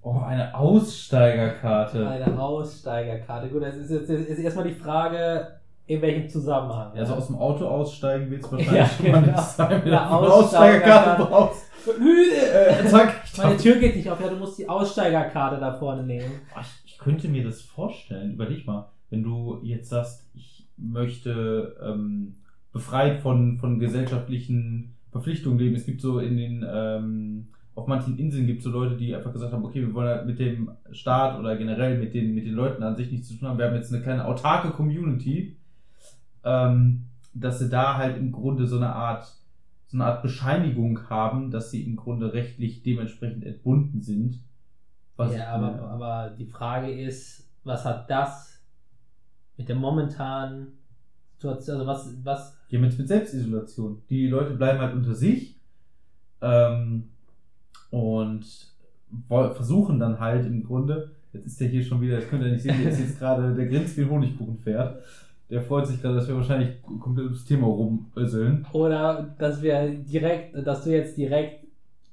[0.00, 2.08] Oh, eine Aussteigerkarte.
[2.08, 3.48] Eine Aussteigerkarte.
[3.48, 5.48] Gut, das ist jetzt ist erstmal die Frage,
[5.86, 6.92] in welchem Zusammenhang.
[6.96, 9.20] Also aus dem Auto aussteigen wird es wahrscheinlich Ja, genau.
[9.20, 11.24] nicht sein, wenn Eine du Aussteigerkarte.
[11.24, 11.62] Brauchst.
[11.88, 13.22] Äh, zack.
[13.24, 16.32] Ich, Meine Tür geht nicht auf, ja, du musst die Aussteigerkarte da vorne nehmen.
[16.60, 18.32] Ich, ich könnte mir das vorstellen.
[18.32, 22.34] Überleg mal, wenn du jetzt sagst, ich möchte ähm,
[22.72, 25.76] befreit von, von gesellschaftlichen Verpflichtungen leben.
[25.76, 29.32] Es gibt so in den, ähm, auf manchen Inseln gibt es so Leute, die einfach
[29.32, 32.54] gesagt haben, okay, wir wollen halt mit dem Staat oder generell mit den, mit den
[32.54, 33.58] Leuten an sich nichts zu tun haben.
[33.58, 35.55] Wir haben jetzt eine kleine autarke Community,
[36.46, 37.02] ähm,
[37.34, 39.36] dass sie da halt im Grunde so eine Art
[39.88, 44.40] so eine Art Bescheinigung haben, dass sie im Grunde rechtlich dementsprechend entbunden sind.
[45.18, 48.60] Ja, aber, aber die Frage ist, was hat das
[49.56, 50.72] mit der momentanen
[51.34, 54.02] Situation, also was, was, Ja, mit, mit Selbstisolation.
[54.10, 55.56] Die Leute bleiben halt unter sich
[56.42, 57.08] ähm,
[57.90, 58.44] und
[59.28, 62.62] versuchen dann halt im Grunde, jetzt ist der hier schon wieder, das könnt ihr nicht
[62.62, 65.02] sehen, der ist jetzt gerade, der grinst wie ein Honigkuchenpferd.
[65.48, 66.70] Der freut sich gerade, dass wir wahrscheinlich
[67.00, 68.66] komplett ums Thema rumöseln.
[68.72, 71.64] oder dass wir direkt, dass du jetzt direkt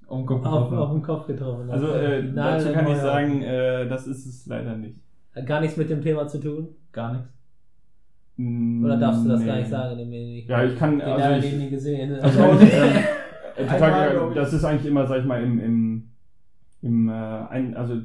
[0.08, 1.82] Um auf, auf den Kopf getroffen hast.
[1.82, 5.00] Also äh, Nein, dazu kann ich sagen, äh, das ist es leider nicht.
[5.46, 6.68] Gar nichts mit dem Thema zu tun?
[6.92, 7.30] Gar nichts.
[8.84, 9.46] Oder darfst du das Nee.
[9.48, 9.98] gar nicht sagen?
[9.98, 12.16] Den, den, Ja, ich kann, den also ich- nie gesehen.
[12.22, 12.66] Also, nee.
[12.66, 16.10] äh, total, das ist eigentlich immer, sag ich mal, im, im,
[16.82, 17.96] im äh, ein, also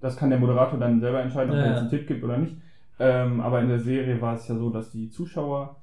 [0.00, 2.36] das kann der Moderator dann selber entscheiden, ob Ja, er jetzt einen Tipp gibt oder
[2.38, 2.56] nicht.
[2.98, 5.76] Ähm, aber in der Serie war es ja so, dass die Zuschauer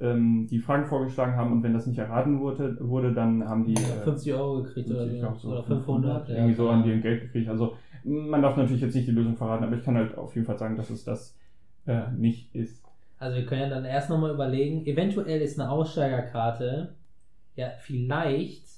[0.00, 3.74] ähm, die Fragen vorgeschlagen haben und wenn das nicht erraten wurde, wurde dann haben die
[3.74, 6.28] äh, 50 Euro gekriegt oder, glaub, so oder 500.
[6.28, 6.72] irgendwie so ja.
[6.72, 7.48] an die Geld gekriegt.
[7.48, 7.74] Also
[8.04, 10.58] man darf natürlich jetzt nicht die Lösung verraten, aber ich kann halt auf jeden Fall
[10.58, 11.36] sagen, dass es das
[11.86, 12.84] äh, nicht ist.
[13.18, 16.94] Also wir können ja dann erst nochmal überlegen, eventuell ist eine Aussteigerkarte,
[17.56, 18.68] ja, vielleicht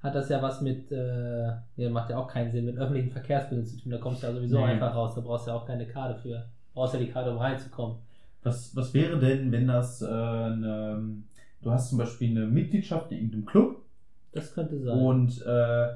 [0.00, 3.66] hat das ja was mit, äh, nee, macht ja auch keinen Sinn, mit öffentlichen Verkehrsmitteln
[3.66, 3.90] zu tun.
[3.90, 4.64] Da kommst du ja sowieso Nee.
[4.64, 6.46] einfach raus, da brauchst du ja auch keine Karte für.
[6.74, 7.96] Brauchst ja die Karte, um reinzukommen.
[8.42, 11.02] Was, was wäre denn, wenn das äh, eine,
[11.62, 13.82] du hast zum Beispiel eine Mitgliedschaft in irgendeinem Club
[14.32, 14.98] Das könnte sein.
[14.98, 15.88] und äh,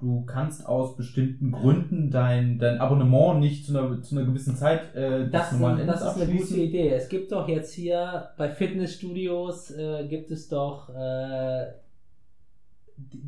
[0.00, 4.92] du kannst aus bestimmten Gründen dein, dein Abonnement nicht zu einer, zu einer gewissen Zeit
[4.96, 6.56] äh, Das, normalen das ist eine gute.
[6.56, 6.88] Idee.
[6.90, 11.66] Es gibt doch jetzt hier bei Fitnessstudios äh, gibt es doch, äh,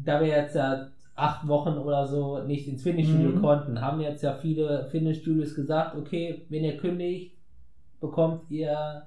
[0.05, 3.41] da wir jetzt ja acht Wochen oder so nicht ins Fitnessstudio Mhm.
[3.41, 7.37] konnten, haben jetzt ja viele Fitnessstudios gesagt, okay, wenn ihr kündigt,
[8.01, 9.07] bekommt ihr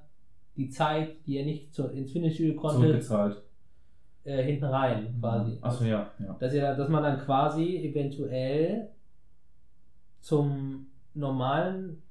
[0.56, 3.10] die Zeit, die ihr nicht zu, ins Fitnessstudio konntet,
[4.24, 5.58] äh, hinten rein quasi.
[5.62, 6.36] Achso, ja, ja.
[6.40, 8.90] Dass, ihr, dass man dann quasi eventuell
[10.20, 12.02] zum normalen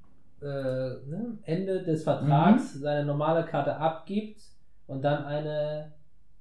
[0.40, 4.42] äh, ne, Ende des Vertrags seine normale Karte abgibt
[4.86, 5.92] und dann eine,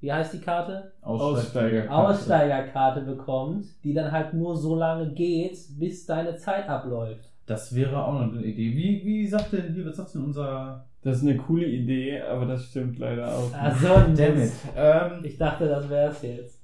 [0.06, 0.92] wie heißt die Karte?
[1.02, 1.92] Aussteiger.
[1.92, 7.28] Aussteigerkarte bekommt, die dann halt nur so lange geht, bis deine Zeit abläuft.
[7.48, 8.76] Das wäre auch noch eine Idee.
[8.76, 10.86] Wie, wie sagt denn hier, was sagt denn unser.
[11.02, 13.46] Das ist eine coole Idee, aber das stimmt leider auch.
[13.46, 13.56] nicht.
[13.56, 14.52] Also, Dammit.
[14.76, 16.62] Ähm, ich dachte, das wär's jetzt.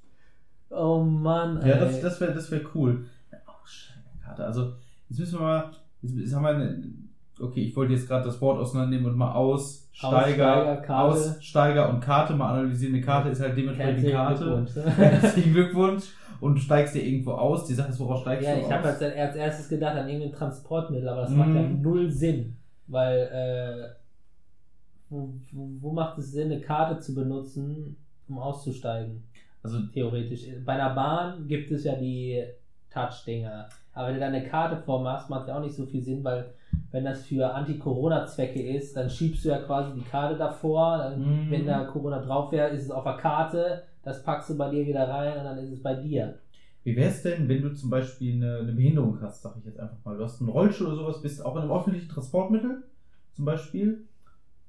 [0.70, 1.80] Oh Mann, ja, ey.
[1.80, 3.06] das, das wäre das wär cool.
[3.28, 4.44] Eine Aussteigerkarte.
[4.44, 4.72] Also,
[5.08, 5.70] jetzt müssen wir mal.
[6.02, 6.82] Jetzt haben wir eine,
[7.42, 10.98] okay, ich wollte jetzt gerade das Wort auseinandernehmen und mal Aussteiger, Aussteiger.
[10.98, 12.94] Aussteiger und Karte mal analysieren.
[12.94, 14.44] Eine Karte ist halt dementsprechend eine Herzlichen Karte.
[14.72, 14.96] Glückwunsch.
[14.96, 16.04] Herzlichen Glückwunsch.
[16.40, 17.66] Und du steigst dir irgendwo aus.
[17.66, 18.72] Die Sache ist, woraus steigst Ja, du ich aus?
[18.72, 21.36] habe als, als erstes gedacht an irgendein Transportmittel, aber das Mhm.
[21.38, 22.56] macht ja null Sinn.
[22.88, 23.88] Weil, äh,
[25.08, 27.96] wo, wo, wo macht es Sinn, eine Karte zu benutzen,
[28.28, 29.22] um auszusteigen?
[29.62, 30.46] also, Theoretisch.
[30.64, 32.42] Bei einer Bahn gibt es ja die
[32.92, 33.68] Touch-Dinger.
[33.94, 36.46] Aber wenn du da eine Karte vormachst, macht ja auch nicht so viel Sinn, weil
[36.92, 40.98] wenn das für Anti-Corona-Zwecke ist, dann schiebst du ja quasi die Karte davor.
[40.98, 41.50] Dann, Mhm.
[41.50, 43.82] Wenn da Corona drauf wäre, ist es auf der Karte.
[44.04, 46.38] das packst du bei dir wieder rein und dann ist es bei dir.
[46.84, 49.78] Wie wäre es denn, wenn du zum Beispiel eine, eine Behinderung hast, sag ich jetzt
[49.78, 50.16] einfach mal.
[50.16, 52.82] Du hast einen Rollstuhl oder sowas, bist auch in einem öffentlichen Transportmittel
[53.32, 54.04] zum Beispiel.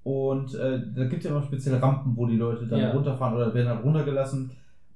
[0.04, 2.92] Und äh, da gibt es ja immer spezielle Rampen, wo die Leute dann Ja.
[2.92, 4.52] runterfahren oder werden halt runtergelassen.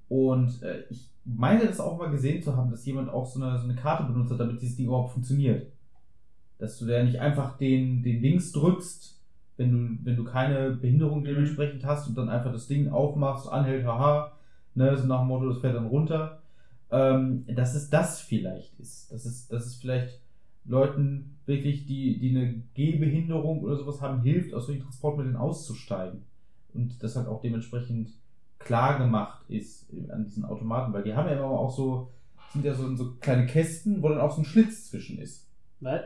[0.10, 3.58] Und äh, ich meine das auch mal gesehen zu haben, dass jemand auch so eine,
[3.58, 5.66] so eine Karte benutzt hat, damit dieses Ding überhaupt funktioniert.
[6.60, 9.20] Dass du da nicht einfach den, den Links drückst,
[9.58, 13.86] wenn du, wenn du keine Behinderung dementsprechend hast und dann einfach das Ding aufmachst, anhält,
[13.86, 14.34] haha,
[14.76, 16.42] ne, so nach dem Motto, das fährt dann runter.
[16.90, 19.12] Ähm, dass es das vielleicht ist.
[19.12, 20.22] Dass es, dass es vielleicht
[20.66, 26.24] Leuten wirklich, die, die eine Gehbehinderung oder sowas haben, hilft, aus solchen Transportmitteln auszusteigen.
[26.74, 28.10] Und das halt auch dementsprechend
[28.60, 32.12] klar gemacht ist an diesen Automaten, weil die haben ja immer auch so,
[32.54, 35.48] sind ja so, so kleine Kästen, wo dann auch so ein Schlitz zwischen ist.
[35.80, 36.02] Was?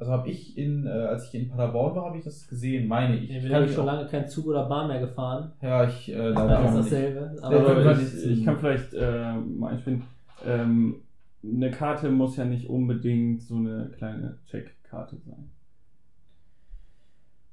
[0.00, 3.16] Also habe ich in, äh, als ich in Paderborn war, habe ich das gesehen, meine
[3.16, 3.24] ich.
[3.24, 5.52] Ich Ich kann nämlich mich schon lange kein Zug oder Bahn mehr gefahren.
[5.60, 7.36] Ja, ich äh, leider Das ist dasselbe.
[7.36, 10.04] Ja, Aber Aber ich, ich kann vielleicht äh, mal einspielen.
[10.46, 11.02] Ähm,
[11.44, 15.50] eine Karte muss ja nicht unbedingt so eine kleine Checkkarte sein.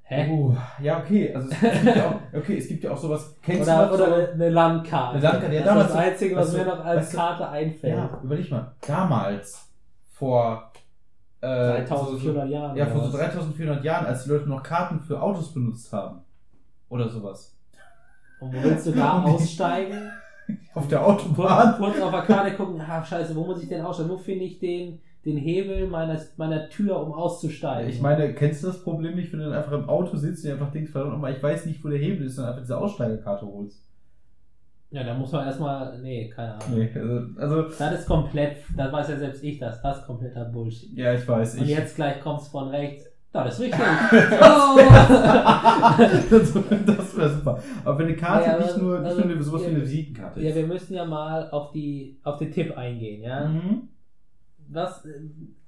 [0.04, 0.30] hä?
[0.30, 1.34] Uh, ja, okay.
[1.34, 3.36] Also es gibt ja auch, okay, es gibt ja auch sowas.
[3.42, 5.18] Kennst Oder, du noch oder so, eine Landkarte.
[5.18, 7.94] Eine Landkarte, ja, das damals ist das Einzige, was weißt mir noch als Karte einfällt.
[7.94, 8.72] Ja, überleg mal.
[8.86, 9.68] Damals,
[10.14, 10.72] vor
[11.40, 12.76] äh, 3400 so, Jahren.
[12.76, 13.20] Ja, vor so was?
[13.20, 16.20] 3400 Jahren, als die Leute noch Karten für Autos benutzt haben.
[16.88, 17.56] Oder sowas.
[18.40, 20.10] Und wo willst du da aussteigen?
[20.74, 21.76] Auf der Autobahn.
[21.76, 24.10] kurz auf der Karte gucken, ah, scheiße, wo muss ich denn aussteigen?
[24.10, 27.90] Wo finde ich den, den Hebel meiner, meiner Tür, um auszusteigen?
[27.90, 30.52] Ich meine, kennst du das Problem nicht, wenn du dann einfach im Auto sitzt und
[30.52, 33.46] einfach denkst, verdammt nochmal, ich weiß nicht, wo der Hebel ist und einfach diese Aussteigerkarte
[33.46, 33.87] holst?
[34.90, 36.78] Ja, da muss man erstmal, nee, keine Ahnung.
[36.78, 40.92] Nee, also, also Das ist komplett, das weiß ja selbst ich, dass das kompletter Bullshit.
[40.96, 41.56] ja, ich weiß.
[41.56, 43.04] Und Ich, jetzt gleich kommt's von rechts.
[43.30, 43.80] Das ist richtig.
[46.30, 46.52] das
[46.86, 47.62] das wäre super.
[47.84, 49.82] Aber wenn eine Karte Ja, aber- nicht nur, nicht also, nur sowas wie ja, eine
[49.82, 53.46] Visitenkarte ja, wir müssen ja mal auf, die, auf den Tipp eingehen, ja.
[53.48, 53.88] Mhm.
[54.70, 55.10] Was, äh,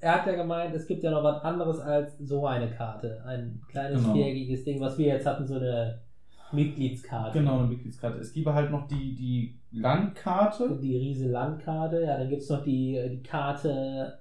[0.00, 3.22] er hat ja gemeint, es gibt ja noch was anderes als so eine Karte.
[3.26, 4.14] Ein kleines Genau.
[4.14, 6.00] viereckiges Ding, was wir jetzt hatten, so eine
[6.52, 7.38] Mitgliedskarte.
[7.38, 8.18] Genau, eine Mitgliedskarte.
[8.18, 10.78] Es gibt halt noch die, die Landkarte.
[10.82, 14.18] Die Riese Landkarte, ja, dann gibt es noch die, die Karte,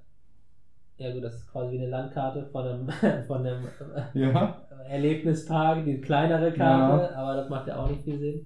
[0.97, 2.89] ja gut, das ist quasi wie eine Landkarte von einem,
[3.27, 3.65] von einem
[4.13, 4.61] äh, Ja.
[4.87, 8.45] Erlebnispark, die kleinere Karte, aber das macht ja auch nicht viel Sinn.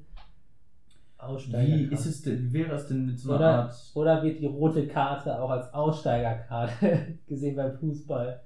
[1.17, 1.89] Aussteigerkarte.
[1.89, 3.75] Wie ist es denn, wie wäre es denn mit so einer Oder, Art.
[3.93, 8.41] oder wird die rote Karte auch als Aussteigerkarte gesehen beim Fußball?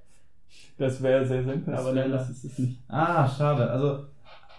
[0.78, 2.80] Das wäre sehr simpel, Das aber das ist es nicht.
[2.88, 3.70] Ah, schade.
[3.70, 4.06] Also,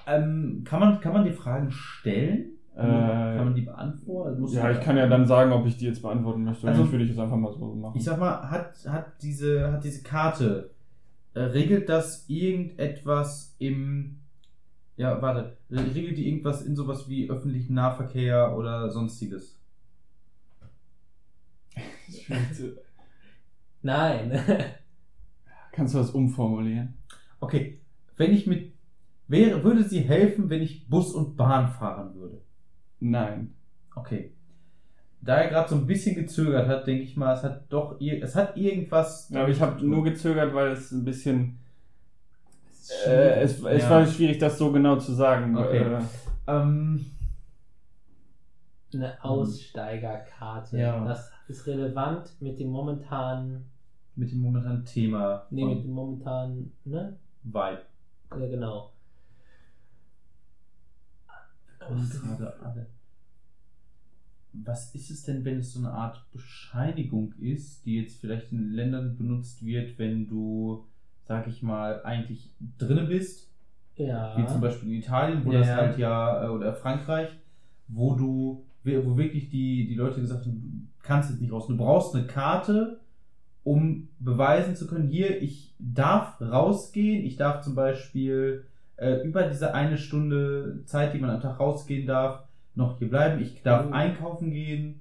[0.09, 2.52] ähm, kann, man, kann man die Fragen stellen?
[2.74, 4.40] Äh, kann man die beantworten?
[4.40, 6.66] Muss Ja, ich kann ja dann sagen, ob ich die jetzt beantworten möchte.
[6.68, 7.97] Also- Also, würde ich es einfach mal so machen.
[7.97, 10.70] Ich sag mal, hat, hat, diese, hat diese Karte,
[11.35, 14.20] äh, regelt das irgendetwas im.
[14.97, 15.56] Ja, warte.
[15.70, 19.56] Regelt die irgendwas in sowas wie öffentlichen Nahverkehr oder sonstiges?
[23.82, 24.40] Nein.
[25.72, 26.94] Kannst du das umformulieren?
[27.40, 27.80] Okay,
[28.16, 28.72] wenn ich mit.
[29.29, 32.41] Wäre, würde sie helfen, wenn ich Bus und Bahn fahren würde?
[33.01, 33.55] Nein.
[33.95, 34.33] Okay.
[35.21, 38.23] Da er gerade so ein bisschen gezögert hat, denke ich mal, es hat doch ir
[38.23, 39.29] es hat irgendwas.
[39.31, 41.59] Ja, aber ich habe nur gezögert, weil es ein bisschen.
[43.07, 43.91] Äh, es es Ja.
[43.91, 45.57] war schwierig, das so genau zu sagen.
[45.57, 45.79] Okay.
[45.83, 46.01] Äh,
[46.47, 47.05] Ähm,
[48.95, 50.79] Eine Aussteigerkarte.
[50.79, 51.05] Ja.
[51.05, 53.65] Das ist relevant mit dem momentanen,
[54.17, 55.47] mit dem momentanen Thema.
[55.51, 57.19] nee, mit dem momentanen, ne?
[57.43, 57.83] Vibe.
[58.31, 58.93] Ja, genau.
[61.90, 62.86] Und gerade alle.
[64.52, 68.73] Was ist es denn, wenn es so eine Art Bescheinigung ist, die jetzt vielleicht in
[68.73, 70.85] Ländern benutzt wird, wenn du,
[71.23, 73.51] sag ich mal, eigentlich drinne bist,
[73.97, 74.36] Ja.
[74.36, 75.59] wie zum Beispiel in Italien, wo Ja.
[75.60, 77.28] das halt ja, äh, oder Frankreich,
[77.89, 81.66] wo du, wo wirklich die, die Leute gesagt haben, du kannst jetzt nicht raus.
[81.66, 83.01] Du brauchst eine Karte,
[83.65, 88.65] um beweisen zu können, hier, ich darf rausgehen, ich darf zum Beispiel
[88.99, 92.45] äh, über diese eine Stunde Zeit, die man am Tag rausgehen darf,
[92.75, 93.93] noch hier bleiben, ich darf Mhm.
[93.93, 95.01] einkaufen gehen,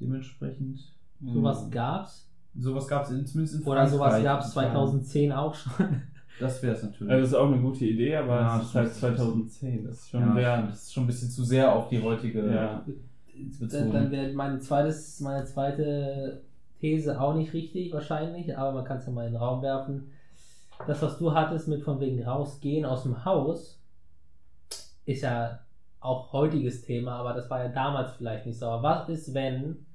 [0.00, 0.80] dementsprechend.
[1.24, 2.28] Sowas gab's.
[2.58, 4.24] Sowas gab es zumindest in Oder sowas Frankreich.
[4.24, 5.72] gab's 2010 auch schon.
[6.38, 7.10] Das wäre es natürlich.
[7.10, 9.84] Also das ist auch eine gute Idee, aber Ja, es ist halt das ist- 2010.
[9.86, 10.62] Das ist schon ja, sehr.
[10.66, 12.52] das ist schon ein bisschen zu sehr auf die heutige.
[12.52, 12.84] Ja.
[13.70, 16.42] Dann, dann wäre meine, zweites, meine zweite
[16.78, 20.08] These auch nicht richtig, wahrscheinlich, aber man kann es ja mal in den Raum werfen.
[20.86, 23.80] Das, was du hattest mit von wegen rausgehen aus dem Haus,
[25.04, 25.60] ist ja
[26.00, 28.66] auch heutiges Thema, aber das war ja damals vielleicht nicht so.
[28.66, 29.86] Aber was ist, wenn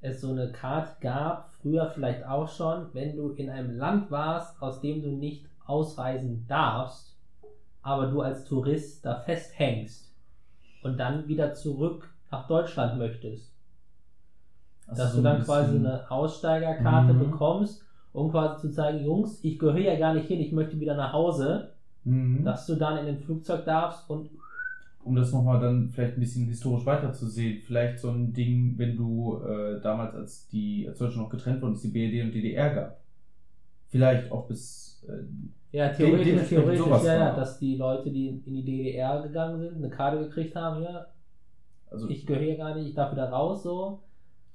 [0.00, 4.60] es so eine Karte gab, früher vielleicht auch schon, wenn du in einem Land warst,
[4.62, 7.16] aus dem du nicht ausreisen darfst,
[7.82, 10.12] aber du als Tourist da festhängst
[10.82, 13.52] und dann wieder zurück nach Deutschland möchtest.
[14.86, 17.30] Also dass so du dann quasi eine Aussteigerkarte Mhm.
[17.30, 17.82] bekommst,
[18.16, 21.12] um quasi zu zeigen, Jungs, ich gehöre ja gar nicht hin, ich möchte wieder nach
[21.12, 21.72] Hause,
[22.04, 22.44] Mhm.
[22.44, 24.30] dass du dann in den Flugzeug darfst und
[25.04, 29.40] um das nochmal dann vielleicht ein bisschen historisch weiterzusehen, vielleicht so ein Ding, wenn du
[29.44, 33.00] äh, damals, als die, als Deutschland noch getrennt wurden, es die BRD und DDR gab.
[33.88, 37.36] Vielleicht auch bis, äh, ja, theoretisch, theoretisch, ja, ja, war.
[37.36, 41.06] dass die Leute, die in die DDR gegangen sind, eine Karte gekriegt haben, ja,
[41.90, 44.00] also ich gehöre gar nicht, ich darf wieder raus, so.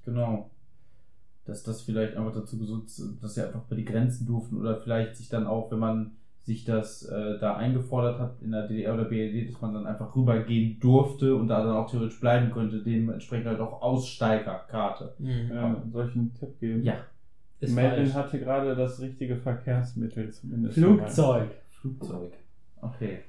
[0.04, 0.50] genau,
[1.46, 2.90] dass das vielleicht einfach dazu gesucht
[3.22, 6.12] dass sie einfach bei die Grenzen durften oder vielleicht sich dann auch, wenn man
[6.44, 10.16] sich das äh, da eingefordert hat in der DDR oder BRD, dass man dann einfach
[10.16, 15.14] rübergehen durfte und da dann auch theoretisch bleiben könnte, dementsprechend halt auch Aussteigerkarte.
[15.20, 16.84] Ja, soll ich einen Tipp geben?
[16.84, 16.96] Ja,
[17.60, 18.14] Ist Melvin falsch.
[18.16, 20.76] hatte gerade das richtige Verkehrsmittel zumindest.
[20.80, 21.52] Flugzeug.
[21.70, 22.34] Flugzeug.
[22.82, 23.20] Okay.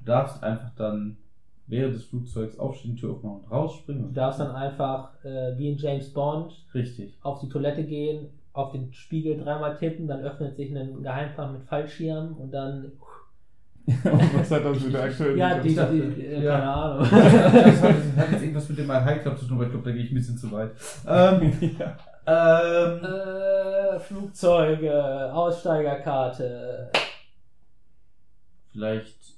[0.00, 1.16] Du darfst einfach dann
[1.66, 4.08] während des Flugzeugs aufstehen, die Tür aufmachen und rausspringen.
[4.08, 7.14] Du darfst dann einfach äh, wie in James Bond Richtig.
[7.22, 11.62] auf die Toilette gehen, auf den Spiegel dreimal tippen, dann öffnet sich ein Geheimfach mit
[11.64, 12.92] Fallschirm und dann.
[14.36, 16.58] Was hat das mit der aktuellen Ja, die, die, die Ja.
[16.58, 17.08] keine Ahnung.
[17.10, 19.94] das hat, hat jetzt irgendwas mit dem High Club zu tun, aber ich glaube, da
[19.94, 20.70] gehe ich ein bisschen zu weit.
[21.06, 21.96] Ähm, ja.
[22.96, 26.90] ähm, äh, Flugzeuge, Aussteigerkarte.
[28.72, 29.33] vielleicht.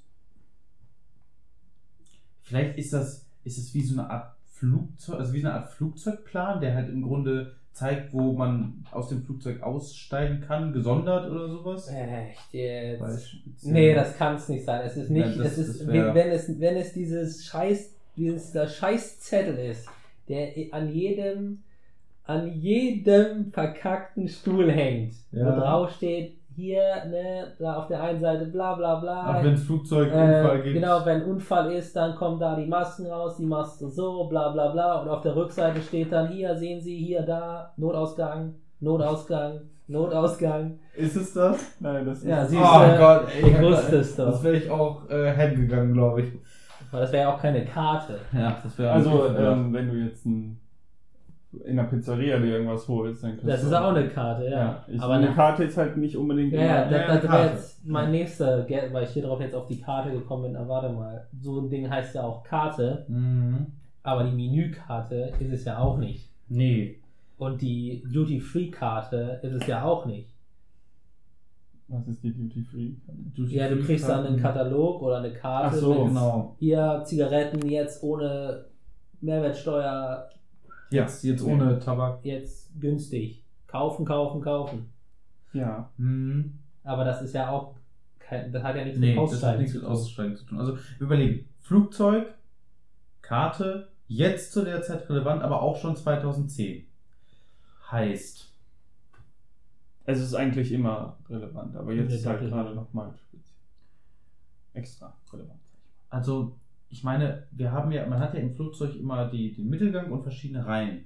[2.46, 5.68] Vielleicht ist das, ist das wie so eine Art Flugzeug, also wie so eine Art
[5.70, 11.48] Flugzeugplan, der halt im Grunde zeigt, wo man aus dem Flugzeug aussteigen kann, gesondert oder
[11.48, 11.88] sowas.
[11.88, 13.34] Echt jetzt.
[13.64, 14.80] Nee, das kann es nicht sein.
[14.86, 18.52] Es ist nicht, Ja, das- es ist, wär- wenn es, wenn es dieses Scheiß, dieses
[18.52, 19.86] der Scheißzettel ist,
[20.28, 21.58] der an jedem,
[22.24, 25.44] an jedem verkackten Stuhl hängt, Ja.
[25.46, 29.36] wo drauf steht, hier, ne, da auf der einen Seite bla bla bla.
[29.38, 30.74] Auch wenn es Flugzeugunfall Äh, gibt.
[30.74, 34.68] genau, wenn Unfall ist, dann kommen da die Masken raus, die Maske so, bla bla
[34.72, 35.00] bla.
[35.02, 40.78] Und auf der Rückseite steht dann, hier sehen Sie, hier, da, Notausgang, Notausgang, Notausgang.
[40.96, 41.76] Ist es das?
[41.80, 42.24] Nein, das ist.
[42.24, 42.60] Ja, sie- Oh
[42.90, 44.26] du, Gott, ey, ich wusste es doch.
[44.30, 46.32] Das wäre ich auch äh, heimgegangen, glaube ich.
[46.90, 48.18] Aber das wäre ja auch keine Karte.
[48.32, 50.58] Ja, das wäre also, ähm, wenn du jetzt ein,
[51.64, 54.50] in der Pizzeria dir irgendwas holst, dann kannst Das ist auch eine Karte, ja.
[54.50, 56.52] Ja, ich, Aber eine Karte ist halt nicht unbedingt.
[56.52, 59.66] Ja, ja, das, Ja, das wäre jetzt mein nächster, weil ich hier drauf jetzt auf
[59.66, 60.56] die Karte gekommen bin.
[60.56, 63.66] Aber warte mal, so ein Ding heißt ja auch Karte, Mhm.
[64.02, 66.28] aber die Menükarte ist es ja auch nicht.
[66.48, 66.98] Nee.
[67.38, 70.30] Und die Duty-Free-Karte ist es ja auch nicht.
[71.88, 72.90] Was ist die Duty Free?
[73.54, 76.56] Ja, du kriegst dann einen Katalog oder eine Karte Ach so, Genau.
[76.58, 78.64] hier Zigaretten jetzt ohne
[79.20, 80.28] Mehrwertsteuer,
[80.96, 82.24] Jetzt, jetzt ohne Tabak.
[82.24, 83.42] jetzt günstig.
[83.66, 84.92] Kaufen, kaufen, kaufen.
[85.52, 85.90] Ja.
[85.96, 86.58] Mhm.
[86.84, 87.74] Aber das ist ja auch
[88.18, 89.92] kein, das hat ja nichts Nee, mit das hat Aussteigen nichts zu mit tun.
[89.92, 90.58] Aussteigen zu tun.
[90.58, 92.34] Also wir überlegen, Flugzeug,
[93.22, 96.86] Karte, jetzt zu der Zeit relevant, aber auch schon 2010.
[97.90, 98.52] Heißt,
[100.04, 103.12] Es ist eigentlich immer relevant, aber jetzt ist halt gerade nochmal
[104.72, 105.60] extra relevant.
[106.10, 106.56] also
[106.90, 110.22] ich meine, wir haben ja, man hat ja im Flugzeug immer die, den Mittelgang und
[110.22, 111.04] verschiedene Reihen.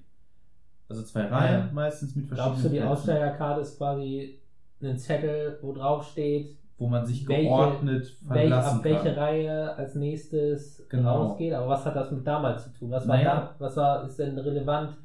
[0.88, 1.72] Also zwei Reihen Ja.
[1.72, 4.38] meistens mit verschiedenen Glaubst du, die Plätzen, Aussteigerkarte ist quasi
[4.82, 9.14] ein Zettel, wo drauf steht, wo man sich welche- geordnet verlassen ab welche kann.
[9.14, 11.26] Reihe als nächstes Genau.
[11.26, 11.52] rausgeht?
[11.52, 12.90] Aber was hat das mit damals zu tun?
[12.90, 13.34] Was war Naja.
[13.34, 14.96] da, was war, ist denn relevant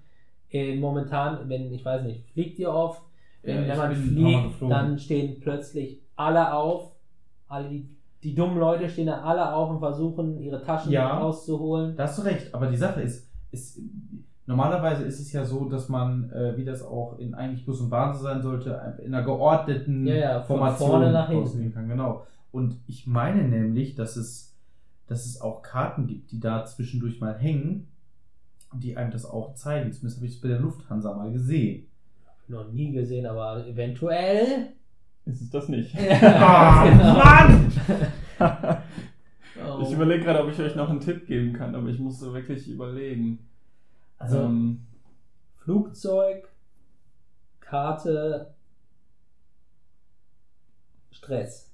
[0.51, 3.01] äh, momentan, wenn, ich weiß nicht, fliegt ihr oft?
[3.43, 6.93] Ja, Wenn, ich wenn man fliegt, dann stehen plötzlich alle auf,
[7.47, 7.89] alle die,
[8.25, 11.19] die dummen Leute stehen da alle auf und versuchen, ihre Taschen Ja.
[11.19, 11.95] rauszuholen.
[11.95, 13.79] Da hast du recht, aber die Sache ist, ist
[14.47, 17.89] normalerweise ist es ja so, dass man, äh, wie das auch in eigentlich Bus und
[17.89, 18.69] Bahn so sein sollte,
[19.03, 21.71] in einer geordneten Ja, ja, von Formation vorne nach hinten.
[21.73, 21.87] kann.
[21.87, 22.25] Genau.
[22.51, 24.55] Und ich meine nämlich, dass es,
[25.07, 27.87] dass es auch Karten gibt, die da zwischendurch mal hängen
[28.73, 29.91] und die einem das auch zeigen.
[29.93, 31.85] Zumindest habe ich es bei der Lufthansa mal gesehen.
[32.47, 34.73] Noch nie gesehen, aber eventuell.
[35.25, 35.95] Ist es das nicht?
[36.21, 37.13] Ah, genau.
[37.17, 37.71] Mann!
[39.67, 39.79] Oh.
[39.81, 42.33] Ich überlege gerade, ob ich euch noch einen Tipp geben kann, aber ich muss so
[42.33, 43.39] wirklich überlegen.
[44.19, 44.85] Also, ähm,
[45.57, 46.47] Flugzeug,
[47.61, 48.53] Karte,
[51.09, 51.71] Stress.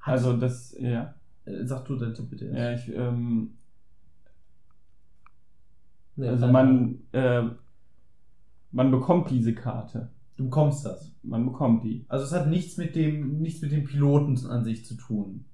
[0.00, 1.14] also das, ja.
[1.44, 2.46] Äh, Sag du deinen Tipp bitte.
[2.46, 2.86] erst.
[2.88, 3.50] Ja, ich, ähm,
[6.16, 7.42] Nee, also man, äh,
[8.70, 10.10] man bekommt diese Karte.
[10.36, 11.12] Du bekommst das.
[11.22, 12.04] Man bekommt die.
[12.08, 15.44] Also es hat nichts mit dem, nichts mit dem Piloten an sich zu tun.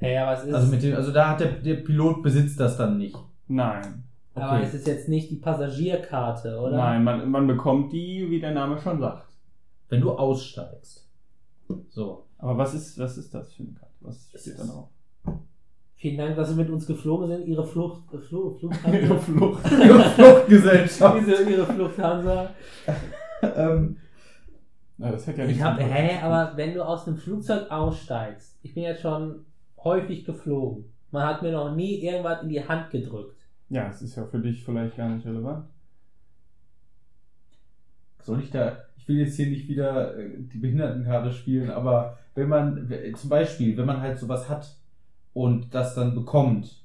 [0.00, 2.58] Ja, ja, aber es ist, Also mit dem, also da hat der, der Pilot besitzt
[2.58, 3.16] das dann nicht.
[3.48, 4.04] Nein.
[4.34, 4.64] aber okay.
[4.64, 6.76] es ist jetzt nicht die Passagierkarte, oder?
[6.76, 9.28] Nein, man, man bekommt die, wie der Name schon sagt.
[9.88, 11.08] Wenn du aussteigst.
[11.88, 12.26] So.
[12.38, 13.94] Aber was ist, was ist das für eine Karte?
[14.00, 14.88] Was steht ist- da drauf?
[15.96, 17.46] Vielen Dank, dass Sie mit uns geflogen sind.
[17.46, 19.18] Ihre Flucht, äh, Fluch, Ihre Fluchthansa.
[19.18, 19.70] Flucht.
[19.70, 21.18] Ihre Fluchtgesellschaft.
[21.26, 22.50] Diese, ihre Fluchthansa.
[23.42, 23.96] ähm,
[25.00, 26.22] Ja, das hätte ja nicht Ich habe, sein hä, können.
[26.24, 29.46] aber wenn du aus einem Flugzeug aussteigst, ich bin jetzt schon
[29.82, 30.84] häufig geflogen.
[31.10, 33.36] Man hat mir noch nie irgendwas in die Hand gedrückt.
[33.68, 35.64] Ja, es ist ja für dich vielleicht gar nicht relevant.
[38.22, 42.48] soll ich da, ich will jetzt hier nicht wieder äh, die Behindertenkarte spielen, aber wenn
[42.48, 44.76] man, zum Beispiel, wenn man halt sowas hat
[45.32, 46.84] und das dann bekommt,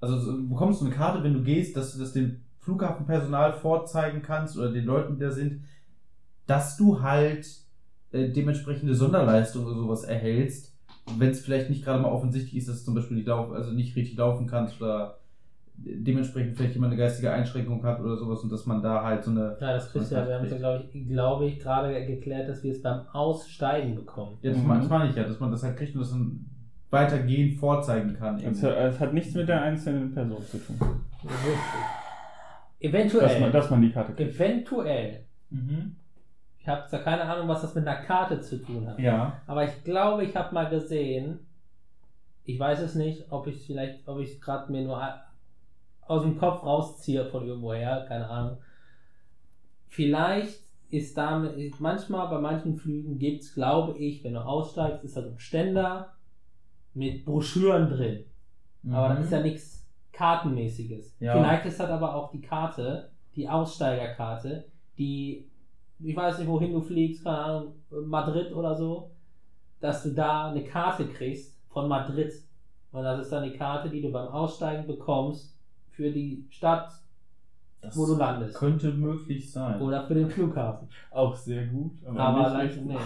[0.00, 4.22] also du bekommst du eine Karte, wenn du gehst, dass du das dem Flughafenpersonal vorzeigen
[4.22, 5.64] kannst oder den Leuten, die da sind,
[6.48, 7.46] dass du halt
[8.10, 10.74] äh, dementsprechende Sonderleistungen oder sowas erhältst,
[11.18, 13.70] wenn es vielleicht nicht gerade mal offensichtlich ist, dass du zum Beispiel nicht laufen, also
[13.70, 15.18] nicht richtig laufen kannst oder
[15.80, 19.30] dementsprechend vielleicht jemand eine geistige Einschränkung hat oder sowas und dass man da halt so
[19.30, 22.04] eine Ja, das kriegst du ja, wir haben es ja, glaube ich, glaube ich, gerade
[22.06, 24.38] geklärt, dass wir es beim Aussteigen bekommen.
[24.42, 24.88] Ja, das, Mhm.
[24.88, 26.44] meine ich ja, dass man das halt kriegt und das dann
[26.90, 28.40] weitergehend vorzeigen kann.
[28.40, 30.76] Es, hat- es hat nichts mit der einzelnen Person zu tun.
[30.80, 31.62] Richtig.
[32.80, 34.34] Dass man, Eventuell, dass man die Karte kriegt.
[34.34, 35.96] eventuell, Mhm.
[36.68, 39.40] Ich habe zwar keine Ahnung, was das mit einer Karte zu tun hat, Ja.
[39.46, 41.38] aber ich glaube, ich habe mal gesehen,
[42.44, 45.02] ich weiß es nicht, ob ich vielleicht, ob ich es gerade mir nur
[46.02, 48.58] aus dem Kopf rausziehe von irgendwoher, keine Ahnung.
[49.86, 55.16] Vielleicht ist damit, manchmal bei manchen Flügen gibt es, glaube ich, wenn du aussteigst, ist
[55.16, 56.12] da so ein Ständer
[56.92, 58.24] mit Broschüren drin.
[58.90, 61.16] Aber das ist ja nichts Kartenmäßiges.
[61.20, 61.32] Ja.
[61.32, 64.66] Vielleicht ist das aber auch die Karte, die Aussteigerkarte,
[64.98, 65.48] die,
[66.00, 67.72] ich weiß nicht, wohin du fliegst, keine Ahnung,
[68.06, 69.10] Madrid oder so,
[69.80, 72.32] dass du da eine Karte kriegst von Madrid.
[72.92, 75.54] Und das ist dann die Karte, die du beim Aussteigen bekommst
[75.90, 76.90] für die Stadt,
[77.80, 78.56] das wo du landest.
[78.56, 79.80] könnte möglich sein.
[79.80, 80.88] Oder für den Flughafen.
[81.10, 81.92] Auch sehr gut.
[82.06, 82.96] Aber, Aber nicht nee.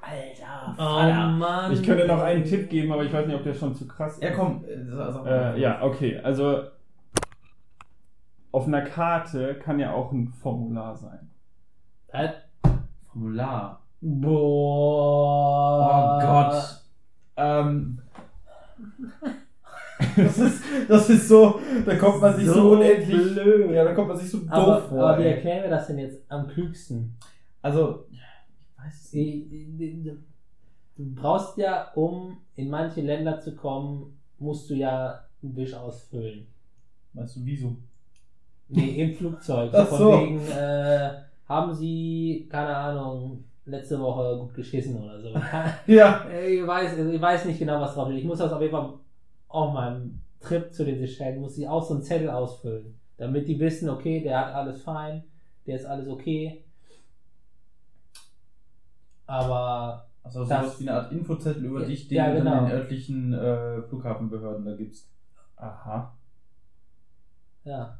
[0.00, 1.72] Alter, Oh Mann.
[1.72, 4.14] Ich könnte noch einen Tipp geben, aber ich weiß nicht, ob der schon zu krass
[4.18, 4.22] ist.
[4.22, 4.64] Ja, komm.
[4.64, 5.54] äh, sag- sag mal.
[5.56, 6.18] Äh, ja, okay.
[6.18, 6.62] Also
[8.52, 11.30] auf einer Karte kann ja auch ein Formular sein.
[12.14, 12.28] Äh,
[13.12, 13.80] Formular.
[15.04, 16.16] Boah.
[16.16, 16.80] Oh Gott.
[17.36, 17.98] Ähm.
[20.16, 23.32] das, ist, das ist so, da kommt man sich so, So unendlich.
[23.34, 23.70] blöd.
[23.72, 25.08] Ja, da kommt man sich so Aber, doof vor.
[25.08, 27.16] aber wie erklären wir das denn jetzt am klügsten?
[27.62, 28.20] Also, ich
[28.78, 30.06] weiß es nicht.
[30.96, 36.46] Du brauchst ja, um in manche Länder zu kommen, musst du ja einen Wisch ausfüllen.
[37.14, 37.76] Weißt du, wieso?
[38.68, 39.72] Nee, im Flugzeug.
[39.74, 40.12] Ach Von so.
[40.12, 41.10] wegen, äh,
[41.48, 45.34] haben sie, keine Ahnung, letzte Woche gut geschissen oder so.
[45.86, 46.24] Ja.
[46.28, 48.18] Äh, ich, weiß, also ich weiß nicht genau, was drauf steht.
[48.20, 48.94] Ich muss das auf jeden Fall
[49.48, 52.98] auf meinem Trip zu den Seychellen, muss ich auch so einen Zettel ausfüllen.
[53.16, 55.24] Damit die wissen, okay, der hat alles fein,
[55.66, 56.64] der ist alles okay.
[59.26, 62.44] Aber Also Das- sowas wie eine Art Infozettel über Ja, dich, den ja, du dann
[62.44, 62.66] genau.
[62.66, 65.08] den örtlichen äh, Flughafenbehörden da gibst.
[65.56, 66.14] Aha.
[67.64, 67.98] Ja,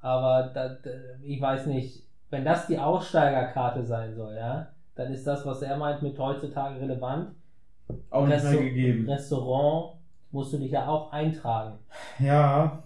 [0.00, 0.90] aber da, da,
[1.22, 5.76] ich weiß nicht, wenn das die Aussteigerkarte sein soll, ja, dann ist das, was er
[5.76, 7.28] meint, mit heutzutage relevant.
[8.10, 9.08] Auch nicht mehr gegeben.
[9.08, 9.96] Restaurant
[10.32, 11.78] musst du dich ja auch eintragen.
[12.18, 12.82] Ja.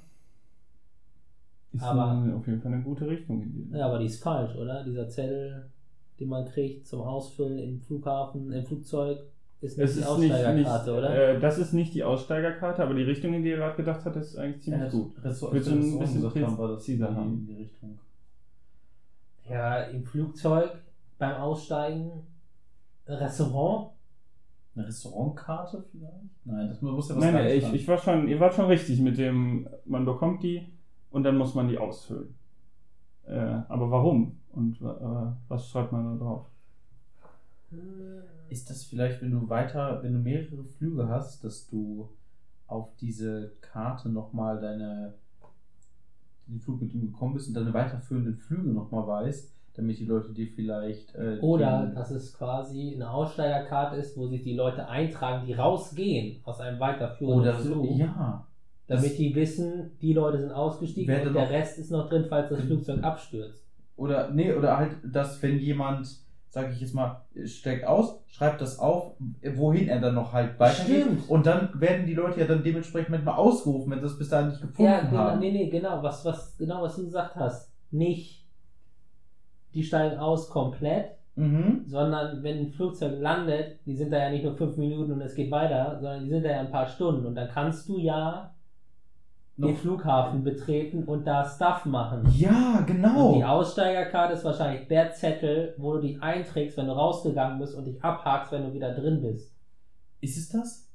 [1.73, 3.77] Ist Aber- eine, auf jeden Fall eine gute Richtung in die.
[3.79, 4.83] Ja, aber die ist falsch, oder?
[4.85, 5.71] Dieser Zettel,
[6.19, 9.21] den man kriegt zum Ausfüllen im Flughafen, im Flugzeug,
[9.61, 11.15] ist nicht Es die ist nicht, nicht Aussteigerkarte, oder?
[11.37, 14.17] äh, das ist nicht die Aussteigerkarte, aber die Richtung, in die er gerade gedacht hat,
[14.17, 15.13] ist eigentlich ziemlich gut.
[15.23, 15.99] Restaurant, Willst du ein
[16.31, 17.33] bisschen präziser haben?
[17.35, 17.99] in die Richtung.
[19.51, 20.71] Ja, im Flugzeug,
[21.19, 22.11] beim Aussteigen,
[23.07, 23.91] Restaurant.
[24.77, 26.45] Eine Restaurantkarte vielleicht?
[26.45, 29.01] Nein, das muss ja was Nein, nein, ich, ich war schon, ihr wart schon richtig
[29.01, 30.65] mit dem, man bekommt die
[31.11, 32.35] und dann muss man die ausfüllen.
[33.27, 34.39] Äh, aber warum?
[34.53, 34.85] Und äh,
[35.49, 36.47] was schreibt man da drauf?
[38.49, 42.09] Ist das vielleicht, wenn du weiter, wenn du mehrere Flüge hast, dass du
[42.67, 45.15] auf diese Karte nochmal deine,
[46.51, 50.33] den Flug, mit du gekommen bist und deine weiterführenden Flüge nochmal weißt, damit die Leute
[50.33, 51.15] dir vielleicht.
[51.15, 56.41] Äh, Oder dass es quasi eine Aussteigerkarte ist, wo sich die Leute eintragen, die rausgehen
[56.45, 57.73] aus einem weiterführenden Oder so.
[57.83, 58.47] Flug, Ja.
[58.87, 62.61] damit die wissen, die Leute sind ausgestiegen und der Rest ist noch drin, falls das
[62.63, 63.65] Flugzeug abstürzt.
[63.97, 66.09] Oder, nee, oder halt, dass wenn jemand,
[66.51, 69.13] sag ich jetzt mal, steigt aus, schreibt das auf,
[69.55, 71.03] wohin er dann noch halt weitergeht.
[71.05, 71.29] Stimmt.
[71.31, 74.49] Und dann werden die Leute ja dann dementsprechend mal ausgerufen, wenn sie das bis dahin
[74.49, 75.39] nicht gefunden Ja, genau, haben.
[75.41, 77.73] nee, nee, genau, was, was, genau, was du gesagt hast.
[77.93, 78.47] Nicht,
[79.75, 81.85] die steigen aus komplett, Mhm.
[81.87, 85.37] sondern wenn ein Flugzeug landet, die sind da ja nicht nur fünf Minuten und es
[85.37, 88.53] geht weiter, sondern die sind da ja ein paar Stunden und dann kannst du ja
[89.69, 92.27] den Flughafen betreten und da Stuff machen.
[92.37, 93.35] Ja, Und genau.
[93.35, 97.85] die Aussteigerkarte ist wahrscheinlich der Zettel, wo du dich einträgst, wenn du rausgegangen bist und
[97.85, 99.53] dich abhakst, wenn du wieder drin bist.
[100.21, 100.87] Ist es das?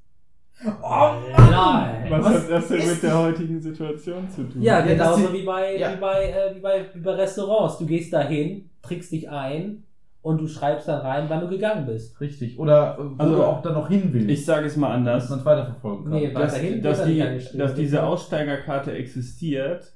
[0.64, 2.06] Oh Nein.
[2.08, 4.62] Was, Was hat das denn mit der heutigen Situation zu tun?
[4.62, 5.92] Ja, genauso wie, bei, ja.
[5.92, 7.78] wie, bei, äh, wie, bei, wie bei Restaurants.
[7.78, 9.85] Du gehst dahin, trickst dich ein
[10.26, 12.20] und du schreibst dann rein, wann du gegangen bist.
[12.20, 12.58] Richtig.
[12.58, 14.28] Oder wo Also, du auch dann noch hin willst.
[14.28, 15.30] Ich sage es mal dass anders.
[15.30, 16.12] man es weiterverfolgen kann.
[16.14, 19.92] Nee, dass, weiterhin dass, die, dass diese Aussteigerkarte existiert,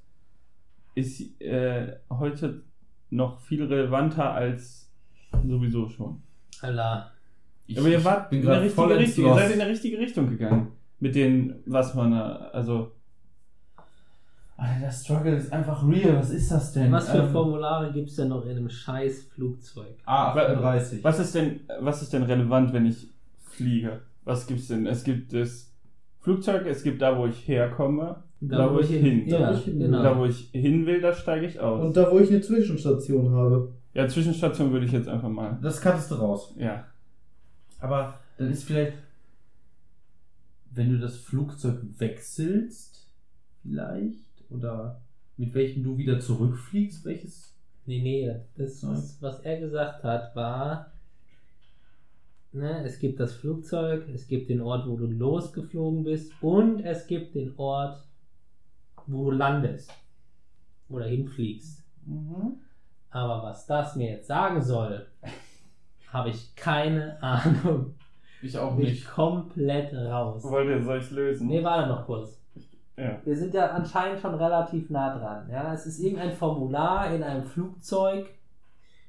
[0.95, 2.63] ist äh, heute
[3.11, 4.91] noch viel relevanter als
[5.47, 6.23] sowieso schon.
[6.63, 7.11] Allah.
[7.67, 9.99] Ich, Aber ihr ich wart bin in der ins Richtung, ihr seid in der richtige
[9.99, 10.73] Richtung gegangen.
[11.01, 12.93] Mit den, was man, da- also.
[14.61, 16.17] Alter, der Struggle ist einfach real.
[16.19, 16.93] Was ist das denn?
[16.93, 19.97] Was für Ähm, Formulare gibt es denn noch in einem scheiß Flugzeug?
[20.07, 21.03] A38.
[21.03, 23.09] Was ist denn, was ist denn relevant, wenn ich
[23.43, 24.01] fliege?
[24.25, 24.87] Was gibt's denn?
[24.87, 25.73] Es gibt das
[26.21, 29.27] Flugzeug, es gibt da, wo ich herkomme, da, wo ich hin.
[29.27, 30.03] Ja, Da, wo ich hin- genau.
[30.03, 31.83] da, wo ich hin will, da steige ich aus.
[31.83, 33.73] Und da, wo ich eine Zwischenstation habe.
[33.95, 35.59] ja, Zwischenstation würde ich jetzt einfach mal.
[35.63, 36.55] Das kattest du raus.
[36.59, 36.85] Ja.
[37.81, 38.93] Aber dann ist vielleicht,
[40.73, 43.09] wenn du das Flugzeug wechselst,
[43.63, 44.19] vielleicht,
[44.51, 45.01] oder
[45.37, 47.57] mit welchem du wieder zurückfliegst, welches?
[47.87, 50.93] Nee, nee, das, was, was er gesagt hat, war,
[52.53, 57.07] ne, es gibt das Flugzeug, es gibt den Ort, wo du losgeflogen bist und es
[57.07, 58.03] gibt den Ort,
[59.07, 59.91] wo du landest
[60.89, 61.83] oder hinfliegst.
[63.11, 65.07] Aber was das mir jetzt sagen soll,
[66.09, 67.95] habe ich keine Ahnung.
[68.43, 70.43] Ich auch Bin ich komplett raus.
[70.45, 71.49] Wollt ihr, soll ich lösen?
[71.49, 72.40] Nee, warte noch kurz.
[73.01, 73.21] Ja.
[73.25, 75.49] Wir sind ja anscheinend schon relativ nah dran.
[75.51, 75.73] Ja?
[75.73, 78.29] Es ist irgendein Formular in einem Flugzeug,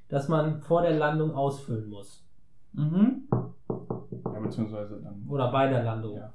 [0.08, 2.26] das man vor der Landung ausfüllen muss.
[2.74, 3.28] Mhm.
[3.30, 5.26] ja, beziehungsweise dann.
[5.28, 6.18] Oder bei der Landung.
[6.18, 6.34] Ja.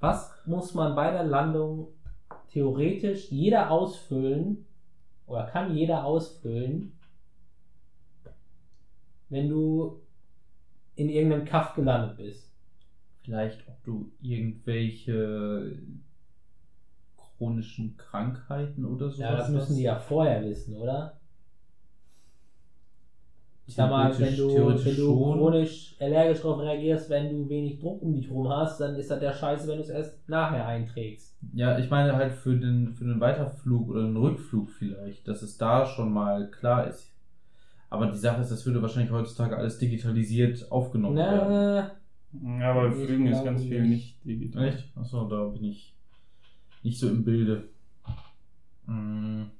[0.00, 1.88] Was muss man bei der Landung
[2.48, 4.66] theoretisch jeder ausfüllen
[5.26, 6.98] oder kann jeder ausfüllen,
[9.28, 10.00] wenn du
[10.94, 12.49] in irgendeinem Kaff gelandet bist?
[13.30, 15.78] Vielleicht, ob du irgendwelche
[17.16, 21.20] chronischen Krankheiten oder so Ja, das müssen die ja vorher wissen, oder?
[23.68, 28.02] Ich sag mal, wenn du, wenn du chronisch allergisch darauf reagierst, wenn du wenig Druck
[28.02, 31.36] um dich rum hast, dann ist das der Scheiße, wenn du es erst nachher einträgst.
[31.52, 35.56] Ja, ich meine halt für den, für den Weiterflug oder den Rückflug vielleicht, dass es
[35.56, 37.12] da schon mal klar ist.
[37.90, 41.90] Aber die Sache ist, das würde wahrscheinlich heutzutage alles digitalisiert aufgenommen werden.
[42.32, 44.24] Na, Ja, aber Ich Flügen ist ganz viel nicht.
[44.24, 44.68] nicht digital.
[44.68, 44.96] Echt?
[44.96, 45.94] Achso, da bin ich
[46.82, 47.68] nicht so im Bilde.
[48.86, 49.50] Hm.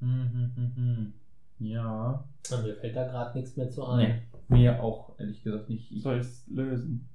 [0.00, 1.12] Hm, hm, hm, hm.
[1.58, 2.24] Ja.
[2.62, 4.22] mir fällt da gerade nichts mehr zu ein.
[4.48, 5.90] Nee, mir auch, ehrlich gesagt, nicht.
[5.90, 7.08] Ich, Soll ich es lösen?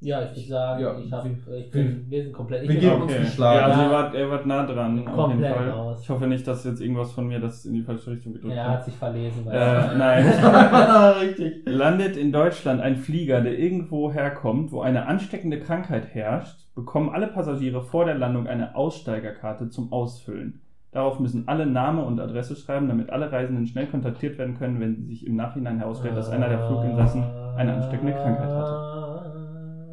[0.00, 2.62] Ja, ich würde sagen, Ja, ich hab, wir- ich bin, wir sind komplett.
[2.64, 3.22] Ich wir geben auch- uns Okay.
[3.22, 3.58] geschlagen.
[3.58, 3.86] Ja, also Ja.
[3.86, 5.70] ihr wart, ihr wart nah dran, auf jeden Komplett Fall.
[5.70, 6.00] raus.
[6.02, 8.64] Ich hoffe nicht, dass jetzt irgendwas von mir das in die falsche Richtung gedrückt er
[8.64, 8.70] hat.
[8.72, 9.46] hat sich verlesen.
[9.46, 10.24] Weil Äh, nein.
[11.22, 11.62] Richtig.
[11.66, 17.28] Landet in Deutschland ein Flieger, der irgendwo herkommt, wo eine ansteckende Krankheit herrscht, bekommen alle
[17.28, 20.60] Passagiere vor der Landung eine Aussteigerkarte zum Ausfüllen.
[20.92, 25.06] Darauf müssen alle Name und Adresse schreiben, damit alle Reisenden schnell kontaktiert werden können, wenn
[25.06, 27.22] sich im Nachhinein herausstellt, dass einer der Fluginsassen
[27.56, 29.15] eine ansteckende Krankheit hatte.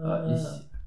[0.03, 0.41] Ah, ich,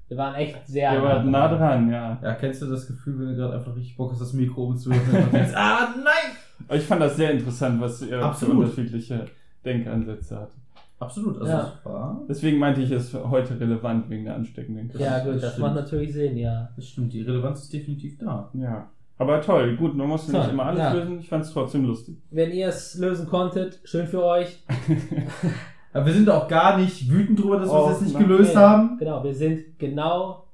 [0.09, 2.17] Wir waren echt sehr Ihr wart nah dran, ja.
[2.21, 5.23] ja, kennst du das Gefühl, wenn du gerade einfach richtig Bock hast, das Mikro umzuwerfen
[5.23, 6.77] und denkst, ah, nein!
[6.77, 8.57] Ich fand das sehr interessant, was ihr für Absolut.
[8.57, 9.25] unterschiedliche
[9.65, 10.53] Denkansätze hattet.
[10.99, 11.73] Absolut, also Ja.
[11.79, 12.21] es war.
[12.27, 15.25] Deswegen meinte ich es heute relevant wegen der ansteckenden Krankheit.
[15.25, 16.69] Ja, gut, Das das, macht natürlich Sinn, ja.
[16.75, 18.49] Das stimmt, die Relevanz ist definitiv da.
[18.53, 18.89] Ja.
[19.19, 20.93] Aber toll, gut, man Toll, nicht immer alles ja.
[20.93, 21.19] lösen.
[21.19, 22.17] Ich fand es trotzdem lustig.
[22.31, 24.63] Wenn ihr es lösen konntet, schön für euch.
[25.97, 28.51] Aber wir sind auch gar nicht wütend drüber, dass wir Oh, es jetzt nicht gelöst
[28.53, 28.97] Nee, haben.
[28.97, 30.45] Genau, wir sind genau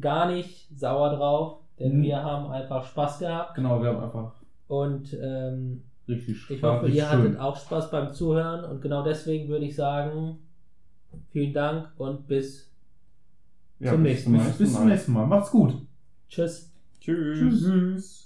[0.00, 2.02] gar nicht sauer drauf, denn Mhm.
[2.02, 3.54] wir haben einfach Spaß gehabt.
[3.54, 4.32] Genau, wir haben einfach
[4.68, 6.56] Und ähm, richtig Spaß.
[6.56, 7.10] ich hoffe, ihr schön.
[7.10, 8.64] hattet auch Spaß beim Zuhören.
[8.64, 10.38] Und genau deswegen würde ich sagen,
[11.30, 12.70] vielen Dank und bis
[13.80, 15.26] Ja, Zum bis nächsten zum Bis, bis zum nächsten Mal.
[15.26, 15.74] Macht's gut.
[16.28, 16.72] Tschüss.
[17.00, 17.38] Tschüss.
[17.38, 18.21] Tschüss.